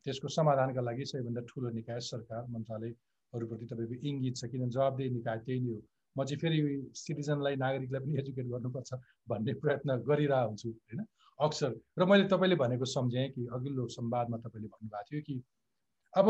त्यसको 0.04 0.28
समाधानका 0.38 0.82
लागि 0.82 1.06
सबैभन्दा 1.12 1.42
ठुलो 1.50 1.70
निकाय 1.76 2.00
सरकार 2.08 2.42
मन्त्रालय 2.56 2.92
हरूप्रति 3.34 3.66
तपाईँको 3.66 3.96
इङ्गित 4.10 4.36
छ 4.38 4.46
किनभने 4.52 4.72
जवाबदेही 4.72 5.10
निकाय 5.10 5.40
त्यही 5.46 5.60
नै 5.60 5.74
हो। 5.74 5.82
म 6.16 6.24
चाहिँ 6.26 6.40
फेरि 6.40 6.60
सिटिजनलाई 6.96 7.56
नागरिकलाई 7.56 8.02
पनि 8.02 8.20
एजुकेट 8.20 8.48
गर्नुपर्छ 8.48 8.94
भन्ने 9.28 9.54
प्रयत्न 9.62 9.98
गरिरहेको 10.08 10.48
हुन्छु 10.48 10.70
होइन? 10.70 11.02
अक्सर। 11.40 11.72
र 12.00 12.06
मैले 12.06 12.28
तपाईँले 12.32 12.56
भनेको 12.56 12.86
सम्झेँ 12.86 13.30
कि 13.36 13.48
अघिल्लो 13.52 13.88
संवादमा 13.98 14.38
तपाईँले 14.38 14.68
भन्नुभएको 14.68 15.04
थियो 15.10 15.22
कि 15.28 15.36
अब 16.14 16.28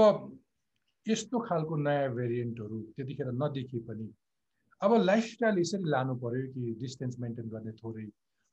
यस्तो 1.06 1.40
खालको 1.40 1.76
नयाँ 1.78 2.14
भेरिएन्टहरू 2.16 2.82
त्यतिखेर 2.96 3.32
नदेखिए 3.42 3.82
पनि 3.88 4.08
अब 4.82 4.92
लाइफस्टाइल 5.04 5.60
यसरी 5.60 5.90
लानु 5.90 6.16
पऱ्यो 6.24 6.48
कि 6.54 6.74
डिस्टेन्स 6.82 7.20
मेन्टेन 7.20 7.48
गर्ने 7.50 7.72
थोरै 7.80 8.06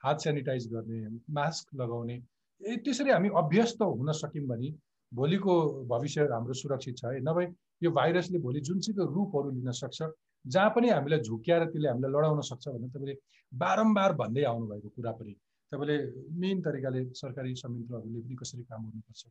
हात 0.02 0.20
सेनिटाइज 0.20 0.68
गर्ने 0.72 1.00
मास्क 1.30 1.74
लगाउने 1.80 2.16
त्यसरी 2.60 3.10
हामी 3.10 3.28
अभ्यस्त 3.36 3.82
हुन 3.82 4.12
सक्यौँ 4.12 4.46
भने 4.46 4.70
भोलिको 5.12 5.54
भविष्य 5.88 6.28
हाम्रो 6.32 6.54
सुरक्षित 6.54 6.96
छ 6.96 7.04
है। 7.04 7.20
नभए 7.20 7.46
यो 7.82 7.90
भाइरसले 7.90 8.38
भोलि 8.46 8.60
जुनसुकै 8.68 9.04
रूपहरू 9.14 9.50
लिन 9.50 9.70
सक्छ 9.82 9.98
जहाँ 10.44 10.70
पनि 10.76 10.88
हामीलाई 10.88 11.20
झुक्याएर 11.20 11.64
त्यसले 11.64 11.88
हामीलाई 11.88 12.12
लडाउन 12.12 12.40
सक्छ 12.50 12.68
भनेर 12.68 12.90
तपाईँले 12.94 13.14
बारम्बार 13.52 14.12
भन्दै 14.20 14.44
आउनुभएको 14.52 14.88
कुरा 14.96 15.12
पनि 15.18 15.34
तपाईँले 15.72 15.96
मेन 16.42 16.60
तरिकाले 16.62 17.00
सरकारी 17.20 17.54
संयन्त्रहरूले 17.62 18.20
पनि 18.20 18.34
कसरी 18.40 18.62
काम 18.70 18.80
गर्नुपर्छ? 18.86 19.22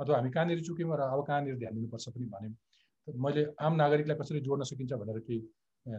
अथवा 0.00 0.16
हामी 0.16 0.30
कहाँनिर 0.30 0.60
चुक्यौँ 0.68 0.96
र 0.98 1.02
अब 1.14 1.24
कहाँनिर 1.28 1.56
ध्यान 1.62 1.74
दिनुपर्छ 1.74 2.08
पनि 2.08 2.26
भन्यौँ 2.34 2.54
मैले 3.24 3.42
आम 3.60 3.74
नागरिकलाई 3.82 4.16
कसरी 4.20 4.40
जोड्न 4.40 4.64
सकिन्छ 4.70 4.92
भनेर 5.02 5.18
केही 5.26 5.40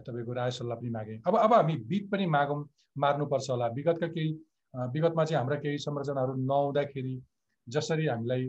तपाईँको 0.08 0.34
राय 0.34 0.52
सल्लाह 0.52 0.78
पनि 0.78 0.90
मागेँ। 0.90 1.20
अब 1.28 1.36
अब 1.38 1.54
हामी 1.54 1.76
बिट 1.92 2.10
पनि 2.12 2.26
मागौँ 2.38 2.60
मार्नुपर्छ 2.98 3.50
होला। 3.50 3.68
विगतका 3.78 4.08
केही 4.08 4.32
विगतमा 4.94 5.24
चाहिँ 5.26 5.40
हाम्रा 5.40 5.58
केही 5.64 5.78
संरचनाहरू 5.78 6.34
नहुँदाखेरि 6.44 7.16
जसरी 7.68 8.06
हामीलाई 8.08 8.46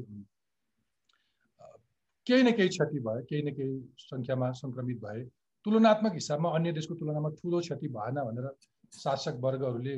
केही 2.26 2.42
न 2.42 2.52
केही 2.56 2.68
क्षति 2.68 2.98
भयो 3.06 3.22
केही 3.30 3.42
न 3.42 3.54
केही 3.54 3.72
सङ्ख्यामा 4.00 4.50
सङ्क्रमित 4.58 4.98
भए। 5.04 5.24
तुलनात्मक 5.66 6.12
हिसाबमा 6.14 6.50
अन्य 6.56 6.72
देशको 6.72 6.94
तुलनामा 7.00 7.28
ठुलो 7.40 7.60
क्षति 7.60 7.88
भएन 7.96 8.22
भनेर 8.28 8.48
शासक 8.92 9.34
वर्गहरूले 9.44 9.96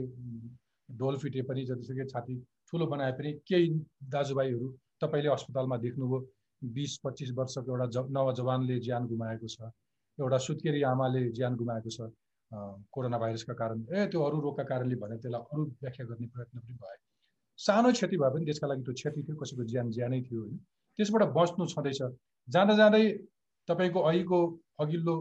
ढोल 0.88 1.16
फिटे 1.22 1.42
पनि 1.48 1.64
जतिसुकै 1.66 2.06
छाती 2.12 2.34
ठुलो 2.72 2.86
बनाए 2.86 3.12
पनि 3.18 3.32
केही 3.48 3.68
दाजुभाइहरू 4.14 4.68
तपाईँले 5.00 5.30
अस्पतालमा 5.36 5.76
देख्नुभयो 5.86 6.20
बिस 6.62 6.98
पच्चिस 7.04 7.30
वर्षको 7.38 7.70
एउटा 7.72 7.86
ज 7.94 8.06
नवजवानले 8.16 8.78
ज्यान 8.88 9.06
गुमाएको 9.12 9.48
छ 9.54 9.70
एउटा 10.18 10.38
सुत्केरी 10.46 10.82
आमाले 10.92 11.22
ज्यान 11.38 11.56
गुमाएको 11.62 11.90
छ 11.96 12.10
कोरोना 12.94 13.18
भाइरसका 13.18 13.54
कारण। 13.60 13.78
ए 13.96 14.06
त्यो 14.10 14.20
अरू 14.22 14.40
रोगका 14.40 14.64
कारणले 14.70 14.96
भने 15.02 15.16
त्यसलाई 15.22 15.42
अरू 15.52 15.64
व्याख्या 15.82 16.06
गर्ने 16.06 16.26
प्रयत्न 16.34 16.58
पनि 16.60 16.74
भयो। 16.82 17.00
सानो 17.58 17.92
क्षति 17.92 18.16
भए 18.22 18.30
पनि 18.34 18.44
त्यसका 18.44 18.66
लागि 18.70 18.82
त्यो 18.86 18.94
क्षति 19.00 19.22
थियो 19.26 19.36
कसैको 19.42 19.64
ज्यान 19.72 19.90
ज्यानै 19.96 20.20
थियो 20.28 20.40
होइन। 20.42 20.58
त्यसबाट 20.98 21.22
बस्नु 21.36 21.66
छँदैछ। 21.66 22.00
जाँदा 22.48 22.74
जाँदै 22.76 23.04
तपाईँको 23.68 24.00
अहिलेको 24.00 24.38
अघिल्लो 24.80 25.16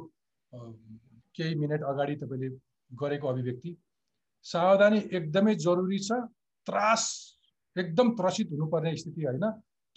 केही 1.36 1.56
मिनट 1.56 1.84
अगाडि 1.92 2.16
तपाईँले 2.24 2.50
गरेको 2.92 3.28
अभिव्यक्ति 3.28 3.76
सावधानी 4.46 5.00
एकदमै 5.18 5.56
जरुरी 5.66 6.00
छ 6.00 6.20
त्रास 6.68 7.04
एकदम 7.76 8.10
त्रसित 8.18 8.52
हुनुपर्ने 8.52 8.96
स्थिति 8.98 9.22
होइन 9.24 9.46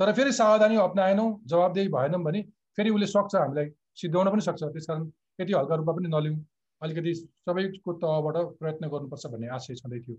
तर 0.00 0.12
फेरि 0.12 0.32
सावधानी 0.32 0.76
अप्नाएनौँ 0.78 1.28
जवाबदेही 1.46 1.88
भएनौँ 1.88 2.22
भने 2.24 2.42
फेरि 2.78 2.90
उसले 2.90 3.06
सक्छ 3.06 3.34
हामीलाई 3.34 3.68
सिद्ध्याउन 4.00 4.30
पनि 4.30 4.40
सक्छ। 4.40 4.62
त्यस 4.62 4.86
कारण 4.86 5.10
यति 5.38 5.52
हल्का 5.52 5.74
रूपमा 5.74 5.92
पनि 5.92 6.08
नलिउँ। 6.08 6.38
अलिकति 6.82 7.14
सबैको 7.14 7.92
तहबाट 8.00 8.36
प्रयत्न 8.60 8.88
गर्नुपर्छ 8.88 9.26
भन्ने 9.26 9.48
आशय 9.56 9.74
छँदै 9.74 10.00
थियो। 10.00 10.16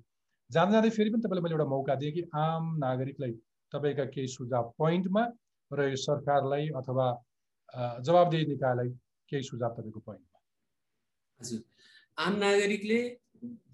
जाँदा 0.49 0.71
जाँदै 0.71 0.89
फेरि 0.89 1.09
पनि 1.09 1.21
तपाईँलाई 1.21 1.43
मैले 1.43 1.55
एउटा 1.55 1.69
मौका 1.69 1.95
दिएँ 1.95 2.11
कि 2.13 2.23
आम 2.35 2.63
नागरिकलाई 2.77 3.31
तपाईँका 3.71 4.05
केही 4.13 4.27
सुझाव 4.27 4.73
पोइन्टमा 4.77 5.23
र 5.71 5.89
यो 5.89 5.95
सरकारलाई 5.99 6.67
अथवा 6.79 7.05
जवाबदेही 8.01 8.45
निकायलाई 8.45 8.89
केही 9.29 9.43
सुझाव 9.43 9.71
तपाईँको 9.77 9.99
पोइन्टमा? 9.99 10.39
हजुर। 11.39 11.61
आम 12.17 12.33
नागरिकले 12.39 12.99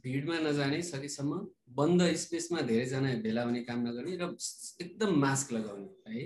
भिडमा 0.04 0.38
नजाने 0.39 0.82
सकेसम्म 0.84 1.39
बन्द 1.78 2.02
स्पेसमा 2.24 2.62
धेरैजना 2.70 3.14
भेला 3.24 3.44
हुने 3.44 3.62
काम 3.64 3.88
नगर्ने 3.88 4.16
र 4.22 4.36
एकदम 4.82 5.16
मास्क 5.20 5.52
लगाउने 5.54 5.88
है? 6.10 6.26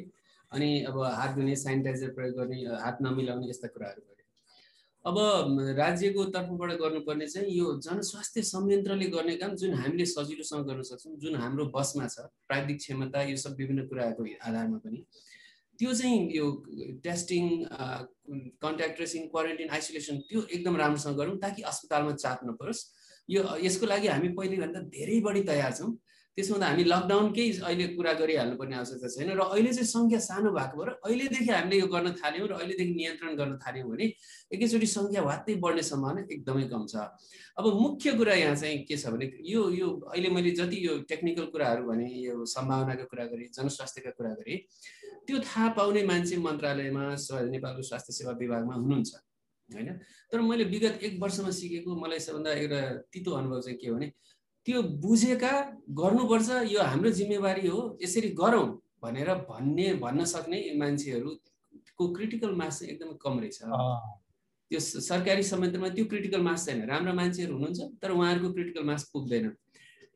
अनि 0.52 0.70
अब 0.90 0.96
हात 1.04 1.36
धुने 1.36 1.56
सेनिटाइजर 1.56 2.14
प्रयोग 2.16 2.36
गर्ने 2.38 2.58
हात 2.84 2.98
नमिलाउने 3.02 3.50
यस्ता 3.50 3.68
कुराहरू 3.68 4.02
गरे। 4.02 4.24
अब 5.06 5.18
राज्यको 5.78 6.24
तर्फबाट 6.32 6.72
गर्नुपर्ने 6.80 7.28
चाहिँ 7.28 7.52
यो 7.52 7.68
जनस्वास्थ्य 7.84 8.42
संयन्त्रले 8.44 9.06
गर्ने 9.12 9.36
काम 9.38 9.56
जुन 9.56 9.74
हामीले 9.76 10.06
सजिलोसँग 10.06 10.66
गर्न 10.68 10.82
सक्छौँ 10.90 11.16
जुन 11.20 11.36
हाम्रो 11.36 11.66
बसमा 11.76 12.08
छ 12.08 12.26
प्राविधिक 12.48 12.78
क्षमता 12.78 13.22
यो 13.30 13.38
सब 13.38 13.56
विभिन्न 13.60 13.88
कुराहरूको 13.88 14.24
आधारमा 14.48 14.78
पनि। 14.84 15.00
त्यो 15.80 15.94
चाहिँ 15.94 16.18
यो 16.36 16.46
testing 17.04 17.44
contact 18.64 18.96
tracing 18.96 19.28
quarantine 19.34 19.70
isolation 19.78 20.18
त्यो 20.30 20.42
एकदम 20.50 20.76
राम्रोसँग 20.84 21.18
गरौँ 21.18 21.38
ताकि 21.46 21.62
अस्पतालमा 21.72 22.14
चाप 22.24 22.40
नपरोस् 22.50 22.84
यो 23.30 23.44
यसको 23.64 23.86
लागि 23.86 24.08
हामी 24.08 24.30
पहिलेभन्दा 24.36 24.80
धेरै 24.98 25.20
बढी 25.22 25.42
तयार 25.48 25.74
छौँ। 25.80 25.92
त्यसमा 26.38 26.58
त 26.58 26.64
हामी 26.70 26.84
लकडाउनकै 26.86 27.46
अहिले 27.68 27.86
कुरा 27.98 28.12
गरिहाल्नुपर्ने 28.22 28.76
आवश्यकता 28.78 29.08
छैन 29.10 29.30
र 29.38 29.42
अहिले 29.58 29.72
चाहिँ 29.74 29.90
सङ्ख्या 29.90 30.20
सानो 30.22 30.50
भएको 30.58 30.76
भएर 30.78 30.90
अहिलेदेखि 31.08 31.50
हामीले 31.50 31.78
यो 31.82 31.88
गर्न 31.94 32.08
थाल्यौँ 32.22 32.48
र 32.48 32.54
अहिलेदेखि 32.62 32.94
नियन्त्रण 32.94 33.32
गर्न 33.42 33.54
थाल्यौँ 33.64 33.90
भने 33.90 34.06
एकैचोटि 34.54 34.88
सङ्ख्या 34.94 35.22
वात्तै 35.30 35.56
बढ्ने 35.66 35.84
सम्भावना 35.90 36.22
एकदमै 36.30 36.66
कम 36.74 36.84
छ। 36.94 37.10
अब 37.58 37.66
मुख्य 37.82 38.14
कुरा 38.22 38.34
यहाँ 38.38 38.56
चाहिँ 38.56 38.78
के 38.86 38.98
छ 39.02 39.10
भने 39.18 39.26
यो 39.50 39.62
यो 39.82 39.88
अहिले 40.14 40.30
मैले 40.30 40.52
जति 40.62 40.78
यो 40.88 40.94
टेक्निकल 41.10 41.46
कुराहरू 41.54 41.84
भने 41.90 42.06
यो 42.06 42.46
सम्भावनाको 42.54 43.06
कुरा 43.10 43.26
गरेँ 43.34 43.50
जनस्वास्थ्यका 43.58 44.12
कुरा 44.22 44.34
गरेँ 44.38 44.58
त्यो 45.28 45.38
थाहा 45.44 45.68
पाउने 45.78 46.02
मान्छे 46.08 46.38
मन्त्रालयमा 46.48 47.04
नेपालको 47.54 47.82
स्वास्थ्य 47.90 48.14
सेवा 48.14 48.32
विभागमा 48.42 48.74
हुनुहुन्छ 48.74 49.12
होइन? 49.70 49.90
तर 50.32 50.42
मैले 50.42 50.64
विगत 50.74 51.04
एक 51.04 51.14
वर्षमा 51.22 51.52
सिकेको 51.60 51.96
मलाई 51.96 52.20
सबभन्दा 52.26 52.52
एउटा 52.64 52.82
तितो 53.14 53.32
अनुभव 53.40 53.62
चाहिँ 53.62 53.78
के 53.78 53.88
हो 53.90 53.96
भने 53.96 54.08
त्यो 54.68 54.82
बुझेका 55.04 55.54
गर्नुपर्छ 56.00 56.50
यो 56.72 56.80
हाम्रो 56.82 57.12
जिम्मेवारी 57.20 57.68
हो 57.68 57.82
यसरी 58.04 58.30
गरौँ 58.40 58.68
भनेर 59.04 59.30
भन्ने 59.50 59.88
भन्न 60.04 60.26
सक्ने 60.34 60.60
मान्छेहरूको 60.80 62.04
क्रिटिकल 62.16 62.52
मास 62.56 62.80
चाहिँ 62.80 62.94
एकदमै 62.94 63.16
कम 63.24 63.40
रहेछ। 63.40 63.60
त्यो 64.72 64.80
सरकारी 64.80 65.44
संयन्त्रमा 65.44 65.90
त्यो 65.96 66.06
क्रिटिकल 66.12 66.42
मास 66.48 66.66
छैन 66.68 66.84
राम्रो 66.88 67.14
मान्छेहरू 67.20 67.54
हुनुहुन्छ 67.54 67.80
तर 68.02 68.12
उहाँहरूको 68.12 68.50
क्रिटिकल 68.54 68.84
मास 68.90 69.04
पुग्दैन। 69.14 69.46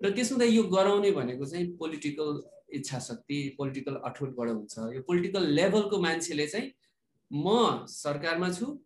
र 0.02 0.10
त्यसमा 0.16 0.38
त 0.40 0.48
यो 0.50 0.64
गराउने 0.76 1.12
भनेको 1.12 1.46
चाहिँ 1.46 1.66
पोलिटिकल 1.80 2.30
इच्छा 2.74 3.00
शक्ति 3.00 3.38
पोलिटिकल 3.58 3.96
अठोटबाट 4.06 4.50
हुन्छ। 4.50 4.78
यो 4.96 5.02
पोलिटिकल 5.08 5.44
लेभलको 5.58 6.00
मान्छेले 6.02 6.48
चाहिँ 6.48 6.72
म 7.32 7.86
सरकारमा 7.88 8.50
छु 8.52 8.78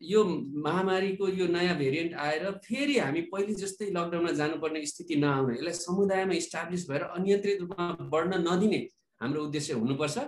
यो 0.00 0.24
महामारीको 0.64 1.28
यो 1.28 1.46
नयाँ 1.50 1.76
भेरिएन्ट 1.78 2.14
आएर 2.14 2.50
फेरि 2.64 2.98
हामी 2.98 3.20
पहिले 3.32 3.54
जस्तै 3.54 3.86
लकडाउनमा 3.90 4.32
जानुपर्ने 4.40 4.84
स्थिति 4.86 5.16
नआउने 5.16 5.54
यसलाई 5.54 5.72
समुदायमा 5.74 6.34
इस्टाब्लिस 6.34 6.88
भएर 6.90 7.02
अनियन्त्रित 7.02 7.60
रूपमा 7.60 7.86
बढ्न 8.12 8.42
नदिने 8.46 8.80
हाम्रो 9.20 9.42
उद्देश्य 9.44 9.74
हुनुपर्छ। 9.74 10.18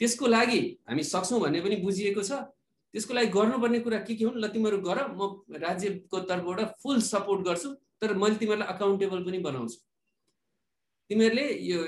त्यसको 0.00 0.26
लागि 0.26 0.60
हामी 0.88 1.02
सक्छौँ 1.04 1.40
भन्ने 1.40 1.60
पनि 1.60 1.76
बुझिएको 1.84 2.22
छ। 2.22 2.32
त्यसको 2.94 3.14
लागि 3.14 3.28
गर्नुपर्ने 3.32 3.78
कुरा 3.80 3.98
के 4.04 4.14
के 4.14 4.24
हुन् 4.24 4.40
ल 4.42 4.48
तिमीहरू 4.52 4.78
गर 4.84 4.98
म 5.16 5.20
राज्यको 5.64 6.18
तर्फबाट 6.28 6.60
फुल 6.82 7.00
सपोर्ट 7.08 7.40
गर्छु 7.48 7.68
तर 8.00 8.14
मैले 8.20 8.36
तिमीहरूलाई 8.36 8.68
अकाउन्टेबल 8.74 9.24
पनि 9.24 9.38
बनाउँछु। 9.48 9.78
तिमीहरूले 11.10 11.44
यो 11.66 11.78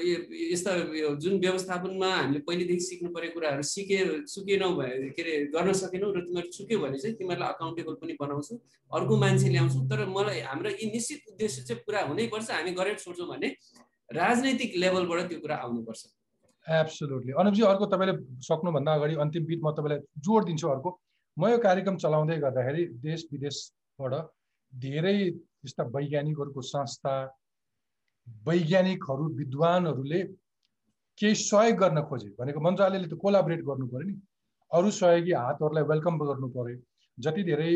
यस्ता 0.50 0.70
यो 0.98 1.08
जुन 1.22 1.38
व्यवस्थापनमा 1.40 2.08
हामीले 2.14 2.38
पहिलेदेखि 2.46 2.84
सिक्नु 2.86 3.08
परेको 3.14 3.34
कुराहरू 3.34 3.62
सिके 3.62 3.98
सुकेनौ 4.26 4.70
भए 4.74 5.14
के 5.14 5.22
अरे 5.22 5.34
गर्न 5.54 5.72
सकेनौ 5.80 6.08
र 6.10 6.20
तिमीहरू 6.26 6.48
चुक्यो 6.56 6.78
भने 6.82 6.98
चाहिँ 6.98 7.16
तिमीहरूलाई 7.16 7.52
अकाउन्टेबल 7.54 7.94
पनि 8.02 8.16
बनाउँछु। 8.18 8.54
अर्को 8.90 9.14
मान्छे 9.22 9.48
ल्याउँछु। 9.54 9.78
तर 9.90 10.00
मलाई 10.10 10.40
हाम्रो 10.42 10.70
यी 10.74 10.86
निश्चित 10.90 11.20
उद्देश्य 11.30 11.62
चाहिँ 11.62 11.82
पुरा 11.86 12.00
हुनैपर्छ। 12.10 12.50
हामी 12.50 12.72
गरेर 12.74 12.96
सोच्छौँ 12.98 13.28
भने 13.30 13.48
राजनैतिक 14.10 14.70
लेभलबाट 14.82 15.20
त्यो 15.30 15.38
कुरा 15.38 15.56
आउनुपर्छ। 15.64 16.02
एब्सोल्युटली 16.66 17.32
अनुपजी 17.38 17.62
अर्को 17.70 17.86
तपाईँले 17.94 18.14
सक्नुभन्दा 18.42 18.90
अगाडि 18.98 19.14
अन्तिम 19.22 19.44
बिट 19.46 19.60
म 19.62 19.70
तपाईँलाई 19.78 20.00
जोड 20.18 20.42
दिन्छु 20.50 20.66
अर्को। 20.74 20.90
म 21.36 21.42
यो 21.46 21.58
कार्यक्रम 21.62 21.96
चलाउँदै 22.02 22.36
गर्दाखेरि 22.42 22.82
देश 23.06 23.20
विदेशबाट 23.32 24.14
धेरै 24.72 25.14
यस्ता 25.62 25.82
वैज्ञानिकहरूको 25.94 26.60
संस्था 26.74 27.14
वैज्ञानिकहरू 28.46 29.24
विद्वानहरूले 29.40 30.22
केही 31.18 31.34
सहयोग 31.34 31.76
गर्न 31.78 32.02
खोजे। 32.08 32.28
भनेको 32.38 32.60
मन्त्रालयले 32.60 33.08
त 33.08 33.14
कोलाबरेट 33.22 33.62
गर्नु 33.68 33.86
पऱ्यो 33.92 34.06
नि। 34.08 34.14
अरू 34.72 34.90
सहयोगी 34.90 35.32
हातहरूलाई 35.32 35.84
वेलकम 35.92 36.18
गर्नु 36.18 36.48
पऱ्यो। 36.56 36.76
जति 37.18 37.42
धेरै 37.50 37.70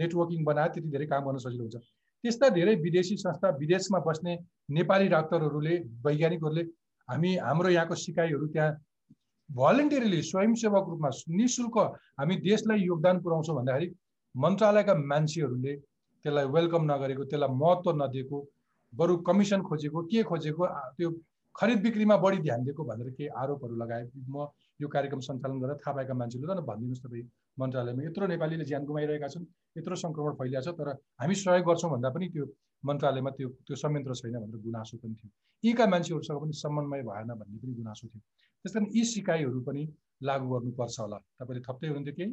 नेटवर्किङ 0.00 0.44
बनायो 0.44 0.72
त्यति 0.74 0.88
धेरै 0.94 1.06
काम 1.06 1.24
गर्न 1.28 1.38
सजिलो 1.44 1.62
हुन्छ। 1.64 1.76
त्यस्ता 2.24 2.48
धेरै 2.58 2.74
विदेशी 2.86 3.16
संस्था 3.16 3.48
विदेशमा 3.62 3.98
बस्ने 4.06 4.34
नेपाली 4.76 5.08
डाक्टरहरूले 5.08 5.74
वैज्ञानिकहरूले 6.06 6.64
हामी 7.08 7.30
हाम्रो 7.46 7.68
यहाँको 7.70 7.94
सिकाइहरू 7.94 8.46
त्यहाँ 8.54 8.76
भलिन्टियरली 9.50 10.20
स्वयंसेवक 10.22 10.88
रूपमा 10.88 11.10
नि 11.36 11.46
शुल्क 11.48 11.76
हामी 12.20 12.36
देशलाई 12.48 12.78
योगदान 12.80 13.20
पुऱ्याउँछौँ 13.22 13.56
भन्दाखेरि 13.56 13.88
मन्त्रालयका 14.34 14.94
मान्छेहरूले 15.12 15.74
त्यसलाई 16.24 16.46
वेलकम 16.56 16.82
नगरेको 16.92 17.24
त्यसलाई 17.30 17.54
महत्त्व 17.62 17.90
नदिएको 18.02 18.38
बरु 18.92 19.16
कमिसन 19.28 19.62
खोजेको 19.62 20.02
के 20.10 20.22
खोजेको? 20.22 20.66
त्यो 20.96 21.10
खरिद 21.54 21.78
बिक्रीमा 21.82 22.16
बढी 22.16 22.38
ध्यान 22.38 22.64
दिएको 22.64 22.84
भनेर 22.84 23.10
केही 23.10 23.28
आरोपहरू 23.42 23.76
लगाए। 23.76 24.04
म 24.30 24.46
यो 24.80 24.88
कार्यक्रम 24.88 25.20
सञ्चालन 25.20 25.58
गरेर 25.60 25.76
थाहा 25.82 25.92
पाएका 25.96 26.14
मान्छेले 26.14 26.46
त 26.46 26.62
भनिदिनुहोस् 26.62 27.02
तपाईँ 27.04 27.26
मन्त्रालयमा 27.58 28.02
यत्रो 28.06 28.26
नेपालीले 28.32 28.64
ज्यान 28.64 28.84
गुमाइरहेका 28.86 29.28
छन् 29.34 29.46
यत्रो 29.78 29.94
सङ्क्रमण 30.04 30.32
फैलिएको 30.38 30.62
छ 30.62 30.74
तर 30.78 30.88
हामी 31.20 31.34
सहयोग 31.34 31.66
गर्छौँ 31.68 31.90
भन्दा 31.90 32.08
पनि 32.14 32.26
त्यो 32.34 32.44
मन्त्रालयमा 32.84 33.30
त्यो 33.38 33.48
त्यो 33.66 33.76
संयन्त्र 33.82 34.14
छैन 34.14 34.34
भनेर 34.38 34.60
गुनासो 34.66 34.96
पनि 35.02 35.14
थियो। 35.18 35.30
यीका 35.64 35.86
मान्छेहरूसँग 35.92 36.38
पनि 36.42 36.52
समन्वय 36.62 37.02
भएन 37.10 37.30
भन्ने 37.40 37.58
पनि 37.58 37.72
गुनासो 37.74 38.06
थियो। 38.06 38.22
त्यस 38.64 38.72
कारण 38.74 38.86
यी 38.94 39.04
सिकाइहरू 39.04 39.60
पनि 39.66 39.82
लागू 40.22 40.46
गर्नुपर्छ 40.54 40.96
होला। 41.00 41.18
तपाईँले 41.42 41.62
थप्दै 41.66 41.86
हुनुहुन्थ्यो 41.88 42.14
केही? 42.18 42.30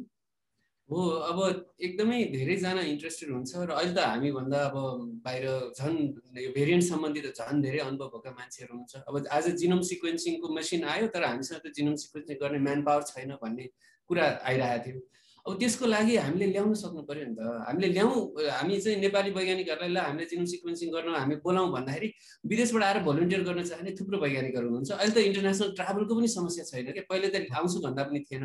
हो 0.90 0.98
अब 1.28 1.38
एकदमै 1.82 2.18
धेरैजना 2.30 2.82
इन्ट्रेस्टेड 2.88 3.30
हुन्छ 3.30 3.50
र 3.58 3.70
अहिले 3.74 3.94
त 3.94 4.02
हामीभन्दा 4.06 4.58
अब 4.70 4.76
बाहिर 5.24 5.46
झन् 5.74 5.96
यो 6.42 6.50
भेरिएन्ट 6.58 6.84
सम्बन्धी 6.88 7.20
त 7.26 7.34
झन् 7.34 7.62
धेरै 7.62 7.80
अनुभव 7.86 8.08
भएका 8.14 8.30
मान्छेहरू 8.38 8.72
हुन्छ। 8.76 9.02
अब 9.02 9.14
आज 9.36 9.48
जिनोम 9.62 9.80
सिक्वेन्सिङको 9.90 10.46
मेसिन 10.58 10.84
आयो 10.94 11.06
तर 11.10 11.24
हामीसँग 11.26 11.60
त 11.66 11.74
जिनोम 11.74 11.94
सिक्वेन्सिङ 12.02 12.38
गर्ने 12.38 12.58
म्यान 12.66 12.82
पावर 12.86 13.02
छैन 13.10 13.34
भन्ने 13.42 13.66
कुरा 14.10 14.26
आइरहेको 14.46 14.84
थियो। 14.86 14.98
अब 15.46 15.54
त्यसको 15.58 15.86
लागि 15.86 16.14
हामीले 16.16 16.46
ल्याउन 16.52 16.72
सक्नु 16.74 17.02
पऱ्यो 17.06 17.24
नि 17.26 17.34
त। 17.38 17.40
हामीले 17.66 17.88
ल्याउँ 17.96 18.14
हामी 18.50 18.80
चाहिँ 18.82 18.98
नेपाली 18.98 19.30
वैज्ञानिकहरूलाई 19.30 19.92
ल 19.94 19.98
हामीले 20.02 20.26
जिनोम 20.26 20.46
सिक्वेन्सिङ 20.52 20.88
गर्न 20.90 21.14
हामी 21.14 21.34
बोलाउँ 21.46 21.70
भन्दाखेरि 21.70 22.08
विदेशबाट 22.50 22.82
आएर 22.82 22.98
भोलिन्टियर 23.06 23.42
गर्न 23.48 23.62
चाहने 23.70 23.90
थुप्रो 23.94 24.18
वैज्ञानिकहरू 24.24 24.66
हुनुहुन्छ। 24.66 24.90
अहिले 24.90 25.14
त 25.14 25.18
इन्टरनेसनल 25.30 25.70
ट्राभलको 25.78 26.12
पनि 26.18 26.28
समस्या 26.34 26.64
छैन 26.70 26.90
क्या। 26.98 27.04
पहिले 27.10 27.28
त 27.30 27.46
आउँछु 27.54 27.78
भन्दा 27.86 28.02
पनि 28.10 28.20
थिएन। 28.26 28.44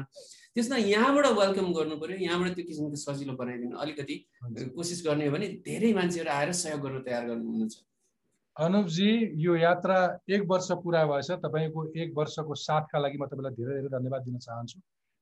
त्यसमा 0.54 0.78
यहाँबाट 0.78 1.26
वेलकम 1.42 1.68
गर्नु 1.74 1.96
पऱ्यो 1.98 2.18
यहाँबाट 2.22 2.54
त्यो 2.56 2.66
किसिमको 2.70 2.98
सजिलो 3.02 3.34
बनाइदिनु 3.42 3.76
अलिकति 3.82 4.16
कोसिस 4.78 5.00
गर्ने 5.08 5.26
हो 5.26 5.32
भने 5.34 5.48
धेरै 5.66 5.94
मान्छेहरू 5.98 6.30
आएर 6.38 6.52
सहयोग 6.62 6.82
गर्न 6.86 7.02
तयार 7.02 7.24
गर्नुहुन्छ। 7.34 7.76
अनुपजी 8.56 9.10
यो 9.42 9.56
यात्रा 9.58 9.98
एक 10.30 10.42
वर्ष 10.46 10.70
पुरा 10.86 11.02
भएछ। 11.10 11.30
तपाईँको 11.50 11.80
एक 11.98 12.10
वर्षको 12.14 12.54
साथका 12.62 12.98
लागि 13.00 13.18
म 13.18 13.26
तपाईँलाई 13.26 13.54
धेरै 13.58 13.74
धेरै 13.80 13.90
धन्यवाद 13.98 14.22
दिन 14.30 14.38
चाहन्छु। 14.38 14.78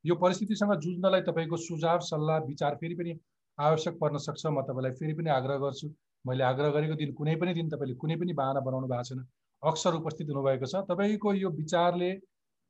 यो 0.05 0.15
परिस्थितिसँग 0.15 0.73
जुझ्नलाई 0.81 1.21
तपाईँको 1.21 1.57
सुझाव 1.57 1.99
सल्लाह 2.09 2.37
विचार 2.45 2.75
फेरि 2.81 2.95
पनि 2.95 3.19
आवश्यक 3.57 3.97
पर्न 3.99 4.17
सक्छ। 4.17 4.45
म 4.45 4.61
तपाईँलाई 4.63 4.91
फेरि 4.99 5.13
पनि 5.13 5.29
आग्रह 5.29 5.57
गर्छु। 5.59 5.87
मैले 6.25 6.43
आग्रह 6.43 6.69
गरेको 6.71 6.95
दिन 6.95 7.11
कुनै 7.13 7.35
पनि 7.35 7.53
दिन 7.53 7.69
तपाईँले 7.69 7.95
कुनै 7.95 8.15
पनि 8.15 8.33
बाहना 8.33 8.59
बनाउनु 8.67 8.87
भएको 8.87 9.03
छैन। 9.09 9.25
अक्सर 9.63 9.93
उपस्थित 9.99 10.27
हुनुभएको 10.31 10.65
छ। 10.65 10.83
तपाईँको 10.87 11.33
यो 11.33 11.49
विचारले 11.51 12.11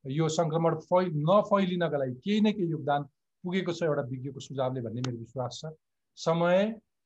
यो 0.04 0.28
सङ्क्रमण 0.28 0.74
फै 0.90 1.04
नफैलिनका 1.28 1.98
लागि 2.02 2.14
केही 2.24 2.40
न 2.40 2.52
केही 2.56 2.70
योगदान 2.70 3.02
पुगेको 3.44 3.72
छ 3.72 3.82
एउटा 3.86 4.02
विज्ञको 4.10 4.40
सुझावले 4.40 4.80
भन्ने 4.82 5.00
मेरो 5.06 5.18
विश्वास 5.18 5.60
छ। 5.60 5.72
समय 6.18 6.58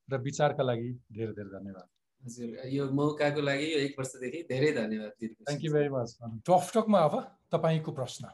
र 0.08 0.16
विचारका 0.20 0.62
लागि 0.64 0.88
धेरै 1.12 1.32
धेरै 1.32 1.50
धन्यवाद। 1.58 1.86
हजुर 2.22 2.48
यो 2.72 2.84
मौकाको 3.00 3.40
लागि 3.40 3.66
यो 3.72 3.78
एक 3.86 3.98
वर्षदेखि 3.98 4.40
धेरै 4.48 4.70
धन्यवाद 4.72 5.12
थ्याङ्क 5.20 5.64
यू 5.64 5.72
भेरी 5.72 5.90
मच 5.92 6.16
टकटकमा 6.48 7.00
अब 7.08 7.14
तपाईँको 7.52 7.92
प्रश्न। 7.92 8.24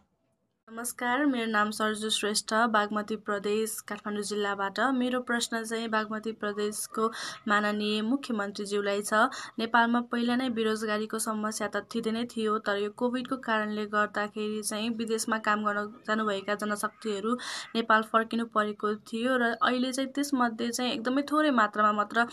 नमस्कार 0.73 1.25
मेरो 1.27 1.51
नाम 1.51 1.71
सर्जु 1.71 2.09
श्रेष्ठ 2.11 2.53
बागमती 2.71 3.17
प्रदेश 3.27 3.73
काठमाडौँ 3.89 4.23
जिल्लाबाट। 4.23 4.79
मेरो 4.95 5.21
प्रश्न 5.27 5.63
चाहिँ 5.65 5.89
बागमती 5.91 6.33
प्रदेशको 6.33 7.07
माननीय 7.49 8.03
मुख्यमन्त्रीज्यूलाई 8.11 9.03
छ। 9.03 9.13
नेपालमा 9.59 10.01
पहिला 10.13 10.37
नै 10.37 10.49
बेरोजगारीको 10.55 11.19
समस्या 11.19 11.69
त 11.69 11.83
थिँदै 11.95 12.13
नै 12.13 12.25
थियो 12.35 12.59
तर 12.63 12.77
यो 12.83 12.91
कोभिडको 13.03 13.37
कारणले 13.47 13.87
गर्दाखेरि 13.97 14.63
चाहिँ 14.63 14.91
विदेशमा 14.95 15.39
काम 15.43 15.65
गर्न 15.67 15.87
जानुभएका 16.07 16.55
जनशक्तिहरू 16.63 17.35
नेपाल 17.75 18.03
फर्किनु 18.13 18.47
परेको 18.55 18.95
थियो 19.11 19.37
र 19.43 19.51
अहिले 19.59 19.93
चाहिँ 19.93 20.11
त्यसमध्ये 20.15 20.71
चाहिँ 20.71 20.93
एकदमै 20.93 21.23
थोरै 21.33 21.51
मात्रामा 21.59 21.93
मात्र 21.99 22.27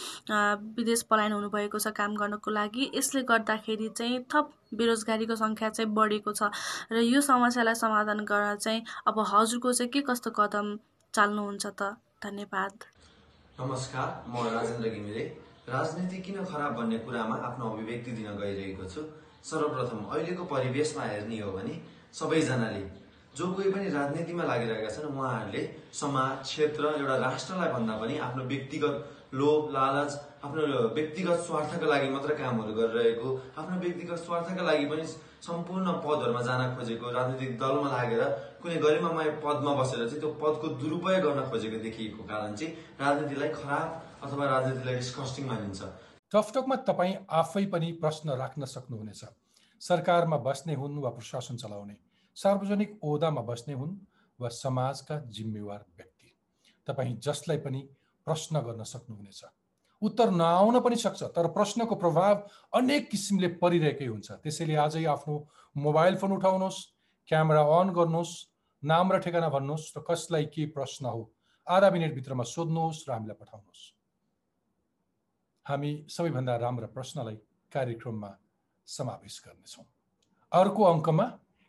विदेश 0.77 1.01
पलायन 1.09 1.33
हुनुभएको 1.33 1.79
छ 1.79 1.95
काम 1.97 2.15
गर्नको 2.21 2.51
लागि। 2.51 2.91
यसले 2.93 3.25
गर्दाखेरि 3.33 3.89
चाहिँ 3.97 4.23
थप 4.29 4.53
बेरोजगारीको 4.73 5.35
सङ्ख्या 5.35 5.69
चाहिँ 5.69 5.91
बढेको 5.93 6.31
छ 6.33 6.51
र 6.91 7.03
यो 7.03 7.21
समस्यालाई 7.21 7.75
समाधान 7.75 8.19
गर्न 8.25 8.55
चाहिँ 8.57 8.83
अब 9.07 9.19
हजुरको 9.31 9.73
चाहिँ 9.73 9.91
के 9.91 10.01
कस्तो 10.03 10.31
कदम 10.35 10.77
चाल्नुहुन्छ 11.13 11.65
त? 11.65 11.95
धन्यवाद। 12.23 12.73
नमस्कार 13.59 14.07
म 14.27 14.43
राजेन्द्र 14.53 14.89
घिमिरे। 14.89 15.23
राजनीति 15.69 16.17
किन 16.21 16.43
खराब 16.45 16.75
भन्ने 16.75 16.97
कुरामा 17.05 17.35
आफ्नो 17.47 17.69
अभिव्यक्ति 17.69 18.11
दिन 18.11 18.37
गइरहेको 18.37 18.85
छु। 18.85 19.01
सर्वप्रथम 19.43 19.99
अहिलेको 20.11 20.43
परिवेशमा 20.45 21.03
हेर्ने 21.03 21.39
हो 21.39 21.51
भने 21.51 21.73
सबैजनाले 22.13 22.83
जो 23.37 23.45
कोही 23.53 23.71
पनि 23.71 23.89
राजनीतिमा 23.89 24.43
लागिरहेका 24.43 24.89
छन् 24.89 25.11
उहाँहरूले 25.13 25.61
समाज 25.93 26.41
क्षेत्र 26.43 26.83
एउटा 26.99 27.15
राष्ट्रलाई 27.17 27.69
भन्दा 27.73 27.95
पनि 28.01 28.17
आफ्नो 28.27 28.43
व्यक्तिगत 28.43 28.95
लोभ 29.33 29.71
लालच 29.73 30.11
आफ्नो 30.47 30.63
व्यक्तिगत 30.95 31.39
स्वार्थका 31.45 31.87
लागि 31.87 32.09
मात्र 32.09 32.33
कामहरू 32.39 32.73
गरिरहेको 32.73 33.29
आफ्नो 33.59 33.79
व्यक्तिगत 33.79 34.19
स्वार्थका 34.25 34.63
लागि 34.63 34.85
पनि 34.91 35.05
सम्पूर्ण 35.47 35.91
पदहरूमा 36.05 36.41
जान 36.47 36.61
खोजेको 36.75 37.09
राजनीतिक 37.11 37.57
दलमा 37.59 37.89
लागेर 37.91 38.21
कुनै 38.61 38.77
गरिमामय 38.85 39.29
पदमा 39.43 39.73
बसेर 39.79 40.07
चाहिँ 40.07 40.19
त्यो 40.21 40.29
पदको 40.43 40.67
दुरुपयोग 40.83 41.25
गर्न 41.25 41.43
खोजेको 41.51 41.81
देखिएको 41.83 42.23
कारण 42.31 42.55
चाहिँ 42.55 42.71
राजनीतिलाई 43.01 43.49
खराब 43.59 43.87
अथवा 44.23 44.45
राजनीतिलाई 44.53 44.95
डिस्कस्टिङ 44.95 45.45
मानिन्छ। 45.51 45.81
टकटकमा 46.31 46.75
तपाईँ 46.87 47.15
आफै 47.41 47.65
पनि 47.75 47.91
प्रश्न 48.01 48.39
राख्न 48.43 48.71
सक्नुहुनेछ। 48.75 49.21
सरकारमा 49.81 50.37
बस्ने 50.47 50.79
हुन् 50.81 50.97
वा 51.03 51.11
प्रशासन 51.19 51.55
चलाउने 51.57 51.97
सार्वजनिक 52.37 52.97
ओहदामा 53.03 53.41
बस्ने 53.51 53.73
हुन् 53.83 53.93
वा 54.39 54.49
समाजका 54.63 55.21
जिम्मेवार 55.35 55.85
व्यक्ति। 55.97 56.35
तपाईँ 56.87 57.15
जसलाई 57.27 57.63
पनि 57.67 57.87
प्रश्न 58.27 58.59
गर्न 58.65 58.83
सक्नुहुनेछ। 58.95 59.45
उत्तर 60.01 60.29
नआउन 60.31 60.79
पनि 60.79 60.95
सक्छ 60.95 61.23
तर 61.35 61.47
प्रश्नको 61.53 61.95
प्रभाव 61.95 62.35
अनेक 62.73 63.09
किसिमले 63.09 63.47
परिरहेकै 63.61 64.05
हुन्छ। 64.05 64.31
त्यसैले 64.43 64.75
आजै 64.75 65.05
आफ्नो 65.05 65.35
मोबाइल 65.75 66.15
फोन 66.17 66.31
उठाउनुहोस् 66.31 66.85
क्यामेरा 67.29 67.63
अन 67.77 67.89
गर्नुहोस् 67.93 68.33
नाम 68.83 69.11
र 69.11 69.19
ठेगाना 69.19 69.49
भन्नुहोस् 69.49 69.97
र 69.97 70.01
कसलाई 70.09 70.45
के 70.53 70.65
प्रश्न 70.75 71.05
हो 71.07 71.21
आधा 71.67 71.89
मिनटभित्रमा 71.89 72.43
सोध्नुहोस् 72.45 73.03
र 73.09 73.11
हामीलाई 73.11 73.37
पठाउनुहोस्। 73.41 73.81
हामी 75.65 75.91
सबैभन्दा 76.09 76.55
राम्रा 76.57 76.87
प्रश्नलाई 76.93 77.35
कार्यक्रममा 77.71 78.31
समावेश 78.87 79.41
गर्नेछौँ। 79.45 79.85
अर्को 80.51 80.83
अङ्कमा 80.83 81.25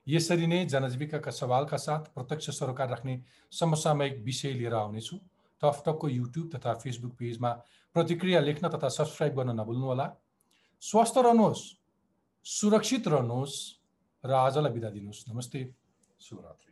यसरी 0.07 0.47
नै 0.47 0.65
जनजीविकाका 0.67 1.31
सवालका 1.31 1.77
साथ 1.77 2.13
प्रत्यक्ष 2.15 2.51
सरोकार 2.59 2.89
राख्ने 2.89 3.15
समसामयिक 3.53 4.23
विषय 4.25 4.53
लिएर 4.53 4.75
आउनेछु। 4.75 5.17
टकटकको 5.63 6.09
युट्युब 6.09 6.47
तथा 6.55 6.75
फेसबुक 6.75 7.13
पेजमा 7.19 7.51
प्रतिक्रिया 7.99 8.41
लेख्न 8.41 8.69
तथा 8.71 8.89
सब्सक्राइब 8.95 9.35
गर्न 9.35 9.59
नभुल्नुहोला 9.61 10.07
स्वस्थ 10.83 11.19
रहनुहोस् 11.27 11.65
सुरक्षित 12.47 13.09
रहनुहोस् 13.09 13.57
र 14.25 14.31
आजलाई 14.47 14.73
बिदा 14.73 14.91
दिनुहोस्। 14.91 15.25
नमस्ते 15.29 15.61
शुभरात्रि। 16.21 16.68